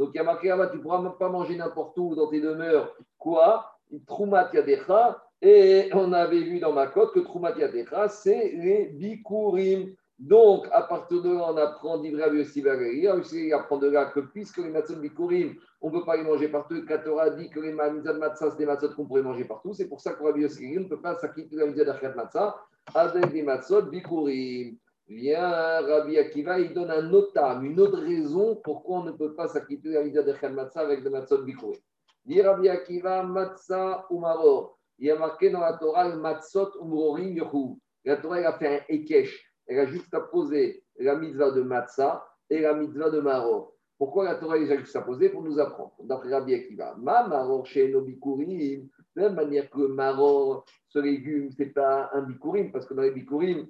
Donc 0.00 0.10
il 0.14 0.16
y 0.16 0.20
a 0.20 0.24
marqué 0.24 0.48
là 0.48 0.66
tu 0.68 0.76
ne 0.78 0.82
pourras 0.82 1.10
pas 1.18 1.28
manger 1.28 1.56
n'importe 1.56 1.98
où 1.98 2.14
dans 2.14 2.28
tes 2.28 2.40
demeures. 2.40 2.94
Quoi? 3.18 3.70
Trumat 4.06 4.50
Yadecha. 4.52 5.22
Et 5.42 5.88
on 5.94 6.12
avait 6.12 6.42
vu 6.42 6.60
dans 6.60 6.72
ma 6.72 6.86
cote 6.86 7.12
que 7.14 7.20
Trumat 7.20 7.56
Yadecha, 7.56 8.08
c'est 8.08 8.52
les 8.56 8.86
bikurim. 8.88 9.94
Donc, 10.18 10.68
à 10.70 10.82
partir 10.82 11.22
de 11.22 11.30
là, 11.30 11.46
on 11.50 11.56
apprend 11.56 11.96
d'Ivra 11.96 12.26
aussi 12.28 12.62
Il 12.62 13.52
apprend 13.54 13.78
de 13.78 13.88
là 13.88 14.04
que 14.06 14.20
puisque 14.20 14.58
les 14.58 14.68
matzot 14.68 14.96
bikurim, 14.96 15.54
on 15.80 15.88
ne 15.88 15.98
peut 15.98 16.04
pas 16.04 16.18
les 16.18 16.24
manger 16.24 16.48
partout, 16.48 16.84
Torah 17.02 17.30
dit 17.30 17.48
que 17.48 17.58
les 17.58 17.72
matzot 17.72 18.18
matzah, 18.18 18.50
c'est 18.50 18.58
des 18.58 18.66
matzot 18.66 18.94
qu'on 18.94 19.06
pourrait 19.06 19.22
manger 19.22 19.44
partout. 19.44 19.72
C'est 19.72 19.88
pour 19.88 20.02
ça 20.02 20.14
Yossi, 20.36 20.74
on 20.76 20.80
ne 20.80 20.88
peut 20.88 21.00
pas 21.00 21.16
s'acquitter 21.16 21.56
de 21.56 21.60
la 21.60 21.66
mitzvah 21.68 21.84
d'Achat 21.84 22.14
matzah 22.14 22.54
avec 22.94 23.32
des 23.32 23.42
matzot 23.42 23.82
bikurim. 23.82 24.76
Viens, 25.10 25.80
Rabbi 25.80 26.18
Akiva, 26.18 26.60
il 26.60 26.72
donne 26.72 26.92
un 26.92 27.02
notam, 27.02 27.64
une 27.64 27.80
autre 27.80 27.98
raison 27.98 28.54
pourquoi 28.62 28.98
on 28.98 29.02
ne 29.02 29.10
peut 29.10 29.34
pas 29.34 29.48
s'acquitter 29.48 29.88
de 29.88 29.94
la 29.94 30.04
mitzvah 30.04 30.22
d'Achat 30.22 30.50
matzah 30.50 30.82
avec 30.82 31.02
des 31.02 31.10
matzot 31.10 31.42
bikurim. 31.42 31.80
Dit 32.24 32.40
Rabbi 32.40 32.68
Akiva, 32.68 33.24
matzah 33.24 34.06
ou 34.08 34.20
maror. 34.20 34.78
Il 35.00 35.06
y 35.06 35.10
a 35.10 35.18
marqué 35.18 35.50
dans 35.50 35.62
la 35.62 35.72
Torah, 35.78 36.14
matzot 36.14 36.70
umrorim 36.80 37.34
yohu. 37.34 37.76
La 38.04 38.18
Torah, 38.18 38.38
elle 38.38 38.46
a 38.46 38.52
fait 38.52 38.68
un 38.68 38.80
ekesh 38.88 39.50
elle 39.66 39.88
a 40.12 40.20
poser 40.20 40.84
la 40.98 41.16
mitzvah 41.16 41.50
de 41.50 41.62
matzah 41.62 42.24
et 42.48 42.60
la 42.60 42.74
mitzvah 42.74 43.10
de 43.10 43.18
maror. 43.18 43.74
Pourquoi 43.98 44.24
la 44.24 44.36
Torah 44.36 44.54
a 44.54 44.76
juste 44.76 44.94
à 44.94 45.02
poser 45.02 45.30
Pour 45.30 45.42
nous 45.42 45.58
apprendre. 45.58 45.94
D'après 46.04 46.30
Rabbi 46.30 46.54
Akiva, 46.54 46.94
ma 46.98 47.26
maror 47.26 47.66
chez 47.66 47.90
nos 47.90 48.02
bikurim, 48.02 48.88
de 49.16 49.22
la 49.22 49.28
même 49.28 49.34
manière 49.34 49.68
que 49.70 49.88
maror, 49.88 50.64
ce 50.88 51.00
légume, 51.00 51.50
ce 51.50 51.64
n'est 51.64 51.70
pas 51.70 52.10
un 52.12 52.22
bikurim, 52.22 52.70
parce 52.70 52.86
que 52.86 52.94
dans 52.94 53.02
les 53.02 53.10
bikurim, 53.10 53.66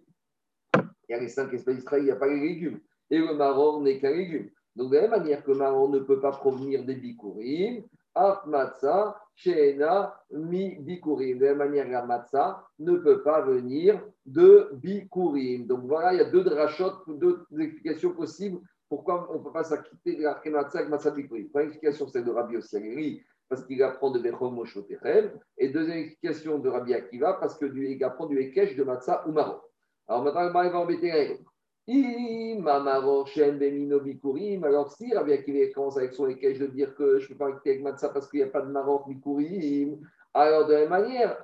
il 1.11 1.15
y 1.15 1.17
a 1.17 1.21
les 1.21 1.29
cinq 1.29 1.53
espèces 1.53 1.75
d'Israël, 1.75 2.03
il 2.03 2.07
n'y 2.07 2.13
a 2.13 2.17
pas 2.17 2.29
les 2.29 2.39
légumes. 2.39 2.79
Et 3.11 3.19
le 3.19 3.35
maror 3.35 3.81
n'est 3.81 3.99
qu'un 3.99 4.13
légume. 4.13 4.49
Donc, 4.77 4.93
de 4.93 4.95
la 4.95 5.03
même 5.03 5.11
manière 5.11 5.43
que 5.43 5.51
maror 5.51 5.89
ne 5.89 5.99
peut 5.99 6.21
pas 6.21 6.31
provenir 6.31 6.85
des 6.85 6.95
bikurim, 6.95 7.83
Af 8.15 8.47
matzah, 8.47 9.21
sheena, 9.35 10.15
mi 10.31 10.77
bikurim. 10.77 11.39
De 11.39 11.47
la 11.47 11.55
manière, 11.55 11.89
la 11.89 12.05
matzah 12.05 12.65
ne 12.79 12.97
peut 12.97 13.23
pas 13.23 13.41
venir 13.41 14.01
de 14.25 14.71
bikurim. 14.75 15.67
Donc 15.67 15.81
voilà, 15.87 16.13
il 16.15 16.19
y 16.19 16.23
a 16.23 16.31
deux 16.31 16.45
drachot, 16.45 16.93
deux 17.09 17.45
explications 17.59 18.13
possibles 18.13 18.61
pourquoi 18.89 19.33
on 19.33 19.39
ne 19.39 19.45
peut 19.45 19.53
pas 19.53 19.63
s'acquitter 19.63 20.17
de 20.17 20.23
la 20.23 20.41
matzah 20.47 20.79
avec 20.79 20.91
matzah 20.91 21.11
bikurim. 21.11 21.49
Première 21.51 21.69
explication, 21.69 22.07
c'est 22.09 22.23
de 22.23 22.31
Rabbi 22.31 22.57
Ossiagri, 22.57 23.23
parce 23.49 23.65
qu'il 23.65 23.83
apprend 23.83 24.11
de 24.11 24.21
Bechom. 24.21 24.65
Et 25.59 25.69
deuxième 25.69 25.99
explication 25.99 26.59
de 26.59 26.69
Rabbi 26.69 26.95
Akiva, 26.95 27.35
parce 27.35 27.59
qu'il 27.59 28.05
apprend 28.05 28.27
du 28.27 28.41
Ekech 28.41 28.77
de 28.77 28.85
matzah 28.85 29.27
ou 29.29 29.33
marot. 29.33 29.61
Alors 30.11 30.25
maintenant, 30.25 30.63
il 30.65 30.71
va 30.71 30.81
embêter 30.81 31.13
un 31.13 31.37
alors 34.65 34.93
si 34.93 35.15
Rabbi 35.15 35.33
Akiva 35.33 35.73
commence 35.73 35.97
avec 35.99 36.15
son 36.15 36.29
équèche 36.29 36.59
de 36.59 36.67
dire 36.67 36.97
que 36.97 37.21
je 37.21 37.27
ne 37.27 37.29
peux 37.29 37.37
pas 37.37 37.53
quitter 37.53 37.71
avec 37.71 37.83
Matzah 37.85 38.09
parce 38.09 38.29
qu'il 38.29 38.41
n'y 38.41 38.47
a 38.47 38.49
pas 38.49 38.63
de 38.63 38.73
Maror 38.73 39.07
Bikurim, 39.07 40.01
alors 40.35 40.67
de 40.67 40.73
la 40.73 40.81
même 40.81 40.89
manière, 40.89 41.37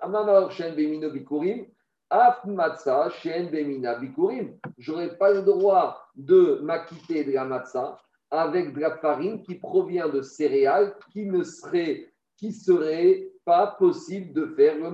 Shen 0.50 0.74
Bemino 0.74 1.12
Bikurim, 1.12 1.66
Af 2.10 2.44
Matzah 2.44 3.10
Shen 3.10 3.50
Bemina 3.50 4.00
Bikurim, 4.00 4.58
je 4.78 4.90
n'aurais 4.90 5.16
pas 5.16 5.32
le 5.32 5.42
droit 5.42 6.04
de 6.16 6.58
m'acquitter 6.60 7.22
de 7.22 7.30
la 7.34 7.44
Matzah 7.44 8.00
avec 8.32 8.74
de 8.74 8.80
la 8.80 8.96
farine 8.98 9.44
qui 9.44 9.54
provient 9.54 10.08
de 10.08 10.22
céréales 10.22 10.96
qui 11.12 11.26
ne 11.26 11.44
serait, 11.44 12.12
qui 12.36 12.50
serait 12.50 13.28
pas 13.44 13.76
possible 13.78 14.32
de 14.32 14.46
faire 14.56 14.74
le 14.76 14.90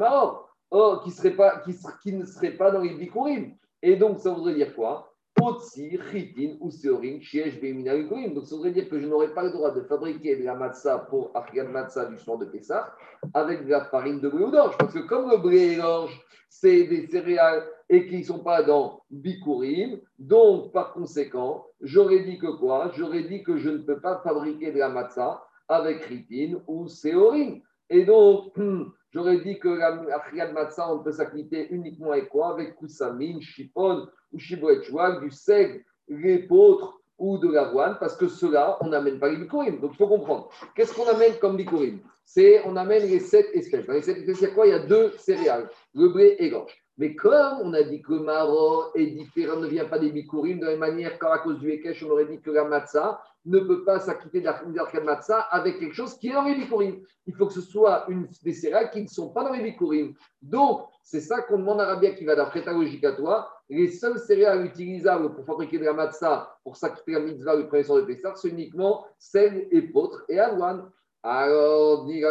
serait 1.10 1.30
pas, 1.30 1.60
qui, 1.60 1.74
qui 2.02 2.12
ne 2.12 2.26
serait 2.26 2.52
pas 2.52 2.70
dans 2.70 2.80
les 2.80 2.94
Bikurim. 2.94 3.54
Et 3.82 3.96
donc, 3.96 4.20
ça 4.20 4.30
voudrait 4.30 4.54
dire 4.54 4.74
quoi? 4.74 5.12
Otsi, 5.40 5.98
Chitin 6.10 6.56
ou 6.60 6.70
Seorin, 6.70 7.18
Chiesh, 7.20 7.60
Donc, 7.60 8.46
ça 8.46 8.54
voudrait 8.54 8.70
dire 8.70 8.88
que 8.88 9.00
je 9.00 9.06
n'aurais 9.06 9.34
pas 9.34 9.42
le 9.42 9.50
droit 9.50 9.72
de 9.72 9.82
fabriquer 9.82 10.36
de 10.36 10.44
la 10.44 10.54
matzah 10.54 10.98
pour 10.98 11.30
Achriad 11.34 11.68
Matzah 11.68 12.04
du 12.06 12.18
soir 12.18 12.38
de 12.38 12.44
Pessah 12.44 12.94
avec 13.34 13.64
de 13.64 13.70
la 13.70 13.84
farine 13.86 14.20
de 14.20 14.28
blé 14.28 14.44
ou 14.44 14.50
d'orge. 14.50 14.76
Parce 14.78 14.92
que 14.94 15.00
comme 15.00 15.30
le 15.30 15.38
blé 15.38 15.72
et 15.72 15.76
l'orge, 15.76 16.20
c'est 16.48 16.84
des 16.84 17.06
céréales 17.06 17.64
et 17.88 18.06
qui 18.06 18.18
ne 18.18 18.24
sont 18.24 18.40
pas 18.40 18.62
dans 18.62 19.02
Bikurim, 19.10 20.00
donc 20.18 20.72
par 20.72 20.92
conséquent, 20.92 21.66
j'aurais 21.80 22.20
dit 22.20 22.38
que 22.38 22.58
quoi? 22.58 22.92
J'aurais 22.94 23.24
dit 23.24 23.42
que 23.42 23.56
je 23.56 23.70
ne 23.70 23.78
peux 23.78 24.00
pas 24.00 24.20
fabriquer 24.22 24.70
de 24.70 24.78
la 24.78 24.90
matzah 24.90 25.42
avec 25.68 26.06
Chitin 26.06 26.60
ou 26.66 26.88
Seorin. 26.88 27.58
Et 27.90 28.04
donc, 28.04 28.52
j'aurais 29.12 29.38
dit 29.38 29.58
que 29.58 29.68
la 29.68 30.00
Achriad 30.14 30.52
Matzah, 30.52 30.92
on 30.92 31.00
peut 31.00 31.12
s'acquitter 31.12 31.68
uniquement 31.70 32.12
avec 32.12 32.28
quoi? 32.28 32.52
Avec 32.52 32.74
Koussamine, 32.76 33.40
Chipon 33.40 34.08
ou 34.32 34.38
Shibouetchouak, 34.38 35.20
du 35.20 35.30
seigle, 35.30 35.84
l'épeautre 36.08 37.00
ou 37.18 37.38
de 37.38 37.48
l'avoine, 37.48 37.96
parce 38.00 38.16
que 38.16 38.26
cela, 38.26 38.78
on 38.80 38.88
n'amène 38.88 39.18
pas 39.18 39.28
les 39.28 39.36
bikurim. 39.36 39.80
Donc 39.80 39.92
il 39.94 39.96
faut 39.96 40.08
comprendre. 40.08 40.48
Qu'est-ce 40.74 40.94
qu'on 40.94 41.06
amène 41.06 41.34
comme 41.40 41.56
bikurim 41.56 42.00
C'est 42.24 42.66
on 42.66 42.74
amène 42.76 43.02
les 43.02 43.20
sept 43.20 43.46
espèces. 43.52 43.86
Dans 43.86 43.92
les 43.92 44.02
sept 44.02 44.18
espèces, 44.18 44.40
il 44.40 44.44
y 44.44 44.46
a 44.46 44.54
quoi? 44.54 44.66
Il 44.66 44.70
y 44.70 44.74
a 44.74 44.80
deux 44.80 45.12
céréales, 45.18 45.70
le 45.94 46.08
blé 46.08 46.36
et 46.38 46.50
l'orge. 46.50 46.76
Mais 46.98 47.14
comme 47.14 47.58
on 47.62 47.72
a 47.74 47.82
dit 47.82 48.02
que 48.02 48.12
le 48.12 48.20
maro 48.20 48.84
est 48.94 49.06
différent, 49.06 49.56
ne 49.56 49.66
vient 49.66 49.86
pas 49.86 49.98
des 49.98 50.10
bikurim, 50.10 50.58
de 50.60 50.66
la 50.66 50.70
même 50.72 50.80
manière 50.80 51.18
qu'à 51.18 51.38
cause 51.38 51.58
du 51.58 51.70
Ekech, 51.70 52.02
on 52.04 52.10
aurait 52.10 52.26
dit 52.26 52.40
que 52.40 52.50
la 52.50 52.64
matzah 52.64 53.22
ne 53.44 53.58
peut 53.60 53.84
pas 53.84 53.98
s'acquitter 53.98 54.40
de 54.40 54.46
la 54.46 55.00
matzah 55.00 55.40
avec 55.50 55.78
quelque 55.78 55.94
chose 55.94 56.16
qui 56.18 56.28
est 56.28 56.32
dans 56.32 56.44
les 56.44 56.54
bikurim. 56.54 57.02
Il 57.26 57.34
faut 57.34 57.46
que 57.46 57.52
ce 57.52 57.60
soit 57.60 58.04
une, 58.08 58.28
des 58.42 58.52
céréales 58.52 58.90
qui 58.90 59.02
ne 59.02 59.08
sont 59.08 59.30
pas 59.30 59.44
dans 59.44 59.52
les 59.52 59.62
bikurim. 59.62 60.14
Donc, 60.40 60.82
c'est 61.02 61.20
ça 61.20 61.42
qu'on 61.42 61.58
demande 61.58 61.80
à 61.80 61.86
Rabia 61.86 62.12
qui 62.12 62.24
va 62.24 62.36
d'après 62.36 62.62
ta 62.62 62.72
logique 62.72 63.04
à 63.04 63.12
toi. 63.12 63.50
Les 63.68 63.88
seules 63.88 64.18
céréales 64.18 64.64
utilisables 64.64 65.34
pour 65.34 65.44
fabriquer 65.44 65.78
de 65.78 65.84
la 65.84 65.92
matzah, 65.92 66.56
pour 66.62 66.76
s'acquitter 66.76 67.12
la 67.12 67.20
mitzvah, 67.20 67.56
le 67.56 67.66
premier 67.66 67.82
de 67.82 68.00
Pessah, 68.02 68.34
c'est 68.36 68.48
uniquement 68.48 69.06
sel, 69.18 69.66
épeautre 69.70 70.24
et 70.28 70.38
avoine. 70.38 70.90
Alors, 71.24 72.04
dit 72.06 72.22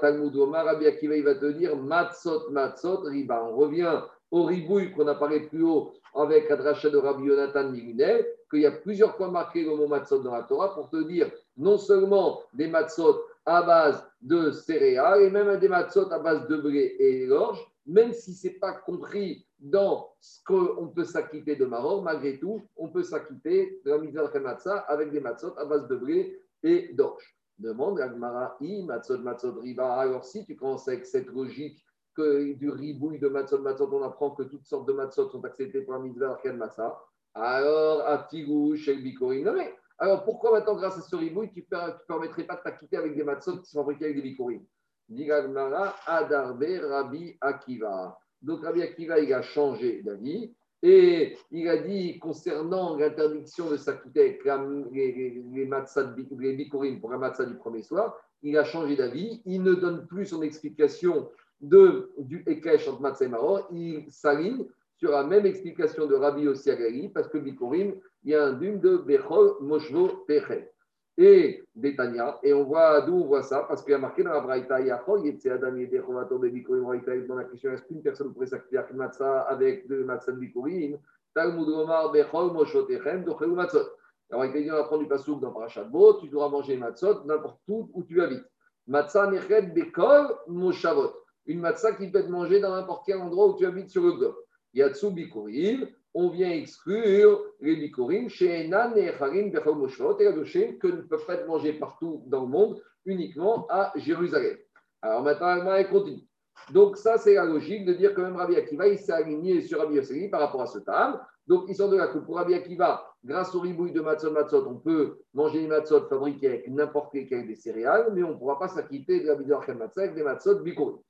Talmud 0.00 0.34
Omar, 0.36 0.64
Rabbi 0.64 0.86
Akiva, 0.86 1.16
il 1.16 1.24
va 1.24 1.34
te 1.34 1.46
dire 1.46 1.76
Matzot, 1.76 2.50
Matzot, 2.50 3.02
Riba. 3.02 3.44
On 3.44 3.56
revient 3.56 4.00
au 4.30 4.44
ribouille 4.44 4.92
qu'on 4.92 5.06
a 5.08 5.14
parlé 5.14 5.40
plus 5.40 5.62
haut 5.62 5.92
avec 6.14 6.50
Adracha 6.50 6.90
de 6.90 6.98
Rabbi 6.98 7.24
Yonatan 7.24 7.70
Migunel, 7.70 8.26
qu'il 8.50 8.60
y 8.60 8.66
a 8.66 8.72
plusieurs 8.72 9.16
fois 9.16 9.30
marqué 9.30 9.62
le 9.62 9.74
mot 9.76 9.88
Matzot 9.88 10.22
dans 10.22 10.32
la 10.32 10.42
Torah 10.42 10.74
pour 10.74 10.90
te 10.90 11.02
dire 11.06 11.30
non 11.56 11.78
seulement 11.78 12.40
des 12.52 12.68
Matzot 12.68 13.20
à 13.46 13.62
base 13.62 14.04
de 14.20 14.50
céréales 14.50 15.22
et 15.22 15.30
même 15.30 15.58
des 15.58 15.68
Matzot 15.68 16.10
à 16.12 16.18
base 16.18 16.46
de 16.48 16.56
blé 16.56 16.96
et 16.98 17.26
d'orge, 17.26 17.64
même 17.86 18.12
si 18.12 18.34
ce 18.34 18.48
n'est 18.48 18.54
pas 18.54 18.72
compris 18.72 19.46
dans 19.58 20.08
ce 20.20 20.42
qu'on 20.44 20.88
peut 20.88 21.04
s'acquitter 21.04 21.56
de 21.56 21.64
Maror, 21.64 22.02
malgré 22.02 22.38
tout, 22.38 22.62
on 22.76 22.88
peut 22.88 23.02
s'acquitter 23.02 23.80
de 23.84 23.90
la 23.90 23.98
mitzvah 23.98 24.28
de 24.28 24.92
avec 24.92 25.10
des 25.10 25.20
matzot 25.20 25.58
à 25.58 25.64
base 25.64 25.88
de 25.88 25.96
blé 25.96 26.40
et 26.62 26.92
d'orge. 26.94 27.36
Demande 27.58 28.00
à 28.00 28.08
Gmara, 28.08 28.56
matzot, 28.60 29.18
matzot, 29.18 29.58
riba. 29.60 29.94
Alors, 29.94 30.24
si 30.24 30.44
tu 30.44 30.54
commences 30.54 30.86
avec 30.86 31.04
cette 31.06 31.26
logique 31.26 31.84
que 32.18 32.52
du 32.54 32.70
ribouille 32.70 33.20
de 33.20 33.28
matzot, 33.28 33.60
matzot, 33.60 33.88
on 33.92 34.02
apprend 34.02 34.32
que 34.32 34.42
toutes 34.42 34.66
sortes 34.66 34.88
de 34.88 34.92
matzot 34.92 35.30
sont 35.30 35.44
acceptées 35.44 35.86
la 35.88 35.98
mitzvah 35.98 36.40
de 36.44 36.50
Massa, 36.50 36.98
alors, 37.34 38.06
Atigou, 38.06 38.74
Shel 38.74 39.02
Bikorim, 39.02 39.54
alors 39.98 40.24
pourquoi 40.24 40.52
maintenant, 40.52 40.74
grâce 40.74 40.98
à 40.98 41.00
ce 41.00 41.14
ribouille, 41.14 41.50
tu 41.52 41.66
ne 41.70 42.06
permettrais 42.06 42.44
pas 42.44 42.56
de 42.56 42.62
t'acquitter 42.62 42.96
avec 42.96 43.16
des 43.16 43.22
matzot 43.22 43.58
qui 43.58 43.70
sont 43.70 43.80
fabriqués 43.80 44.06
avec 44.06 44.16
des 44.16 44.22
bikorim? 44.22 44.64
Gmara, 45.08 45.94
Adarbe, 46.06 46.64
Rabbi 46.82 47.36
Akiva. 47.40 48.18
Donc, 48.42 48.64
Rabbi 48.64 48.82
Akiva, 48.82 49.18
il 49.18 49.32
a 49.32 49.42
changé 49.42 50.02
d'avis. 50.02 50.54
Et 50.80 51.36
il 51.50 51.68
a 51.68 51.78
dit 51.78 52.20
concernant 52.20 52.96
l'interdiction 52.96 53.68
de 53.68 53.76
s'acquitter 53.76 54.20
avec 54.20 54.44
les, 54.92 55.12
les, 55.12 55.42
les, 55.52 56.96
pour 57.00 57.10
la 57.10 57.18
matzah 57.18 57.46
du 57.46 57.56
premier 57.56 57.82
soir, 57.82 58.16
il 58.42 58.56
a 58.56 58.62
changé 58.62 58.94
d'avis. 58.94 59.42
Il 59.44 59.64
ne 59.64 59.74
donne 59.74 60.06
plus 60.06 60.26
son 60.26 60.42
explication 60.42 61.28
de, 61.60 62.12
du 62.18 62.42
Ekech 62.46 62.88
entre 62.88 63.00
matzah 63.00 63.24
et 63.24 63.28
maror. 63.28 63.68
Il 63.72 64.04
s'aligne 64.10 64.66
sur 64.96 65.12
la 65.12 65.24
même 65.24 65.46
explication 65.46 66.06
de 66.06 66.14
Rabbi 66.14 66.48
Ossiagali, 66.48 67.08
parce 67.08 67.28
que 67.28 67.38
Bikurim, 67.38 67.94
il 68.24 68.30
y 68.30 68.34
a 68.34 68.44
un 68.44 68.52
dûme 68.54 68.80
de 68.80 68.96
Bechol 68.96 69.54
Moshvo 69.60 70.24
Pechel. 70.26 70.70
Et 71.16 71.64
Betania, 71.74 72.38
et 72.44 72.52
on 72.52 72.64
voit 72.64 73.00
d'où 73.00 73.14
on 73.14 73.26
voit 73.26 73.42
ça, 73.42 73.64
parce 73.68 73.82
qu'il 73.82 73.90
y 73.90 73.94
a 73.94 73.98
marqué 73.98 74.22
dans 74.22 74.32
la 74.32 74.40
Braïta, 74.40 74.80
Yachol, 74.80 75.24
Yetze 75.26 75.46
Adam 75.46 75.76
Yedechovato 75.76 76.38
Bikurim, 76.38 76.84
Braïta, 76.84 77.16
dans 77.26 77.34
la 77.34 77.44
question, 77.44 77.72
est-ce 77.72 77.82
qu'une 77.82 78.02
personne 78.02 78.32
pourrait 78.32 78.46
sacrifier 78.46 78.80
Matzah 78.94 79.42
avec 79.42 79.88
de 79.88 80.02
Matzah 80.04 80.32
Bikurim? 80.32 80.98
Talmud 81.34 81.68
Omar 81.68 82.12
Bechol 82.12 82.52
Moshvo 82.52 82.84
Pechel, 82.84 83.24
Dochel 83.24 83.50
Matzot. 83.50 83.86
Alors, 84.30 84.44
il 84.44 84.62
dit, 84.62 84.70
on 84.70 84.76
apprend 84.76 84.98
du 84.98 85.06
Passouk 85.06 85.40
dans 85.40 85.52
Parashat 85.52 85.84
Bo, 85.84 86.14
tu 86.14 86.28
devras 86.28 86.48
manger 86.48 86.76
Matzot 86.76 87.24
n'importe 87.24 87.60
où 87.68 87.88
où 87.94 88.02
tu 88.02 88.20
habites. 88.20 88.44
Matzah 88.86 89.30
Nechet 89.30 89.62
Bekol 89.62 90.36
Moshavot. 90.48 91.12
Une 91.48 91.60
matzah 91.60 91.92
qui 91.92 92.10
peut 92.10 92.20
être 92.20 92.28
mangée 92.28 92.60
dans 92.60 92.74
n'importe 92.76 93.04
quel 93.06 93.18
endroit 93.18 93.48
où 93.48 93.56
tu 93.56 93.66
habites 93.66 93.90
sur 93.90 94.02
le 94.02 94.12
globe. 94.12 94.36
Yatsu 94.74 95.10
Bikurim, 95.10 95.88
on 96.14 96.28
vient 96.28 96.50
exclure 96.50 97.42
les 97.60 97.74
Bikurim 97.76 98.28
chez 98.28 98.66
Enan 98.66 98.94
et 98.96 99.06
Echarim 99.06 99.50
Moshavot 99.52 100.18
et 100.20 100.26
Adoshim 100.26 100.78
que 100.78 100.88
ne 100.88 101.00
peuvent 101.00 101.24
pas 101.26 101.34
être 101.34 101.46
mangés 101.46 101.72
partout 101.72 102.22
dans 102.26 102.42
le 102.42 102.48
monde, 102.48 102.82
uniquement 103.06 103.66
à 103.70 103.92
Jérusalem. 103.96 104.58
Alors 105.00 105.22
maintenant, 105.22 105.74
elle 105.74 105.88
continue. 105.88 106.28
Donc, 106.72 106.98
ça, 106.98 107.16
c'est 107.16 107.34
la 107.34 107.44
logique 107.44 107.86
de 107.86 107.94
dire 107.94 108.14
que 108.14 108.20
même 108.20 108.36
Rabbi 108.36 108.56
Akiva, 108.56 108.86
il 108.88 108.98
s'est 108.98 109.12
aligné 109.12 109.62
sur 109.62 109.78
Rabbi 109.78 109.94
Yossi 109.94 110.28
par 110.28 110.40
rapport 110.40 110.62
à 110.62 110.66
ce 110.66 110.78
table. 110.80 111.18
Donc, 111.46 111.64
ils 111.68 111.74
sont 111.74 111.88
de 111.88 111.96
là 111.96 112.08
que 112.08 112.18
pour 112.18 112.36
Rabbi 112.36 112.52
Akiva, 112.52 113.10
grâce 113.24 113.54
au 113.54 113.60
ribouille 113.60 113.92
de 113.92 114.00
matzot 114.00 114.32
matzot, 114.32 114.66
on 114.68 114.74
peut 114.74 115.18
manger 115.32 115.62
des 115.62 115.66
matzot 115.66 116.08
fabriqués 116.08 116.48
avec 116.48 116.68
n'importe 116.68 117.12
quel 117.12 117.46
des 117.46 117.54
céréales, 117.54 118.12
mais 118.12 118.22
on 118.22 118.32
ne 118.32 118.34
pourra 118.34 118.58
pas 118.58 118.68
s'acquitter 118.68 119.20
de 119.20 119.28
la 119.28 119.34
bidor 119.34 119.64
matzot 119.78 120.00
avec 120.00 120.14
des 120.14 120.22
matzot 120.22 120.58
bikour. 120.60 121.02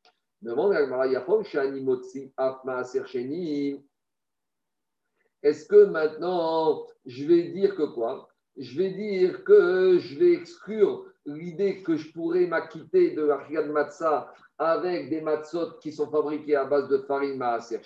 Est-ce 5.43 5.67
que 5.67 5.85
maintenant, 5.87 6.87
je 7.07 7.25
vais 7.25 7.43
dire 7.51 7.75
que 7.75 7.83
quoi? 7.95 8.29
Je 8.57 8.79
vais 8.79 8.91
dire 8.91 9.45
que 9.45 9.99
je 9.99 10.19
vais 10.19 10.33
exclure 10.33 11.07
l'idée 11.27 11.83
que 11.83 11.97
je 11.97 12.13
pourrais 12.13 12.47
m'acquitter 12.47 13.11
de 13.13 13.25
la 13.25 13.39
de 13.49 14.25
avec 14.59 15.11
des 15.11 15.21
matzot 15.21 15.79
qui 15.81 15.93
sont 15.93 16.11
fabriqués 16.11 16.57
à 16.57 16.65
base 16.65 16.89
de 16.89 16.99
farine 16.99 17.37
Maaser. 17.37 17.81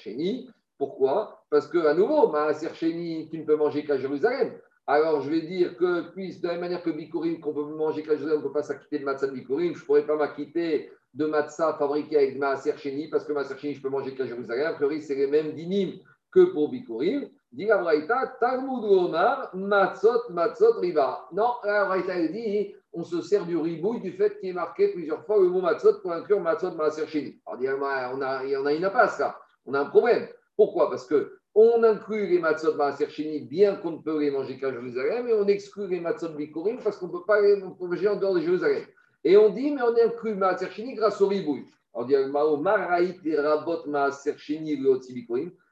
Pourquoi? 0.78 1.44
Parce 1.50 1.66
que, 1.66 1.78
à 1.78 1.94
nouveau, 1.94 2.28
Maaser 2.28 2.70
tu 2.72 3.38
ne 3.38 3.44
peux 3.44 3.56
manger 3.56 3.84
qu'à 3.84 3.98
Jérusalem. 3.98 4.58
Alors, 4.86 5.20
je 5.20 5.30
vais 5.30 5.42
dire 5.42 5.76
que, 5.76 6.10
puisque 6.10 6.42
de 6.42 6.48
la 6.48 6.54
même 6.54 6.62
manière 6.62 6.82
que 6.82 6.90
Bikurim, 6.90 7.40
qu'on 7.40 7.54
peut 7.54 7.64
manger 7.64 8.02
Jérusalem, 8.02 8.34
on 8.36 8.38
ne 8.38 8.46
peut 8.46 8.52
pas 8.52 8.64
s'acquitter 8.64 8.98
de 8.98 9.04
matzah 9.04 9.28
de 9.28 9.32
Bikurim, 9.32 9.74
je 9.74 9.80
ne 9.80 9.84
pourrais 9.84 10.06
pas 10.06 10.16
m'acquitter 10.16 10.90
de 11.14 11.26
matzah 11.26 11.76
fabriqué 11.78 12.16
avec 12.16 12.38
Maaser 12.38 12.76
Sheni, 12.76 13.08
parce 13.08 13.24
que 13.24 13.32
Maaser 13.32 13.56
Sheni, 13.58 13.74
je 13.74 13.82
peux 13.82 13.90
manger 13.90 14.14
qu'à 14.14 14.26
Jérusalem. 14.26 14.66
A 14.66 14.72
priori, 14.72 15.00
c'est 15.00 15.14
les 15.14 15.28
mêmes 15.28 15.52
dinim 15.52 16.00
que 16.32 16.52
pour 16.52 16.70
Bikurim. 16.70 17.28
Dit 17.52 17.66
la 17.66 17.78
Braïta, 17.78 18.38
Talmud 18.40 18.82
Omar, 18.84 19.54
Matzot, 19.54 20.30
Matzot, 20.30 20.80
Riva. 20.80 21.28
Non, 21.32 21.52
la 21.64 21.84
Braïta, 21.84 22.18
dit, 22.28 22.74
on 22.92 23.04
se 23.04 23.20
sert 23.20 23.44
du 23.46 23.56
ribouille 23.56 24.00
du 24.00 24.12
fait 24.12 24.40
qu'il 24.40 24.48
est 24.48 24.54
marqué 24.54 24.88
plusieurs 24.88 25.24
fois 25.26 25.38
le 25.38 25.48
mot 25.48 25.60
Matzot 25.60 26.00
pour 26.00 26.12
inclure 26.12 26.40
Matzot, 26.40 26.72
Maaser 26.72 27.06
Sheni. 27.06 27.40
Alors, 27.46 27.78
on 28.14 28.20
a, 28.22 28.42
on 28.58 28.66
a 28.66 28.72
une 28.72 28.84
impasse 28.84 29.20
là, 29.20 29.38
on 29.64 29.74
a 29.74 29.80
un 29.80 29.86
problème. 29.86 30.26
Pourquoi? 30.56 30.90
Parce 30.90 31.06
que 31.06 31.38
on 31.54 31.82
inclut 31.82 32.26
les 32.26 32.38
matzot 32.38 32.74
maaser 32.76 33.06
bien 33.40 33.76
qu'on 33.76 33.92
ne 33.92 33.98
peut 33.98 34.18
les 34.18 34.30
manger 34.30 34.58
qu'à 34.58 34.72
Jérusalem, 34.72 35.28
et 35.28 35.34
on 35.34 35.46
exclut 35.46 35.88
les 35.88 36.00
matzot 36.00 36.30
bikurim 36.30 36.78
parce 36.82 36.96
qu'on 36.96 37.08
ne 37.08 37.12
peut 37.12 37.24
pas 37.26 37.40
les 37.40 37.56
manger 37.56 38.08
en 38.08 38.16
dehors 38.16 38.34
de 38.34 38.40
Jérusalem. 38.40 38.84
Et 39.24 39.36
on 39.36 39.50
dit, 39.50 39.70
mais 39.70 39.82
on 39.82 39.94
inclut 40.06 40.34
maaser 40.34 40.66
grâce 40.94 41.20
au 41.20 41.28
ribouille. 41.28 41.64
On 41.94 42.04
dit, 42.04 42.14
maraït 42.60 43.20
et 43.24 43.36
rabot 43.36 43.86
maaser. 43.86 44.34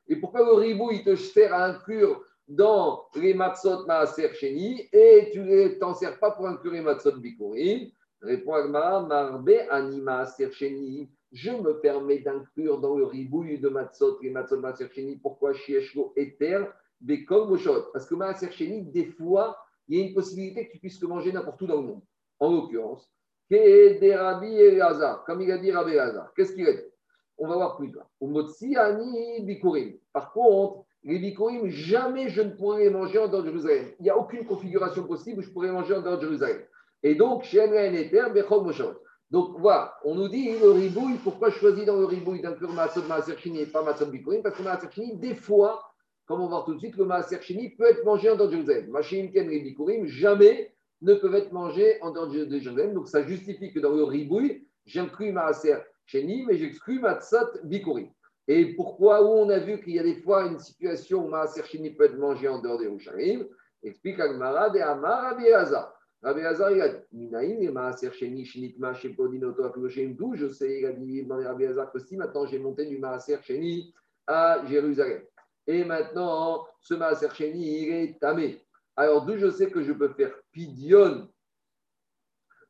Et 0.09 0.17
pourquoi 0.17 0.45
le 0.45 0.53
ribouille 0.53 1.03
te 1.03 1.17
sert 1.17 1.53
à 1.55 1.67
inclure 1.67 2.23
dans 2.47 3.05
les 3.17 3.35
matzot 3.35 3.87
maaser 3.87 4.31
et 4.93 5.31
tu 5.33 5.41
ne 5.41 5.69
t'en 5.79 5.95
sers 5.95 6.19
pas 6.19 6.33
pour 6.33 6.47
inclure 6.47 6.73
les 6.73 6.81
matzot 6.81 7.17
bikurim 7.17 7.91
Répond 8.23 8.53
Agmara, 8.53 9.01
marbe 9.01 9.67
anima 9.71 10.27
je 11.33 11.51
me 11.51 11.81
permets 11.81 12.19
d'inclure 12.19 12.81
dans 12.81 12.97
le 12.97 13.05
ribouille 13.05 13.59
de 13.59 13.69
matzot, 13.69 14.19
les 14.23 14.31
matzot 14.31 14.59
maasercheni, 14.59 15.17
pourquoi 15.17 15.53
shieshlo 15.53 16.13
eter, 16.17 16.65
bekol 17.01 17.49
moshot 17.49 17.91
Parce 17.93 18.07
que 18.07 18.15
maasercheni, 18.15 18.83
des 18.83 19.07
fois, 19.07 19.57
il 19.89 19.99
y 19.99 20.03
a 20.03 20.07
une 20.07 20.15
possibilité 20.15 20.67
que 20.67 20.73
tu 20.73 20.79
puisses 20.79 21.03
manger 21.03 21.33
n'importe 21.33 21.63
où 21.63 21.67
dans 21.67 21.81
le 21.81 21.87
monde. 21.87 22.03
En 22.39 22.53
l'occurrence, 22.53 23.11
comme 23.51 23.59
il 25.41 25.51
a 25.51 25.59
dit 25.59 25.73
Rabbi 25.73 25.93
Elazar. 25.93 26.33
Qu'est-ce 26.35 26.55
qu'il 26.55 26.67
a 26.69 26.73
dit? 26.73 26.79
On 27.39 27.49
va 27.49 27.57
voir 27.57 27.77
plus 27.77 27.91
tard. 27.91 28.09
bikurim. 28.21 29.95
Par 30.13 30.33
contre, 30.33 30.85
les 31.03 31.19
bikurim, 31.19 31.67
jamais 31.69 32.29
je 32.29 32.43
ne 32.43 32.51
pourrais 32.51 32.85
les 32.85 32.91
manger 32.91 33.19
en 33.19 33.27
dehors 33.29 33.43
de 33.43 33.49
Jérusalem. 33.49 33.87
Il 33.99 34.05
n'y 34.05 34.11
a 34.11 34.17
aucune 34.17 34.47
configuration 34.47 35.05
possible 35.05 35.41
où 35.41 35.43
je 35.43 35.51
pourrais 35.51 35.73
manger 35.73 35.95
en 35.95 36.03
dehors 36.03 36.19
de 36.19 36.23
Jérusalem. 36.23 36.63
Et 37.03 37.15
donc, 37.15 37.43
chez 37.45 37.59
Eter, 37.59 38.27
bekol 38.33 38.63
moshot. 38.65 38.95
Donc 39.31 39.61
voilà, 39.61 39.95
on 40.05 40.17
nous 40.17 40.29
dit 40.29 40.59
le 40.59 40.73
ribouille, 40.73 41.19
pourquoi 41.23 41.51
choisir 41.51 41.85
dans 41.87 41.97
le 41.97 42.05
ribouille 42.05 42.43
d'inclure 42.43 42.73
Maaser 42.73 43.01
et 43.45 43.67
pas 43.67 43.83
Maasot 43.83 44.07
Bikurim 44.07 44.43
Parce 44.43 44.57
que 44.57 44.63
Maaser 44.63 44.89
des 45.15 45.37
fois, 45.37 45.83
comme 46.27 46.41
on 46.41 46.45
va 46.45 46.51
voir 46.51 46.65
tout 46.65 46.75
de 46.75 46.81
suite, 46.81 46.97
le 46.97 47.05
Maaser 47.05 47.39
peut 47.79 47.87
être 47.87 48.05
mangé 48.05 48.29
en 48.29 48.37
dehors 48.37 48.49
de 48.49 48.55
Jérusalem. 48.55 48.91
Machine 48.91 49.31
Ken 49.31 49.51
et 49.51 49.61
Bikurim, 49.61 50.07
jamais 50.07 50.75
ne 51.03 51.15
peuvent 51.15 51.35
être 51.37 51.53
mangés 51.53 52.03
en 52.03 52.11
dehors 52.11 52.27
de 52.27 52.59
Jérusalem. 52.59 52.95
Donc 52.95 53.09
ça 53.09 53.23
justifie 53.23 53.73
que 53.73 53.79
dans 53.79 53.93
le 53.93 54.03
ribouille, 54.03 54.67
j'inclus 54.87 55.33
Maaser 55.33 55.77
mais 56.13 56.57
j'exclus 56.57 56.99
Maasot 56.99 57.63
Bikurim. 57.63 58.09
Et 58.49 58.75
pourquoi, 58.75 59.23
où 59.23 59.29
on 59.29 59.49
a 59.49 59.61
vu 59.61 59.81
qu'il 59.81 59.95
y 59.95 60.01
a 60.01 60.03
des 60.03 60.17
fois 60.17 60.47
une 60.47 60.59
situation 60.59 61.25
où 61.25 61.29
Maaser 61.29 61.63
peut 61.97 62.05
être 62.05 62.19
mangé 62.19 62.49
en 62.49 62.61
dehors 62.61 62.79
de 62.79 62.85
Jérusalem 62.85 63.47
Explique 63.83 64.21
Agmara 64.21 64.71
de 64.71 64.81
Amar 64.81 65.25
Abiyazar. 65.27 65.95
Rabbi 66.23 66.43
Hazar, 66.43 66.73
il 66.73 66.83
a 66.83 66.89
dit 66.89 67.07
Minaïm 67.13 67.63
et 67.63 67.71
Maaser 67.71 68.13
Sheni, 68.13 68.45
Shinitma, 68.45 68.93
Shepodinoto, 68.93 69.65
Afiloshem, 69.65 70.15
d'où 70.15 70.35
je 70.35 70.49
sais, 70.49 70.81
il 70.81 70.87
a 70.87 70.93
dit 70.93 71.27
Rabbi 71.27 71.65
Hazar 71.65 71.91
que 71.91 71.99
si 71.99 72.17
maintenant 72.17 72.47
j'ai 72.47 72.59
monté 72.59 72.85
du 72.85 72.99
Maaser 72.99 73.39
Sheni 73.43 73.95
à 74.27 74.65
Jérusalem. 74.67 75.23
Et 75.67 75.85
maintenant, 75.85 76.67
ce 76.81 76.95
Maaser 76.95 77.29
Sheni, 77.33 77.83
il 77.83 77.93
est 77.93 78.21
tamé. 78.21 78.63
Alors, 78.97 79.25
d'où 79.25 79.37
je 79.39 79.51
sais 79.51 79.71
que 79.71 79.83
je 79.83 79.93
peux 79.93 80.11
faire 80.11 80.35
pidion, 80.53 81.29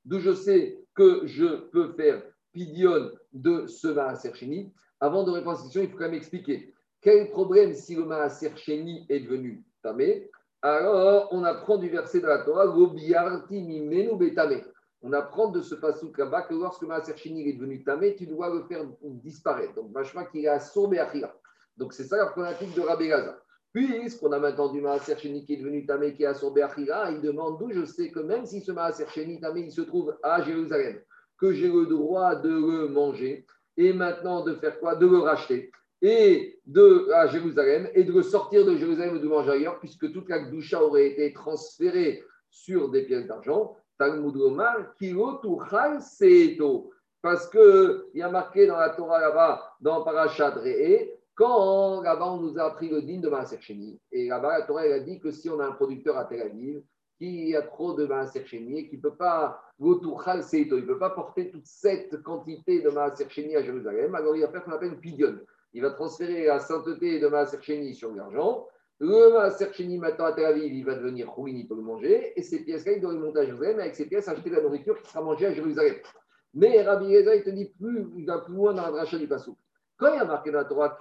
d'où 0.05 0.21
je 0.21 0.33
sais 0.33 0.79
que 0.95 1.27
je 1.27 1.57
peux 1.71 1.93
faire 1.95 2.23
pidion 2.53 3.11
de 3.33 3.67
ce 3.67 3.89
Maaser 3.89 4.33
Sheni, 4.35 4.73
avant 5.01 5.25
de 5.25 5.31
répondre 5.31 5.53
à 5.53 5.57
cette 5.57 5.65
question, 5.65 5.83
il 5.83 5.91
faut 5.91 5.97
quand 5.97 6.05
même 6.05 6.15
expliquer 6.15 6.73
quel 7.01 7.31
problème 7.31 7.73
si 7.75 7.97
le 7.97 8.05
Maaser 8.05 8.55
Sheni 8.57 9.07
est 9.09 9.21
devenu 9.21 9.65
tamé? 9.83 10.31
Alors, 10.63 11.29
on 11.31 11.43
apprend 11.45 11.79
du 11.79 11.89
verset 11.89 12.21
de 12.21 12.27
la 12.27 12.39
Torah, 12.39 12.67
on 15.03 15.13
apprend 15.15 15.49
de 15.49 15.63
ce 15.63 15.75
passage 15.75 16.11
là-bas 16.19 16.43
que 16.43 16.55
lorsque 16.55 16.83
Maaser 16.83 17.17
Sheni 17.17 17.49
est 17.49 17.55
devenu 17.55 17.83
tamé, 17.83 18.15
tu 18.15 18.27
dois 18.27 18.53
le 18.55 18.65
faire 18.65 18.85
disparaître. 19.03 19.75
Donc, 19.75 19.91
vachement 19.93 20.27
qu'il 20.27 20.45
est 20.45 20.49
à 20.49 20.57
Achira. 20.57 21.35
Donc, 21.79 21.95
c'est 21.95 22.05
ça 22.05 22.19
la 22.19 22.27
problématique 22.27 22.75
de 22.75 22.83
Rabbi 22.83 23.09
Gaza. 23.09 23.39
Puisqu'on 23.73 24.33
a 24.33 24.39
maintenant 24.39 24.71
du 24.71 24.83
Maaser 24.83 25.17
qui 25.17 25.47
est 25.49 25.57
devenu 25.57 25.87
tamé, 25.87 26.13
qui 26.13 26.25
est 26.25 26.27
à 26.27 26.33
Achira, 26.33 27.11
il 27.11 27.23
demande 27.23 27.59
d'où 27.59 27.71
je 27.73 27.87
sais 27.87 28.11
que 28.11 28.21
même 28.21 28.45
si 28.45 28.61
ce 28.61 28.73
Maaser 28.73 29.07
Sheni 29.09 29.41
tamé, 29.41 29.63
il 29.63 29.73
se 29.73 29.81
trouve 29.81 30.15
à 30.23 30.43
Jérusalem, 30.43 31.01
que 31.39 31.53
j'ai 31.53 31.69
le 31.69 31.87
droit 31.87 32.35
de 32.35 32.51
le 32.51 32.89
manger 32.89 33.47
et 33.79 33.95
maintenant 33.95 34.45
de 34.45 34.55
faire 34.57 34.79
quoi? 34.79 34.95
De 34.97 35.07
le 35.07 35.21
racheter 35.21 35.71
et 36.03 36.59
de, 36.67 37.09
Jérusalem 37.31 37.89
et 37.95 38.05
de 38.05 38.13
le 38.13 38.23
sortir 38.23 38.65
de 38.65 38.77
Jérusalem 38.77 39.17
ou 39.17 39.19
de 39.19 39.29
manger 39.29 39.53
ailleurs, 39.53 39.79
puisque 39.79 40.13
toute 40.13 40.29
la 40.29 40.41
doucha 40.45 40.83
aurait 40.83 41.09
été 41.09 41.33
transférée 41.33 42.23
sur 42.49 42.91
des 42.91 43.03
pièces 43.03 43.27
d'argent. 43.27 43.77
Talmud 43.99 44.37
Omar, 44.37 44.95
Seeto. 46.01 46.91
Parce 47.23 47.51
qu'il 47.51 48.05
y 48.15 48.23
a 48.23 48.31
marqué 48.31 48.67
dans 48.67 48.79
la 48.79 48.91
Torah 48.91 49.21
là-bas, 49.21 49.75
dans 49.81 50.03
Parashat 50.03 50.53
Re'e, 50.53 51.11
quand 51.35 52.01
là-bas 52.01 52.33
on 52.33 52.39
nous 52.39 52.59
a 52.59 52.65
appris 52.65 52.89
le 52.89 53.03
din 53.03 53.21
de 53.21 53.29
Maaser 53.29 53.59
Et 54.11 54.29
là-bas, 54.29 54.61
la 54.61 54.67
Torah 54.67 54.83
a 54.83 55.01
dit 55.01 55.21
que 55.21 55.31
si 55.31 55.51
on 55.51 55.61
a 55.61 55.67
un 55.67 55.73
producteur 55.73 56.17
à 56.17 56.25
Tel 56.25 56.41
Aviv, 56.41 56.83
qui 57.19 57.55
a 57.55 57.61
trop 57.61 57.93
de 57.93 58.07
Maaser 58.07 58.41
et 58.41 58.89
qui 58.89 58.97
ne 58.97 59.03
peut 59.03 59.15
pas, 59.15 59.63
il 59.79 60.87
peut 60.87 60.99
pas 60.99 61.11
porter 61.11 61.51
toute 61.51 61.67
cette 61.67 62.23
quantité 62.23 62.81
de 62.81 62.89
Maaser 62.89 63.27
à 63.55 63.63
Jérusalem, 63.63 64.15
alors 64.15 64.35
il 64.35 64.41
va 64.41 64.49
faire 64.49 64.63
ce 64.63 64.65
qu'on 64.65 64.73
appelle 64.73 64.95
une 64.95 65.01
il 65.73 65.83
va 65.83 65.91
transférer 65.91 66.47
la 66.47 66.59
sainteté 66.59 67.21
de 67.21 67.29
Maaser 67.29 67.59
Sheni 67.61 67.95
sur 67.95 68.13
l'argent. 68.13 68.67
Le 68.99 69.33
Maaser 69.33 69.71
maintenant 69.99 70.27
à 70.27 70.33
Tel 70.33 70.45
Aviv, 70.47 70.73
il 70.73 70.85
va 70.85 70.95
devenir 70.95 71.35
ruine, 71.35 71.59
il 71.59 71.69
peut 71.69 71.77
le 71.77 71.83
manger. 71.83 72.33
Et 72.37 72.43
ces 72.43 72.65
pièces-là, 72.65 72.93
il 72.93 73.01
doit 73.01 73.13
les 73.13 73.19
monter 73.19 73.41
à 73.41 73.45
Jérusalem. 73.47 73.79
Et 73.79 73.83
avec 73.83 73.95
ces 73.95 74.07
pièces, 74.07 74.29
acheter 74.29 74.51
la 74.51 74.61
nourriture 74.61 75.01
qui 75.01 75.11
sera 75.11 75.23
mangée 75.23 75.47
à 75.47 75.55
Jérusalem. 75.55 75.97
Mais 76.53 76.83
Rabbi 76.83 77.17
Reza, 77.17 77.35
il 77.37 77.45
te 77.45 77.51
dit 77.51 77.73
plus, 77.81 78.07
il 78.17 78.27
va 78.27 78.41
plus 78.41 78.55
loin 78.55 78.75
dans 78.75 78.83
la 78.83 78.91
dracha 78.91 79.17
du 79.17 79.29
Passou. 79.29 79.57
Quand 79.97 80.13
il 80.13 80.17
y 80.17 80.21
a 80.21 80.25
marqué 80.25 80.51
dans 80.51 80.59
la 80.59 80.65
Torah, 80.65 80.99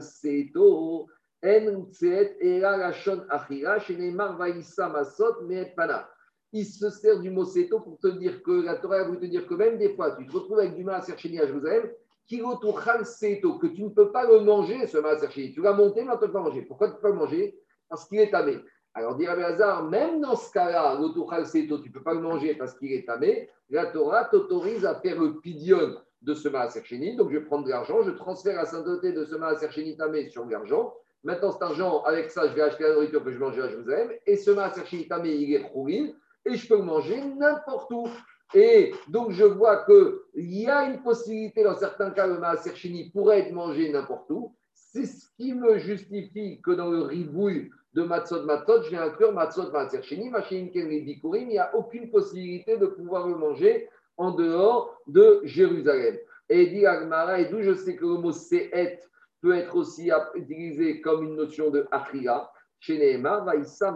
Seto, 0.00 1.06
En 1.44 2.76
Lachon 2.76 3.24
Achira, 3.28 3.78
Sheneimar 3.78 4.36
Vaïssa 4.36 4.88
Masot, 4.88 5.46
Pana. 5.76 6.08
Il 6.52 6.64
se 6.64 6.90
sert 6.90 7.20
du 7.20 7.30
mot 7.30 7.44
Seto 7.44 7.80
pour 7.80 7.98
te 7.98 8.08
dire 8.08 8.42
que 8.42 8.62
la 8.62 8.76
Torah 8.76 9.00
a 9.00 9.04
voulu 9.04 9.20
te 9.20 9.26
dire 9.26 9.46
que 9.46 9.54
même 9.54 9.78
des 9.78 9.94
fois, 9.94 10.16
tu 10.16 10.26
te 10.26 10.32
retrouves 10.32 10.58
avec 10.58 10.74
du 10.74 10.84
Sheni 11.16 11.38
à 11.38 11.46
Jérusalem 11.46 11.88
que 12.28 13.66
tu 13.66 13.84
ne 13.84 13.88
peux 13.88 14.10
pas 14.10 14.26
le 14.26 14.40
manger, 14.40 14.86
ce 14.86 14.98
maaser 14.98 15.28
Tu 15.52 15.60
l'as 15.60 15.72
monté, 15.72 16.02
mais 16.02 16.10
tu 16.10 16.14
ne 16.14 16.26
peux 16.26 16.32
pas 16.32 16.40
manger. 16.40 16.62
Pourquoi 16.62 16.88
tu 16.88 16.94
ne 16.94 16.96
peux 16.96 17.02
pas 17.02 17.10
le 17.10 17.20
manger? 17.20 17.58
Parce 17.88 18.06
qu'il 18.06 18.20
est 18.20 18.30
tamé. 18.30 18.58
Alors, 18.94 19.14
dit 19.16 19.26
Rabbi 19.26 19.90
même 19.90 20.20
dans 20.20 20.36
ce 20.36 20.50
cas-là, 20.52 20.98
tu 20.98 21.18
ne 21.18 21.92
peux 21.92 22.02
pas 22.02 22.14
le 22.14 22.20
manger 22.20 22.54
parce 22.54 22.74
qu'il 22.78 22.92
est 22.92 23.06
tamé. 23.06 23.50
La 23.68 23.86
Torah 23.86 24.24
t'autorise 24.24 24.86
à 24.86 24.94
faire 25.00 25.20
le 25.20 25.38
pidion 25.40 25.96
de 26.22 26.34
ce 26.34 26.48
maaser 26.48 26.80
Donc, 27.14 27.30
je 27.30 27.38
vais 27.38 27.44
prendre 27.44 27.64
de 27.64 27.70
l'argent, 27.70 28.02
je 28.02 28.10
transfère 28.10 28.56
la 28.56 28.64
sainteté 28.64 29.12
de 29.12 29.24
ce 29.24 29.34
maaser 29.36 29.96
tamé 29.96 30.28
sur 30.28 30.46
l'argent. 30.46 30.94
Maintenant, 31.24 31.52
cet 31.52 31.62
argent, 31.62 32.02
avec 32.04 32.30
ça, 32.30 32.48
je 32.48 32.54
vais 32.54 32.62
acheter 32.62 32.84
la 32.84 32.94
nourriture 32.94 33.22
que 33.22 33.32
je 33.32 33.38
mange 33.38 33.58
à 33.58 33.68
Jérusalem. 33.68 34.12
Et 34.26 34.36
ce 34.36 34.50
maaser 34.50 35.08
tamé, 35.08 35.34
il 35.34 35.54
est 35.54 35.66
rouillé 35.66 36.14
et 36.46 36.54
je 36.54 36.66
peux 36.66 36.76
le 36.76 36.84
manger 36.84 37.20
n'importe 37.22 37.90
où. 37.92 38.08
Et 38.54 38.94
donc, 39.08 39.32
je 39.32 39.44
vois 39.44 39.84
qu'il 39.84 40.54
y 40.54 40.68
a 40.68 40.84
une 40.84 41.02
possibilité, 41.02 41.64
dans 41.64 41.76
certains 41.76 42.10
cas, 42.10 42.26
le 42.26 42.38
maaser 42.38 42.72
pourrait 43.12 43.40
être 43.40 43.52
mangé 43.52 43.90
n'importe 43.90 44.30
où. 44.30 44.54
C'est 44.72 45.06
ce 45.06 45.26
qui 45.36 45.52
me 45.52 45.78
justifie 45.78 46.60
que 46.62 46.70
dans 46.70 46.90
le 46.90 47.02
ribouille 47.02 47.70
de 47.94 48.02
matzot 48.02 48.44
matzot, 48.44 48.82
je 48.82 48.90
vais 48.90 48.98
inclure 48.98 49.32
matzot 49.32 49.70
maaser 49.70 50.02
sheni, 50.02 50.30
machin 50.30 50.68
bikurim, 50.72 51.48
il 51.48 51.48
n'y 51.48 51.58
a 51.58 51.74
aucune 51.74 52.10
possibilité 52.10 52.76
de 52.76 52.86
pouvoir 52.86 53.26
le 53.26 53.36
manger 53.36 53.88
en 54.16 54.30
dehors 54.30 54.96
de 55.06 55.40
Jérusalem. 55.44 56.16
Et 56.48 56.66
dit 56.66 56.86
Agmara, 56.86 57.40
et 57.40 57.46
d'où 57.46 57.62
je 57.62 57.74
sais 57.74 57.96
que 57.96 58.04
le 58.04 58.14
mot 58.14 58.32
se'et 58.32 59.00
peut 59.40 59.54
être 59.54 59.74
aussi 59.76 60.10
utilisé 60.34 61.00
comme 61.00 61.24
une 61.24 61.36
notion 61.36 61.70
de 61.70 61.86
achria, 61.90 62.50
chez 62.78 63.16
Vaïssa, 63.18 63.92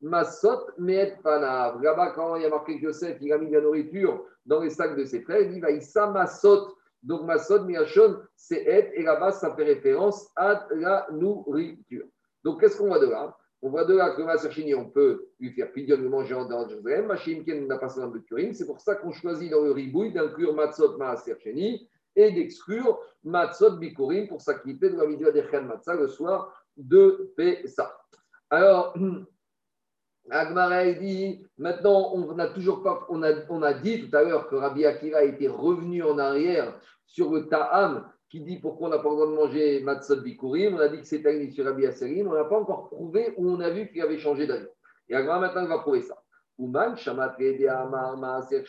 Masot, 0.00 0.66
Meet 0.78 1.22
Panav. 1.22 1.82
Là-bas, 1.82 2.10
quand 2.10 2.36
il 2.36 2.42
y 2.42 2.46
a 2.46 2.50
marqué 2.50 2.78
Yosef, 2.78 3.18
il 3.20 3.32
a 3.32 3.38
mis 3.38 3.48
de 3.48 3.54
la 3.54 3.60
nourriture 3.60 4.24
dans 4.44 4.60
les 4.60 4.70
sacs 4.70 4.96
de 4.96 5.04
ses 5.04 5.20
frères, 5.22 5.40
il 5.42 5.52
dit 5.52 5.60
Vaïssa, 5.60 6.06
Masot. 6.08 6.74
Donc, 7.02 7.22
Masot, 7.24 7.64
Miachon, 7.64 8.18
c'est 8.36 8.62
Et, 8.62 9.00
et 9.00 9.02
là-bas, 9.02 9.32
ça 9.32 9.54
fait 9.54 9.64
référence 9.64 10.28
à 10.36 10.66
la 10.74 11.06
nourriture. 11.12 12.06
Donc, 12.44 12.60
qu'est-ce 12.60 12.78
qu'on 12.78 12.88
voit 12.88 13.00
de 13.00 13.08
là? 13.08 13.36
On 13.64 13.70
voit 13.70 13.84
de 13.84 13.94
là 13.96 14.10
que 14.10 14.22
Maserchini, 14.22 14.74
on 14.74 14.90
peut 14.90 15.28
lui 15.38 15.52
faire 15.52 15.70
pidion 15.70 15.96
le 15.96 16.08
manger 16.08 16.34
en 16.34 16.46
dehors 16.46 16.64
de 16.64 16.70
Jérusalem. 16.70 17.06
Machimken 17.06 17.68
n'a 17.68 17.78
pas 17.78 17.86
besoin 17.86 18.08
de 18.08 18.18
Turim. 18.18 18.52
C'est 18.54 18.66
pour 18.66 18.80
ça 18.80 18.96
qu'on 18.96 19.12
choisit 19.12 19.52
dans 19.52 19.62
le 19.62 19.70
ribouille 19.70 20.12
d'inclure 20.12 20.52
Matzot 20.52 20.96
Maasercheni 20.98 21.88
et 22.16 22.32
d'exclure 22.32 22.98
Matzot 23.22 23.76
Bikurim 23.76 24.26
pour 24.26 24.40
s'acquitter 24.40 24.90
de 24.90 24.96
la 24.96 25.06
mitzvah 25.06 25.30
d'Echen 25.30 25.66
Matzah 25.66 25.94
le 25.94 26.08
soir 26.08 26.52
de 26.76 27.32
Pessah. 27.36 27.96
Alors, 28.50 28.94
Agmara 30.30 30.92
dit, 30.92 31.46
maintenant, 31.58 32.12
on 32.14 32.38
a 32.38 32.48
toujours 32.48 32.82
pas, 32.82 33.06
on 33.08 33.22
a, 33.22 33.72
dit 33.74 34.08
tout 34.08 34.16
à 34.16 34.22
l'heure 34.22 34.48
que 34.48 34.56
Rabbi 34.56 34.84
Akiva 34.84 35.24
était 35.24 35.48
revenu 35.48 36.02
en 36.02 36.18
arrière 36.18 36.78
sur 37.06 37.32
le 37.32 37.48
Ta'am 37.48 38.08
qui 38.28 38.40
dit 38.40 38.58
pourquoi 38.58 38.88
on 38.88 38.90
n'a 38.90 38.98
pas 38.98 39.10
le 39.10 39.26
de 39.26 39.34
manger 39.34 39.80
Matzot 39.82 40.22
Bikurim. 40.22 40.76
On 40.76 40.78
a 40.78 40.88
dit 40.88 41.00
que 41.00 41.06
c'était 41.06 41.28
aligné 41.28 41.50
sur 41.50 41.66
Rabbi 41.66 41.84
Aserim. 41.86 42.28
On 42.28 42.34
n'a 42.34 42.44
pas 42.44 42.58
encore 42.58 42.88
prouvé 42.88 43.34
où 43.36 43.50
on 43.50 43.60
a 43.60 43.68
vu 43.68 43.90
qu'il 43.90 44.00
avait 44.00 44.18
changé 44.18 44.46
d'avis. 44.46 44.68
Et 45.08 45.14
Agmara 45.14 45.40
maintenant, 45.40 45.66
va 45.66 45.80
prouver 45.80 46.00
ça. 46.00 46.16
Ouman, 46.58 46.94
Maaser, 48.18 48.64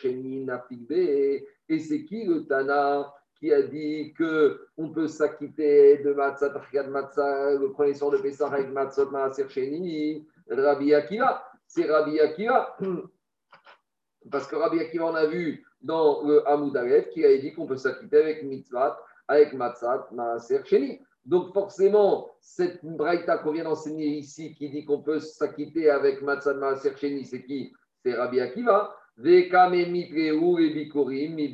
Et 1.68 1.78
c'est 1.78 2.04
qui 2.04 2.24
le 2.24 2.46
Tana 2.46 3.12
qui 3.44 3.52
a 3.52 3.60
dit 3.60 4.14
qu'on 4.14 4.88
peut 4.88 5.06
s'acquitter 5.06 5.98
de 5.98 6.14
Matzah, 6.14 6.48
de 6.48 6.88
Matzah, 6.88 7.56
le 7.56 7.72
premier 7.72 7.92
soir 7.92 8.10
de 8.10 8.16
Pessah 8.16 8.46
avec 8.46 8.70
Matzot 8.70 9.10
Maaser 9.10 9.50
Sheni, 9.50 10.26
Rabbi 10.48 10.94
Akiva. 10.94 11.44
C'est 11.66 11.84
Rabbi 11.84 12.18
Akiva. 12.20 12.74
Parce 14.30 14.46
que 14.46 14.56
Rabbi 14.56 14.80
Akiva, 14.80 15.04
on 15.04 15.14
a 15.14 15.26
vu 15.26 15.62
dans 15.82 16.22
le 16.22 16.48
Hamoud 16.48 16.74
Aleph 16.74 17.10
qui 17.10 17.22
a 17.22 17.36
dit 17.36 17.52
qu'on 17.52 17.66
peut 17.66 17.76
s'acquitter 17.76 18.16
avec 18.16 18.44
Mitzvah, 18.44 18.98
avec 19.28 19.52
Matzat 19.52 20.08
Maaser 20.12 20.62
Sheni. 20.64 21.00
Donc 21.26 21.52
forcément, 21.52 22.30
cette 22.40 22.82
braïta 22.82 23.36
qu'on 23.36 23.52
vient 23.52 23.64
d'enseigner 23.64 24.06
ici, 24.06 24.54
qui 24.54 24.70
dit 24.70 24.86
qu'on 24.86 25.02
peut 25.02 25.20
s'acquitter 25.20 25.90
avec 25.90 26.22
Matzat 26.22 26.54
Maaser 26.54 26.96
Sheni, 26.96 27.26
c'est 27.26 27.42
qui? 27.42 27.74
C'est 28.02 28.14
Rabbi 28.14 28.40
Akiva. 28.40 28.96
Vekame 29.18 29.86
mitreu 29.90 30.60
et 30.60 30.70
bikorim 30.74 31.34
mi 31.34 31.52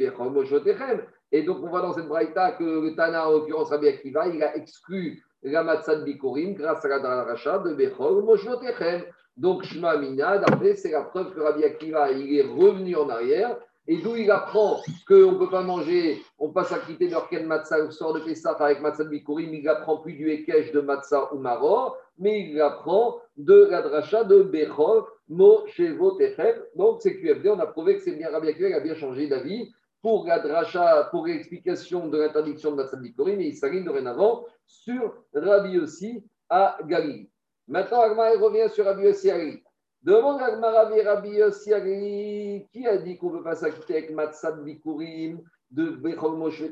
et 1.32 1.42
donc, 1.42 1.58
on 1.62 1.68
voit 1.68 1.82
dans 1.82 1.92
cette 1.92 2.08
braïta 2.08 2.52
que 2.52 2.64
le 2.64 2.94
Tana, 2.96 3.28
en 3.28 3.32
l'occurrence 3.32 3.70
Rabbi 3.70 3.86
Akiva, 3.86 4.26
il 4.26 4.42
a 4.42 4.56
exclu 4.56 5.22
la 5.42 5.62
Bikorim 6.04 6.54
grâce 6.54 6.84
à 6.84 6.88
la 6.88 6.98
Daracha 6.98 7.58
de 7.58 7.74
Bechol 7.74 8.24
Moshotechem. 8.24 9.04
Donc, 9.36 9.62
Shma 9.62 9.96
Mina, 9.96 10.38
d'après, 10.38 10.74
c'est 10.74 10.90
la 10.90 11.02
preuve 11.02 11.32
que 11.32 11.40
Rabbi 11.40 11.64
Akiva, 11.64 12.10
il 12.10 12.36
est 12.36 12.42
revenu 12.42 12.96
en 12.96 13.08
arrière. 13.08 13.56
Et 13.86 13.96
d'où 13.96 14.14
il 14.14 14.30
apprend 14.30 14.80
qu'on 15.08 15.32
ne 15.32 15.38
peut 15.38 15.48
pas 15.48 15.62
manger, 15.62 16.20
on 16.38 16.50
passe 16.50 16.70
à 16.70 16.78
quitter 16.78 17.08
d'Orken 17.08 17.46
Matzah 17.46 17.82
au 17.82 17.90
sort 17.90 18.12
de 18.12 18.20
Pessah 18.20 18.50
avec 18.58 18.80
Matzah 18.80 19.04
Bikurim, 19.04 19.54
il 19.54 19.68
apprend 19.68 19.96
plus 19.96 20.12
du 20.12 20.30
Ekech 20.30 20.72
de 20.72 20.80
Matzah 20.80 21.32
ou 21.32 21.38
Maror, 21.38 21.96
mais 22.18 22.50
il 22.50 22.60
apprend 22.60 23.18
de 23.36 23.68
la 23.70 23.82
dracha 23.82 24.24
de 24.24 24.42
Bechol 24.42 25.04
Moshevotechem. 25.28 26.56
Donc, 26.76 27.00
c'est 27.00 27.16
QFD, 27.16 27.48
on 27.48 27.58
a 27.58 27.66
prouvé 27.66 27.96
que 27.96 28.02
c'est 28.02 28.12
bien 28.12 28.30
Rabbi 28.30 28.48
Akiva, 28.48 28.68
il 28.68 28.74
a 28.74 28.80
bien 28.80 28.94
changé 28.94 29.26
d'avis 29.28 29.72
pour 30.02 30.26
la 30.26 31.04
pour 31.10 31.26
l'explication 31.26 32.08
de 32.08 32.18
l'interdiction 32.18 32.70
de 32.72 32.76
Matzah 32.76 32.96
Bikorim, 32.96 33.40
et 33.40 33.48
il 33.48 33.56
s'aligne 33.56 33.84
dorénavant 33.84 34.44
sur 34.66 35.24
Rabbi 35.34 35.78
aussi 35.78 36.24
à 36.48 36.78
Galilée. 36.84 37.30
Maintenant, 37.68 38.00
Agmar 38.00 38.32
revient 38.40 38.68
sur 38.72 38.84
Rabbi 38.84 39.06
aussi 39.06 39.30
à 39.30 39.38
Galilée. 39.38 39.62
Demande 40.02 40.40
Agmar 40.40 40.90
Rabbi 40.90 41.28
Yossi 41.28 41.74
à 41.74 41.80
Galilée, 41.80 42.66
qui 42.72 42.86
a 42.86 42.96
dit 42.96 43.18
qu'on 43.18 43.30
ne 43.30 43.38
peut 43.38 43.44
pas 43.44 43.54
s'acquitter 43.54 43.98
avec 43.98 44.10
Matzah 44.10 44.52
Bikurim 44.52 45.42
de 45.70 45.90
Bechol 45.90 46.36
Moshe 46.36 46.62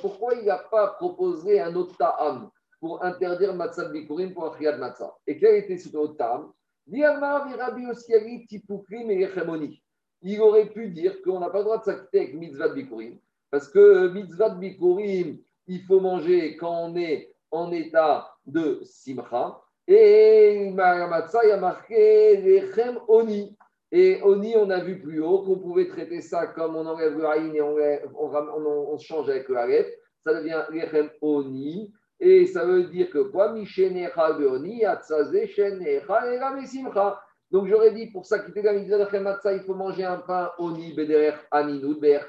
Pourquoi 0.00 0.34
il 0.34 0.46
n'a 0.46 0.58
pas 0.58 0.88
proposé 0.98 1.60
un 1.60 1.74
autre 1.76 1.96
ta'am 1.96 2.50
pour 2.80 3.04
interdire 3.04 3.54
Matzah 3.54 3.88
Bikurim 3.90 4.34
pour 4.34 4.46
Achriad 4.46 4.80
Matzah? 4.80 5.14
Et 5.28 5.38
quel 5.38 5.54
était 5.56 5.78
ce 5.78 5.96
autre 5.96 6.16
ta'am? 6.16 6.50
Dit 6.88 7.04
Agmar 7.04 7.48
Rabbi 7.56 7.82
Yossi 7.82 8.12
à 8.14 8.18
Galilée, 8.18 8.46
Tipukrim 8.46 9.12
et 9.12 9.20
Yechemoni 9.20 9.80
il 10.32 10.40
aurait 10.40 10.66
pu 10.66 10.88
dire 10.88 11.22
qu'on 11.22 11.40
n'a 11.40 11.50
pas 11.50 11.58
le 11.58 11.64
droit 11.64 11.78
de 11.78 11.84
s'acquitter 11.84 12.20
avec 12.20 12.34
mitzvah 12.34 12.68
de 12.68 12.74
bikurim, 12.74 13.18
parce 13.50 13.68
que 13.68 14.08
mitzvah 14.08 14.50
de 14.50 14.58
bikurim, 14.58 15.38
il 15.68 15.82
faut 15.82 16.00
manger 16.00 16.56
quand 16.56 16.90
on 16.90 16.96
est 16.96 17.34
en 17.50 17.72
état 17.72 18.34
de 18.46 18.80
simcha, 18.84 19.60
et 19.88 20.70
Mahamatsa, 20.74 21.44
il 21.44 21.52
a 21.52 21.56
marqué 21.58 22.36
lechem 22.38 22.98
oni. 23.08 23.56
Et 23.92 24.20
oni, 24.24 24.56
on 24.56 24.68
a 24.70 24.80
vu 24.80 24.98
plus 24.98 25.22
haut 25.22 25.42
qu'on 25.42 25.58
pouvait 25.58 25.86
traiter 25.86 26.20
ça 26.20 26.48
comme 26.48 26.74
on 26.74 26.84
enlève 26.86 27.16
le 27.16 27.24
haïn 27.24 27.54
et 27.54 27.62
on, 27.62 27.76
on, 28.18 28.92
on, 28.92 28.98
change 28.98 29.28
avec 29.28 29.48
le 29.48 29.56
haref. 29.56 29.86
Ça 30.24 30.34
devient 30.34 30.60
lechem 30.70 31.08
oni. 31.22 31.92
Et 32.18 32.46
ça 32.46 32.64
veut 32.64 32.84
dire 32.84 33.10
que 33.10 33.18
quoi? 33.18 33.52
Mishenecha 33.52 34.32
beoni, 34.32 34.84
atzaze 34.84 35.46
shenecha 35.46 36.32
et 36.32 36.66
simcha. 36.66 37.20
Donc 37.50 37.68
j'aurais 37.68 37.92
dit 37.92 38.06
pour 38.06 38.26
ça, 38.26 38.40
quitter 38.40 38.62
la 38.62 38.72
mitzvah 38.72 39.08
il 39.52 39.60
faut 39.60 39.74
manger 39.74 40.04
un 40.04 40.18
pain 40.18 40.50
oni 40.58 40.92
bederer 40.94 41.36
aninoud 41.50 42.00
ber 42.00 42.28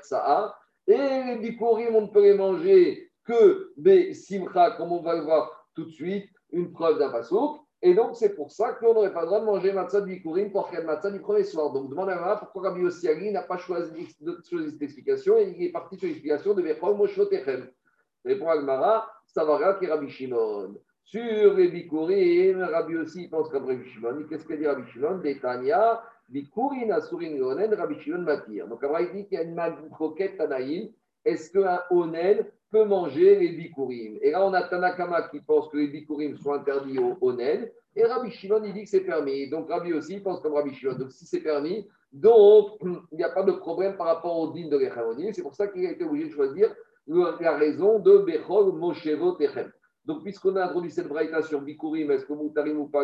Et 0.87 0.97
les 0.97 1.37
bikurim, 1.39 1.95
on 1.95 2.01
ne 2.01 2.07
peut 2.07 2.21
les 2.21 2.35
manger 2.35 3.11
que 3.25 3.73
be 3.77 4.13
simcha, 4.13 4.71
comme 4.77 4.91
on 4.91 5.01
va 5.01 5.15
le 5.15 5.23
voir 5.23 5.67
tout 5.75 5.85
de 5.85 5.91
suite, 5.91 6.29
une 6.51 6.71
preuve 6.71 6.99
d'un 6.99 7.09
pasouk. 7.09 7.61
Et 7.81 7.93
donc 7.93 8.15
c'est 8.15 8.35
pour 8.35 8.51
ça 8.51 8.73
qu'on 8.73 8.93
n'aurait 8.93 9.13
pas 9.13 9.21
le 9.21 9.27
droit 9.27 9.39
de 9.39 9.45
manger 9.45 9.71
matzah 9.73 10.01
de 10.01 10.05
bikurim 10.05 10.51
pour 10.51 10.69
faire 10.69 10.83
matzah 10.83 11.11
du 11.11 11.19
premier 11.19 11.43
soir. 11.43 11.71
Donc 11.71 11.89
demandez 11.89 12.13
à 12.13 12.37
pourquoi 12.37 12.69
Rabbi 12.69 12.81
Yossiali 12.81 13.31
n'a 13.31 13.43
pas 13.43 13.57
choisi, 13.57 14.07
cette 14.09 14.81
explication 14.81 15.37
et 15.37 15.53
il 15.55 15.63
est 15.65 15.71
parti 15.71 15.97
sur 15.97 16.07
l'explication 16.07 16.53
de 16.53 16.61
Bechol 16.61 16.95
Moshotechem. 16.95 17.69
Répond 18.25 18.49
Agmara, 18.49 19.11
ça 19.27 19.45
va 19.45 19.75
qui 19.75 19.87
Rabbi 19.87 20.09
Shimon. 20.09 20.75
Sur 21.09 21.53
les 21.53 21.69
bikurim, 21.69 22.61
Rabbi 22.61 22.97
aussi 22.97 23.29
pense 23.29 23.47
comme 23.47 23.65
Rabbi 23.65 23.89
Shimon. 23.91 24.25
Qu'est-ce 24.29 24.43
que 24.43 24.55
dit 24.55 24.67
Rabbi 24.67 24.91
Shimon? 24.91 25.19
Détania, 25.19 26.03
bikurin 26.27 26.89
asurin 26.89 27.41
onen, 27.41 27.73
Rabbi 27.73 27.97
Shimon 28.01 28.23
matir. 28.23 28.67
Donc, 28.67 28.81
il 28.83 29.11
dit 29.13 29.25
qu'il 29.25 29.37
y 29.37 29.41
a 29.41 29.43
une 29.43 29.89
croquette 29.89 30.37
tanaïm. 30.37 30.89
Est-ce 31.23 31.49
qu'un 31.51 31.79
onen 31.91 32.45
peut 32.71 32.83
manger 32.83 33.39
les 33.39 33.53
bikurim 33.53 34.17
Et 34.21 34.31
là, 34.31 34.45
on 34.45 34.51
a 34.51 34.63
Tanakama 34.63 35.29
qui 35.29 35.39
pense 35.39 35.69
que 35.69 35.77
les 35.77 35.87
bikurim 35.87 36.35
sont 36.35 36.51
interdits 36.51 36.99
au 36.99 37.15
onen. 37.21 37.69
Et 37.95 38.03
Rabbi 38.03 38.29
Shimon, 38.29 38.65
il 38.65 38.73
dit 38.73 38.83
que 38.83 38.89
c'est 38.89 39.05
permis. 39.05 39.49
Donc, 39.49 39.69
Rabbi 39.69 39.93
aussi 39.93 40.19
pense 40.19 40.41
comme 40.41 40.55
Rabbi 40.55 40.73
Shimon. 40.73 40.95
Donc, 40.95 41.13
si 41.13 41.25
c'est 41.25 41.39
permis, 41.39 41.87
donc, 42.11 42.81
il 43.13 43.17
n'y 43.17 43.23
a 43.23 43.29
pas 43.29 43.43
de 43.43 43.53
problème 43.53 43.95
par 43.95 44.07
rapport 44.07 44.37
au 44.37 44.51
din 44.51 44.67
de 44.67 44.77
l'Echamonim. 44.77 45.31
C'est 45.31 45.41
pour 45.41 45.55
ça 45.55 45.67
qu'il 45.67 45.85
a 45.85 45.91
été 45.91 46.03
obligé 46.03 46.27
de 46.27 46.33
choisir 46.33 46.75
la 47.07 47.55
raison 47.55 47.99
de 47.99 48.17
Bechol 48.17 48.73
Moshevo 48.73 49.31
Techem. 49.37 49.71
Donc, 50.07 50.23
puisqu'on 50.23 50.55
a 50.55 50.63
introduit 50.63 50.89
cette 50.89 51.09
braïta 51.09 51.43
sur 51.43 51.59
Bikurim, 51.61 52.09
est-ce 52.11 52.25
que 52.25 52.31
Moutarim 52.31 52.77
ou 52.77 52.87
pas 52.87 53.03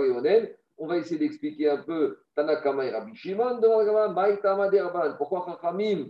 on 0.78 0.88
va 0.88 0.98
essayer 0.98 1.20
d'expliquer 1.20 1.70
un 1.70 1.78
peu 1.78 2.18
Tanakama 2.34 2.86
et 2.86 2.92
Rabbi 2.92 3.14
Shimon. 3.14 3.60
Pourquoi 5.18 5.46
Chachamim 5.46 6.08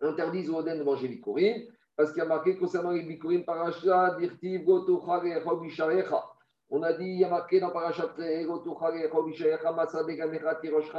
interdisent 0.00 0.50
aux 0.50 0.56
Oden 0.56 0.78
de 0.80 0.84
manger 0.84 1.08
Bikurim? 1.08 1.62
Parce 1.96 2.10
qu'il 2.10 2.18
y 2.18 2.26
a 2.26 2.28
marqué 2.28 2.58
concernant 2.58 2.90
les 2.90 3.02
Bikurim, 3.02 3.44
Parasha, 3.44 4.16
Dirtiv. 4.18 4.68
On 6.70 6.82
a 6.82 6.92
dit, 6.92 7.04
il 7.04 7.20
y 7.20 7.24
a 7.24 7.28
marqué 7.28 7.60
dans 7.60 7.70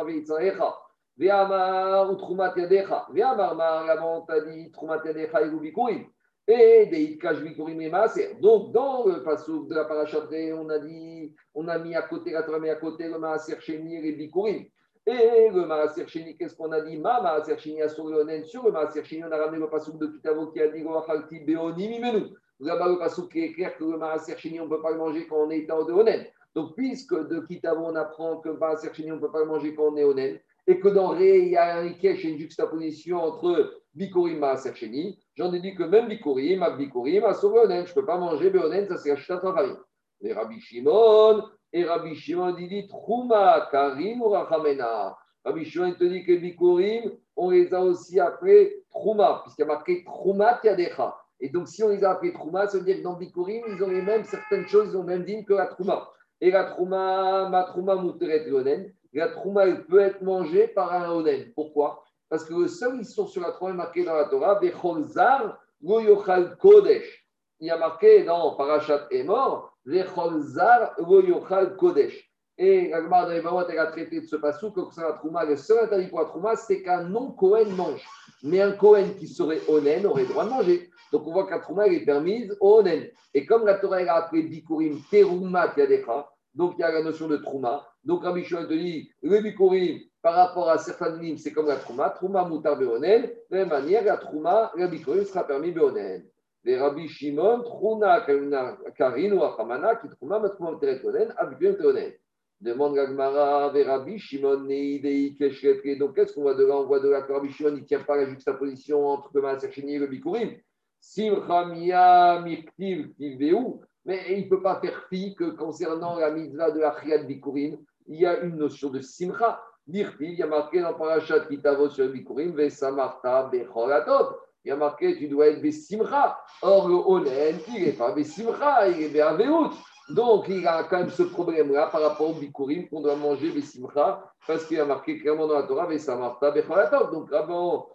Veitzarecha. 0.05 0.79
Ve'amar 1.17 2.11
ou 2.11 2.15
Trumat 2.15 2.53
Yadecha. 2.55 3.07
Ve'amar 3.11 3.55
Mar, 3.55 3.85
là-bas 3.85 4.05
on 4.05 4.21
t'a 4.21 4.41
dit 4.41 4.71
Trumat 4.71 5.01
Yadecha 5.05 5.41
et 5.41 5.49
Bikurim. 5.49 6.05
Et 6.47 6.85
des 6.85 7.17
et 7.17 7.89
Maaser. 7.89 8.35
Donc, 8.39 8.71
dans 8.71 9.05
le 9.05 9.23
passage 9.23 9.67
de 9.67 9.73
la 9.73 9.85
parachatre, 9.85 10.35
on 10.53 10.69
a 10.69 10.77
dit, 10.77 11.33
on 11.55 11.67
a 11.67 11.79
mis 11.79 11.95
à 11.95 12.03
côté, 12.03 12.31
la 12.31 12.43
Torah 12.43 12.59
mis 12.59 12.69
à 12.69 12.75
côté 12.75 13.07
le 13.07 13.17
Maaser 13.17 13.57
et 13.67 14.01
les 14.01 14.11
Bikurim. 14.11 14.65
Et 15.07 15.49
le 15.51 15.65
Maaser 15.65 16.05
qu'est-ce 16.05 16.55
qu'on 16.55 16.71
a 16.71 16.81
dit? 16.81 16.97
Ma 16.97 17.19
Maaser 17.21 17.57
Sheni 17.57 17.81
a 17.81 17.89
sur 17.89 18.07
le. 18.07 18.43
Sur 18.43 18.65
le 18.65 18.71
Maaser 18.71 19.01
on 19.23 19.31
a 19.31 19.37
ramené 19.37 19.59
le 19.59 19.69
passage 19.69 19.95
de 19.95 20.07
Kitavo 20.07 20.47
qui 20.47 20.61
a 20.61 20.67
dit 20.67 20.83
Roachalti 20.83 21.39
Beoni 21.39 21.89
Mimenu. 21.89 22.27
Là-bas, 22.59 22.89
le 22.89 22.97
passage 22.97 23.27
qui 23.29 23.39
est 23.41 23.53
clair 23.53 23.75
que 23.77 23.83
le 23.83 23.97
Maaser 23.97 24.35
on 24.59 24.65
ne 24.65 24.69
peut 24.69 24.81
pas 24.81 24.91
le 24.91 24.97
manger 24.97 25.27
quand 25.27 25.47
on 25.47 25.49
est 25.49 25.69
en 25.71 25.83
de 25.83 25.93
Onen. 25.93 26.25
Donc, 26.53 26.75
puisque 26.75 27.27
de 27.27 27.39
Kitavo, 27.41 27.85
on 27.85 27.95
apprend 27.95 28.37
que 28.37 28.49
le 28.49 28.57
Maaser 28.57 28.89
on 29.11 29.15
ne 29.15 29.19
peut 29.19 29.31
pas 29.31 29.39
le 29.39 29.45
manger 29.45 29.75
quand 29.75 29.91
on 29.91 29.97
est 29.97 30.03
Onen, 30.03 30.39
et 30.67 30.79
que 30.79 30.87
dans 30.89 31.09
Ré, 31.09 31.39
il 31.39 31.49
y 31.49 31.57
a 31.57 31.77
un 31.77 31.81
Rikesh 31.81 32.23
une 32.23 32.37
juxtaposition 32.37 33.17
entre 33.17 33.81
Bikurim 33.95 34.45
Sheni, 34.73 35.17
j'en 35.35 35.53
ai 35.53 35.59
dit 35.59 35.73
que 35.73 35.83
même 35.83 36.07
Bikurim, 36.07 36.65
Bikurim, 36.77 37.23
à 37.23 37.45
Onen, 37.45 37.85
je 37.85 37.91
ne 37.91 37.95
peux 37.95 38.05
pas 38.05 38.17
manger 38.17 38.49
Beonen, 38.49 38.87
ça 38.87 38.97
c'est 38.97 39.11
Ashtat 39.11 39.37
Rachamim. 39.37 39.77
Et 40.21 40.33
Rabbi 40.33 40.59
Shimon, 40.59 41.43
et 41.71 41.85
Rabbi 41.85 42.15
Shimon 42.15 42.53
dit 42.53 42.87
Trouma, 42.87 43.67
Karim 43.71 44.21
ou 44.21 44.29
Rachamena. 44.29 45.15
Rabbi 45.43 45.65
Shimon 45.65 45.93
te 45.93 46.03
dit 46.03 46.25
que 46.25 46.35
Bikurim, 46.35 47.11
on 47.37 47.49
les 47.51 47.73
a 47.73 47.81
aussi 47.81 48.19
appelés 48.19 48.83
Trouma, 48.89 49.41
puisqu'il 49.43 49.61
y 49.61 49.65
a 49.65 49.67
marqué 49.67 50.03
Trouma 50.03 50.59
Tiadecha. 50.61 51.15
Et 51.39 51.49
donc, 51.49 51.67
si 51.67 51.83
on 51.83 51.89
les 51.89 52.03
a 52.03 52.11
appelés 52.11 52.33
Trouma, 52.33 52.67
ça 52.67 52.77
veut 52.77 52.85
dire 52.85 52.97
que 52.97 53.03
dans 53.03 53.13
Bikurim, 53.13 53.63
ils 53.67 53.83
ont 53.83 53.89
les 53.89 54.01
mêmes, 54.01 54.23
certaines 54.23 54.67
choses, 54.67 54.89
ils 54.91 54.97
ont 54.97 55.03
même 55.03 55.23
dit 55.23 55.43
que 55.45 55.53
la 55.53 55.67
Trouma. 55.67 56.09
Et 56.41 56.51
la 56.51 56.65
Trouma, 56.65 57.49
ma 57.49 57.63
Trouma 57.63 57.95
Mouteret 57.95 58.49
Onen, 58.51 58.91
la 59.13 59.29
Trouma, 59.29 59.65
elle 59.67 59.85
peut 59.85 59.99
être 59.99 60.21
mangée 60.21 60.67
par 60.67 60.93
un 60.93 61.11
Onen. 61.11 61.51
Pourquoi? 61.55 62.04
Parce 62.29 62.45
que 62.45 62.53
le 62.53 62.67
seul 62.67 63.03
sont 63.05 63.27
sur 63.27 63.41
la 63.41 63.51
Trouma 63.51 63.73
marqué 63.73 64.03
dans 64.03 64.15
la 64.15 64.25
Torah, 64.25 64.55
Bechol 64.59 65.03
Zar, 65.03 65.59
Goyochal 65.83 66.57
Kodesh. 66.57 67.27
Il 67.59 67.67
y 67.67 67.71
a 67.71 67.77
marqué 67.77 68.23
dans 68.23 68.55
Parashat 68.55 69.07
est 69.11 69.23
mort, 69.23 69.73
Bechol 69.85 70.41
Zar, 70.41 70.95
Goyochal 70.99 71.75
Kodesh. 71.75 72.31
Et 72.57 72.89
la 72.89 73.01
Gemara 73.01 73.25
de 73.27 73.71
elle 73.71 73.79
a 73.79 73.87
traité 73.87 74.21
de 74.21 74.25
ce 74.25 74.37
passou 74.37 74.71
que 74.71 74.79
c'est 74.93 75.01
la 75.01 75.13
Trouma, 75.13 75.43
le 75.43 75.57
seul 75.57 75.83
interdit 75.83 76.07
pour 76.07 76.19
la 76.19 76.25
Trouma, 76.25 76.55
c'est 76.55 76.81
qu'un 76.81 77.03
non-Kohen 77.03 77.75
mange. 77.75 78.05
Mais 78.43 78.61
un 78.61 78.71
Kohen 78.71 79.15
qui 79.17 79.27
serait 79.27 79.59
Onen 79.67 80.05
aurait 80.05 80.23
le 80.23 80.29
droit 80.29 80.45
de 80.45 80.49
manger. 80.49 80.89
Donc 81.11 81.27
on 81.27 81.33
voit 81.33 81.47
la 81.49 81.59
Trouma, 81.59 81.87
est 81.87 82.05
permise 82.05 82.55
au 82.61 82.79
Onen. 82.79 83.07
Et 83.33 83.45
comme 83.45 83.65
la 83.65 83.75
Torah, 83.75 84.01
elle 84.01 84.09
a 84.09 84.15
appelé 84.15 84.43
Bikurim 84.43 85.01
Teruma 85.11 85.67
Tiadecha, 85.69 86.29
donc 86.53 86.75
il 86.77 86.81
y 86.81 86.83
a 86.83 86.91
la 86.91 87.03
notion 87.03 87.27
de 87.27 87.37
Trouma. 87.37 87.85
Donc 88.05 88.23
Rabbi 88.23 88.45
Shimon 88.45 88.67
te 88.67 88.73
dit, 88.73 89.11
le 89.21 89.41
Bikurim, 89.41 89.99
par 90.25 90.33
rapport 90.33 90.71
à 90.71 90.79
certains 90.79 91.19
nimes, 91.19 91.37
c'est 91.37 91.51
comme 91.51 91.67
la 91.67 91.75
Trouma. 91.75 92.09
Trouma 92.09 92.45
Moutar 92.45 92.79
Beonen. 92.79 93.21
De 93.21 93.29
la 93.51 93.57
même 93.59 93.69
manière, 93.69 94.03
la 94.03 94.17
Trouma, 94.17 94.71
Bikurim 94.75 95.23
sera 95.23 95.45
permis 95.45 95.71
Beonen. 95.71 96.25
Les 96.63 96.79
Rabbi 96.79 97.07
Shimon, 97.07 97.61
Trouna 97.61 98.21
Karin 98.21 99.31
ou 99.33 99.43
Achamana, 99.43 99.97
qui 99.97 100.09
Trouma, 100.09 100.39
Matrouma 100.39 100.79
Teretonen, 100.79 101.31
Abikurim 101.37 101.75
Teonen. 101.75 102.11
Demande 102.59 102.95
Gagmara, 102.95 103.67
Rabbi 103.69 104.17
Shimon, 104.17 104.61
Neidei 104.61 105.35
Keshketre. 105.35 105.99
Donc 105.99 106.15
qu'est-ce 106.15 106.33
qu'on 106.33 106.41
voit 106.41 106.55
de 106.55 106.65
là 106.65 106.75
On 106.75 106.87
voit 106.87 107.01
de 107.01 107.09
là 107.09 107.21
que 107.21 107.31
Rabbi 107.31 107.51
Shimon, 107.51 107.75
il 107.75 107.81
ne 107.81 107.85
tient 107.85 108.01
pas 108.01 108.17
la 108.17 108.25
juxtaposition 108.27 109.07
entre 109.07 109.29
le 109.31 109.43
Maaser 109.43 109.69
et 109.77 109.99
le 109.99 110.07
Bikurim. 110.07 110.57
Simchamia 110.99 112.41
Miktiv 112.41 113.13
Tiveu. 113.13 113.79
Mais 114.05 114.21
il 114.35 114.45
ne 114.45 114.49
peut 114.49 114.63
pas 114.63 114.81
faire 114.81 115.05
fi 115.07 115.35
que 115.35 115.51
concernant 115.51 116.17
la 116.17 116.31
mitzvah 116.31 116.71
de 116.71 116.81
Achriat 116.81 117.25
Bikurim, 117.25 117.77
il 118.07 118.21
y 118.21 118.25
a 118.25 118.39
une 118.39 118.55
notion 118.55 118.89
de 118.89 119.01
simcha. 119.01 119.61
Il 119.87 120.07
y 120.19 120.41
a 120.41 120.47
marqué 120.47 120.81
dans 120.81 120.93
Parashat 120.93 121.41
Kitavo 121.41 121.89
sur 121.89 122.09
Bikurim, 122.09 122.55
Vesamarta 122.55 123.43
Becholatov. 123.51 124.35
Il 124.63 124.69
y 124.69 124.71
a 124.71 124.75
marqué, 124.75 125.15
tu 125.15 125.27
dois 125.27 125.47
être 125.47 125.61
Besimcha. 125.61 126.39
Or, 126.63 126.87
le 126.87 126.95
Onen, 126.95 127.59
il 127.67 127.83
n'est 127.85 127.91
pas 127.91 128.11
Besimcha, 128.11 128.87
il 128.89 129.03
est 129.03 129.09
Beaveut. 129.09 129.69
Donc, 130.09 130.47
il 130.49 130.65
a 130.67 130.83
quand 130.85 130.99
même 130.99 131.09
ce 131.09 131.23
problème-là 131.23 131.87
par 131.87 132.01
rapport 132.01 132.31
au 132.31 132.33
Bikurim 132.33 132.87
qu'on 132.89 133.01
doit 133.01 133.15
manger 133.15 133.51
Besimcha, 133.51 134.23
parce 134.47 134.65
qu'il 134.65 134.77
y 134.77 134.79
a 134.79 134.85
marqué 134.85 135.19
clairement 135.19 135.47
dans 135.47 135.59
la 135.59 135.63
Torah, 135.63 135.85
Vesamarta 135.85 136.49
Becholatov. 136.49 137.11
Donc, 137.11 137.31
avant, 137.31 137.87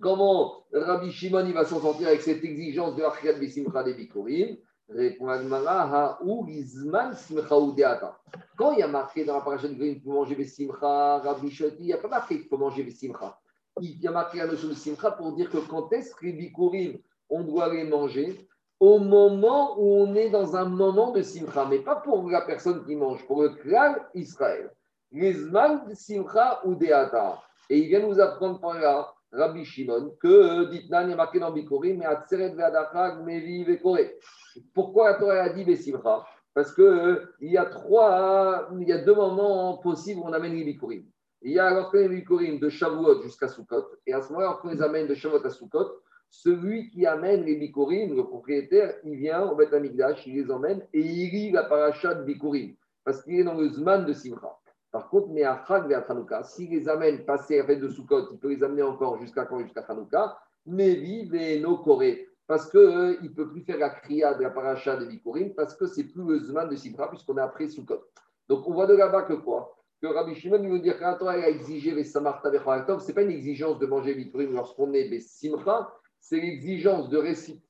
Comment 0.00 0.64
Rabbi 0.72 1.12
Shimon 1.12 1.50
va 1.52 1.64
s'en 1.64 1.80
sortir 1.80 2.08
avec 2.08 2.22
cette 2.22 2.42
exigence 2.42 2.96
de 2.96 3.02
l'Achriat 3.02 3.34
Besimcha 3.34 3.82
des 3.82 3.92
Bikurim 3.92 4.56
Répond 4.88 5.28
Simcha. 7.14 8.18
Quand 8.56 8.72
il 8.72 8.78
y 8.78 8.82
a 8.82 8.88
marqué 8.88 9.24
dans 9.24 9.36
la 9.36 9.40
paracha 9.40 9.68
de 9.68 9.74
qu'il 9.74 10.00
faut 10.02 10.12
manger 10.12 10.34
Besimcha, 10.34 11.18
Rabbi 11.18 11.50
Shimon 11.50 11.70
il 11.78 11.86
n'y 11.86 11.92
a 11.92 11.98
pas 11.98 12.08
marqué 12.08 12.38
qu'il 12.38 12.48
faut 12.48 12.58
manger 12.58 12.82
Besimcha. 12.82 13.38
Il 13.80 14.00
y 14.00 14.06
a 14.06 14.10
marqué 14.10 14.38
la 14.38 14.46
notion 14.46 14.68
de 14.68 14.74
Simcha 14.74 15.10
pour 15.10 15.32
dire 15.32 15.50
que 15.50 15.58
quand 15.58 15.92
est-ce 15.92 16.14
que 16.14 16.26
les 16.26 16.32
Bikurim, 16.32 16.98
on 17.30 17.42
doit 17.42 17.72
les 17.72 17.84
manger? 17.84 18.46
Au 18.78 18.98
moment 18.98 19.78
où 19.78 20.02
on 20.02 20.14
est 20.14 20.28
dans 20.28 20.54
un 20.54 20.66
moment 20.66 21.12
de 21.12 21.22
Simcha, 21.22 21.64
mais 21.64 21.78
pas 21.78 21.96
pour 21.96 22.28
la 22.28 22.42
personne 22.42 22.84
qui 22.84 22.94
mange, 22.94 23.26
pour 23.26 23.42
le 23.42 23.50
clan 23.50 23.96
Israël. 24.14 24.70
Izman 25.12 25.94
Simcha 25.94 26.60
Udeata. 26.64 27.40
Et 27.70 27.78
il 27.78 27.88
vient 27.88 28.06
nous 28.06 28.20
apprendre 28.20 28.60
par 28.60 28.74
là 28.74 29.13
Rabbi 29.34 29.64
Shimon, 29.64 30.16
que 30.20 30.70
Ditnan 30.70 31.10
est 31.10 31.16
marqué 31.16 31.40
dans 31.40 31.50
Bikori, 31.50 31.94
mais 31.94 32.04
Atzeret 32.04 32.54
Ve'adachag, 32.54 33.24
Mevi 33.24 33.64
Ve'kore. 33.64 33.98
Pourquoi 34.72 35.12
la 35.12 35.14
Torah 35.18 35.40
a 35.42 35.48
dit 35.48 35.64
Besimcha 35.64 36.24
Parce 36.54 36.72
qu'il 36.72 36.84
euh, 36.84 37.26
y 37.40 37.56
a 37.56 37.64
trois, 37.64 38.68
il 38.78 38.88
y 38.88 38.92
a 38.92 38.98
deux 38.98 39.14
moments 39.14 39.78
possibles 39.78 40.20
où 40.20 40.24
on 40.24 40.32
amène 40.32 40.54
les 40.54 40.64
Bikurim. 40.64 41.04
Il 41.42 41.52
y 41.52 41.58
a 41.58 41.70
lorsqu'on 41.70 41.98
les 41.98 42.08
Bikurim 42.08 42.60
de 42.60 42.68
Shavuot 42.68 43.22
jusqu'à 43.22 43.48
Sukkot, 43.48 43.86
et 44.06 44.12
à 44.12 44.22
ce 44.22 44.28
moment-là, 44.28 44.50
lorsqu'on 44.50 44.70
les 44.70 44.82
amène 44.82 45.08
de 45.08 45.14
Shavuot 45.14 45.44
à 45.44 45.50
Sukkot, 45.50 46.00
celui 46.30 46.90
qui 46.90 47.04
amène 47.06 47.44
les 47.44 47.56
Bikurim, 47.56 48.14
le 48.14 48.24
propriétaire, 48.24 48.94
il 49.04 49.16
vient 49.16 49.42
au 49.42 49.56
Beth 49.56 49.72
Amigdash, 49.72 50.26
il 50.26 50.34
les 50.34 50.50
emmène 50.50 50.86
et 50.92 51.00
il 51.00 51.30
lit 51.30 51.50
la 51.50 51.64
paracha 51.64 52.14
de 52.14 52.24
Bikurim, 52.24 52.74
parce 53.04 53.22
qu'il 53.22 53.40
est 53.40 53.44
dans 53.44 53.54
le 53.54 53.68
Zman 53.68 54.04
de 54.04 54.12
Simcha. 54.12 54.56
Par 54.94 55.08
contre, 55.08 55.30
mais 55.30 55.42
à 55.42 55.60
Chag 55.66 55.92
à 55.92 56.04
Hanouka, 56.08 56.44
s'il 56.44 56.70
les 56.70 56.88
amène 56.88 57.24
passer 57.24 57.58
à 57.58 57.64
fête 57.64 57.80
de 57.80 57.88
Sukkot, 57.88 58.28
il 58.30 58.38
peut 58.38 58.50
les 58.50 58.62
amener 58.62 58.82
encore 58.82 59.18
jusqu'à 59.18 59.44
quand 59.44 59.58
Jusqu'à 59.58 59.80
Hanouka, 59.80 60.38
mais 60.66 60.94
vive 60.94 61.34
et 61.34 61.58
no 61.58 61.78
Corée. 61.78 62.28
Parce 62.46 62.70
qu'il 62.70 62.78
euh, 62.78 63.16
ne 63.20 63.26
peut 63.26 63.50
plus 63.50 63.62
faire 63.62 63.78
la 63.78 63.90
kriya 63.90 64.34
de 64.34 64.42
la 64.44 64.50
paracha 64.50 64.94
de 64.94 65.06
Bikurim, 65.06 65.52
parce 65.54 65.74
que 65.74 65.88
c'est 65.88 66.04
plus 66.04 66.22
le 66.22 66.38
Zman 66.38 66.68
de 66.68 66.76
Simcha, 66.76 67.08
puisqu'on 67.08 67.36
est 67.38 67.40
après 67.40 67.66
Sukkot. 67.66 68.04
Donc 68.48 68.68
on 68.68 68.72
voit 68.72 68.86
de 68.86 68.94
là-bas 68.94 69.22
que 69.22 69.32
quoi? 69.32 69.76
Que 70.00 70.06
Rabbi 70.06 70.36
Shimon 70.36 70.62
veut 70.62 70.78
dire 70.78 70.96
qu'un 70.96 71.14
temps, 71.14 71.26
a 71.26 71.38
exigé 71.38 71.90
les 71.90 72.04
Samarta 72.04 72.52
ce 72.52 73.08
n'est 73.08 73.14
pas 73.14 73.22
une 73.22 73.32
exigence 73.32 73.80
de 73.80 73.86
manger 73.86 74.14
Bikurim 74.14 74.52
lorsqu'on 74.52 74.92
est 74.92 75.08
des 75.08 75.18
Simcha, 75.18 75.92
c'est 76.20 76.38
l'exigence 76.38 77.08
de, 77.08 77.18
réciter, 77.18 77.60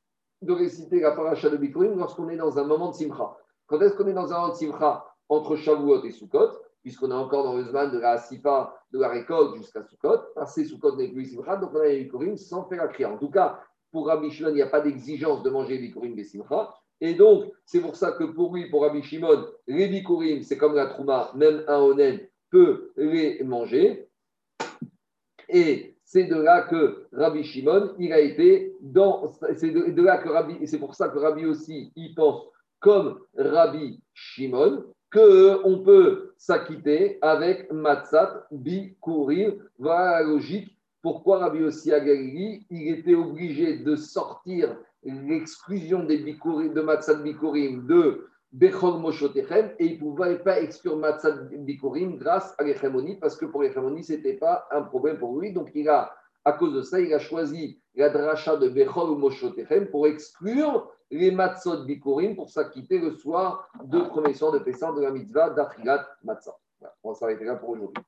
de 0.42 0.52
réciter 0.52 1.00
la 1.00 1.12
paracha 1.12 1.48
de 1.48 1.56
Bikurim 1.56 1.98
lorsqu'on 1.98 2.28
est 2.28 2.36
dans 2.36 2.58
un 2.58 2.64
moment 2.64 2.90
de 2.90 2.96
Simcha. 2.96 3.34
Quand 3.66 3.80
est-ce 3.80 3.94
qu'on 3.94 4.08
est 4.08 4.12
dans 4.12 4.30
un 4.30 4.36
moment 4.36 4.48
de 4.50 4.56
Simcha 4.56 5.06
entre 5.30 5.56
Shavuot 5.56 6.04
et 6.04 6.10
Sukkot? 6.10 6.63
Puisqu'on 6.84 7.10
est 7.10 7.14
encore 7.14 7.44
dans 7.44 7.56
le 7.56 7.64
Zman 7.64 7.90
de 7.90 7.98
la 7.98 8.18
Sifa, 8.18 8.76
de 8.92 8.98
la 9.00 9.08
récolte 9.08 9.56
jusqu'à 9.56 9.82
Sukkot. 9.82 10.18
Passer 10.34 10.66
Sukkot 10.66 10.96
n'est 10.96 11.08
plus 11.08 11.24
Simcha, 11.24 11.56
donc 11.56 11.70
on 11.72 11.80
a 11.80 11.86
les 11.86 12.04
Bikurim 12.04 12.36
sans 12.36 12.68
faire 12.68 12.82
la 12.82 12.88
kriya. 12.88 13.10
En 13.10 13.16
tout 13.16 13.30
cas, 13.30 13.58
pour 13.90 14.06
Rabbi 14.06 14.30
Shimon, 14.30 14.50
il 14.50 14.56
n'y 14.56 14.62
a 14.62 14.66
pas 14.66 14.82
d'exigence 14.82 15.42
de 15.42 15.48
manger 15.48 15.78
les 15.78 15.88
Bikurim 15.88 16.14
des 16.14 16.24
Simcha. 16.24 16.74
Et 17.00 17.14
donc, 17.14 17.50
c'est 17.64 17.80
pour 17.80 17.96
ça 17.96 18.12
que 18.12 18.24
pour 18.24 18.54
lui, 18.54 18.68
pour 18.68 18.82
Rabbi 18.82 19.02
Shimon, 19.02 19.46
les 19.66 19.88
Bikurim, 19.88 20.42
c'est 20.42 20.58
comme 20.58 20.74
la 20.74 20.86
Trouma, 20.86 21.32
même 21.34 21.64
un 21.68 21.78
Onen 21.78 22.20
peut 22.50 22.92
les 22.96 23.42
manger. 23.42 24.06
Et 25.48 25.96
c'est 26.04 26.24
de 26.24 26.36
là 26.36 26.62
que 26.62 27.06
Rabbi 27.12 27.44
Shimon, 27.44 27.94
il 27.98 28.12
a 28.12 28.20
été 28.20 28.76
dans. 28.82 29.32
C'est 29.56 29.70
de, 29.70 30.02
là 30.02 30.18
que 30.18 30.28
Rabbi, 30.28 30.66
c'est 30.66 30.78
pour 30.78 30.94
ça 30.94 31.08
que 31.08 31.18
Rabbi 31.18 31.46
aussi, 31.46 31.92
il 31.96 32.14
pense 32.14 32.42
comme 32.78 33.20
Rabbi 33.38 34.02
Shimon, 34.12 34.84
qu'on 35.14 35.78
peut 35.78 36.34
s'acquitter 36.36 37.18
avec 37.22 37.72
Matzat 37.72 38.46
Bikurim. 38.50 39.54
Voilà 39.78 40.20
la 40.20 40.22
logique. 40.24 40.76
Pourquoi 41.02 41.38
Rabbi 41.38 41.58
Yossi 41.58 41.90
Galili, 41.90 42.66
il 42.70 42.88
était 42.88 43.14
obligé 43.14 43.78
de 43.78 43.94
sortir 43.94 44.76
l'exclusion 45.04 46.02
des 46.02 46.18
de 46.18 46.80
Matzat 46.80 47.22
Bikurim 47.22 47.86
de 47.86 48.26
Bechol 48.52 49.00
Moshotechem 49.00 49.70
et 49.78 49.86
il 49.86 49.94
ne 49.94 49.98
pouvait 49.98 50.38
pas 50.38 50.60
exclure 50.60 50.96
Matzat 50.96 51.36
Bikurim 51.58 52.16
grâce 52.16 52.54
à 52.58 52.64
l'Echemoni 52.64 53.16
parce 53.16 53.36
que 53.36 53.44
pour 53.44 53.62
l'Echemoni, 53.62 54.02
ce 54.02 54.14
n'était 54.14 54.34
pas 54.34 54.66
un 54.72 54.82
problème 54.82 55.18
pour 55.18 55.38
lui. 55.38 55.52
Donc 55.52 55.70
il 55.74 55.88
a, 55.88 56.12
à 56.44 56.52
cause 56.52 56.74
de 56.74 56.82
ça, 56.82 57.00
il 57.00 57.12
a 57.14 57.18
choisi 57.18 57.80
la 57.94 58.10
dracha 58.10 58.56
de 58.56 58.68
Bechol 58.68 59.16
Moshotechem 59.16 59.88
pour 59.88 60.06
exclure 60.06 60.90
les 61.10 61.30
matzot 61.30 61.84
bikurim 61.84 62.34
pour 62.34 62.50
s'acquitter 62.50 62.98
le 62.98 63.12
soir 63.12 63.68
de 63.84 64.00
premier 64.00 64.34
soir 64.34 64.52
de 64.52 64.58
Pessah 64.58 64.92
de 64.92 65.00
la 65.00 65.10
mitzvah 65.10 65.50
d'Achilat 65.50 66.06
Matzah. 66.22 66.56
on 67.02 67.12
va 67.12 67.14
s'arrêter 67.14 67.44
là 67.44 67.56
pour 67.56 67.70
aujourd'hui. 67.70 68.02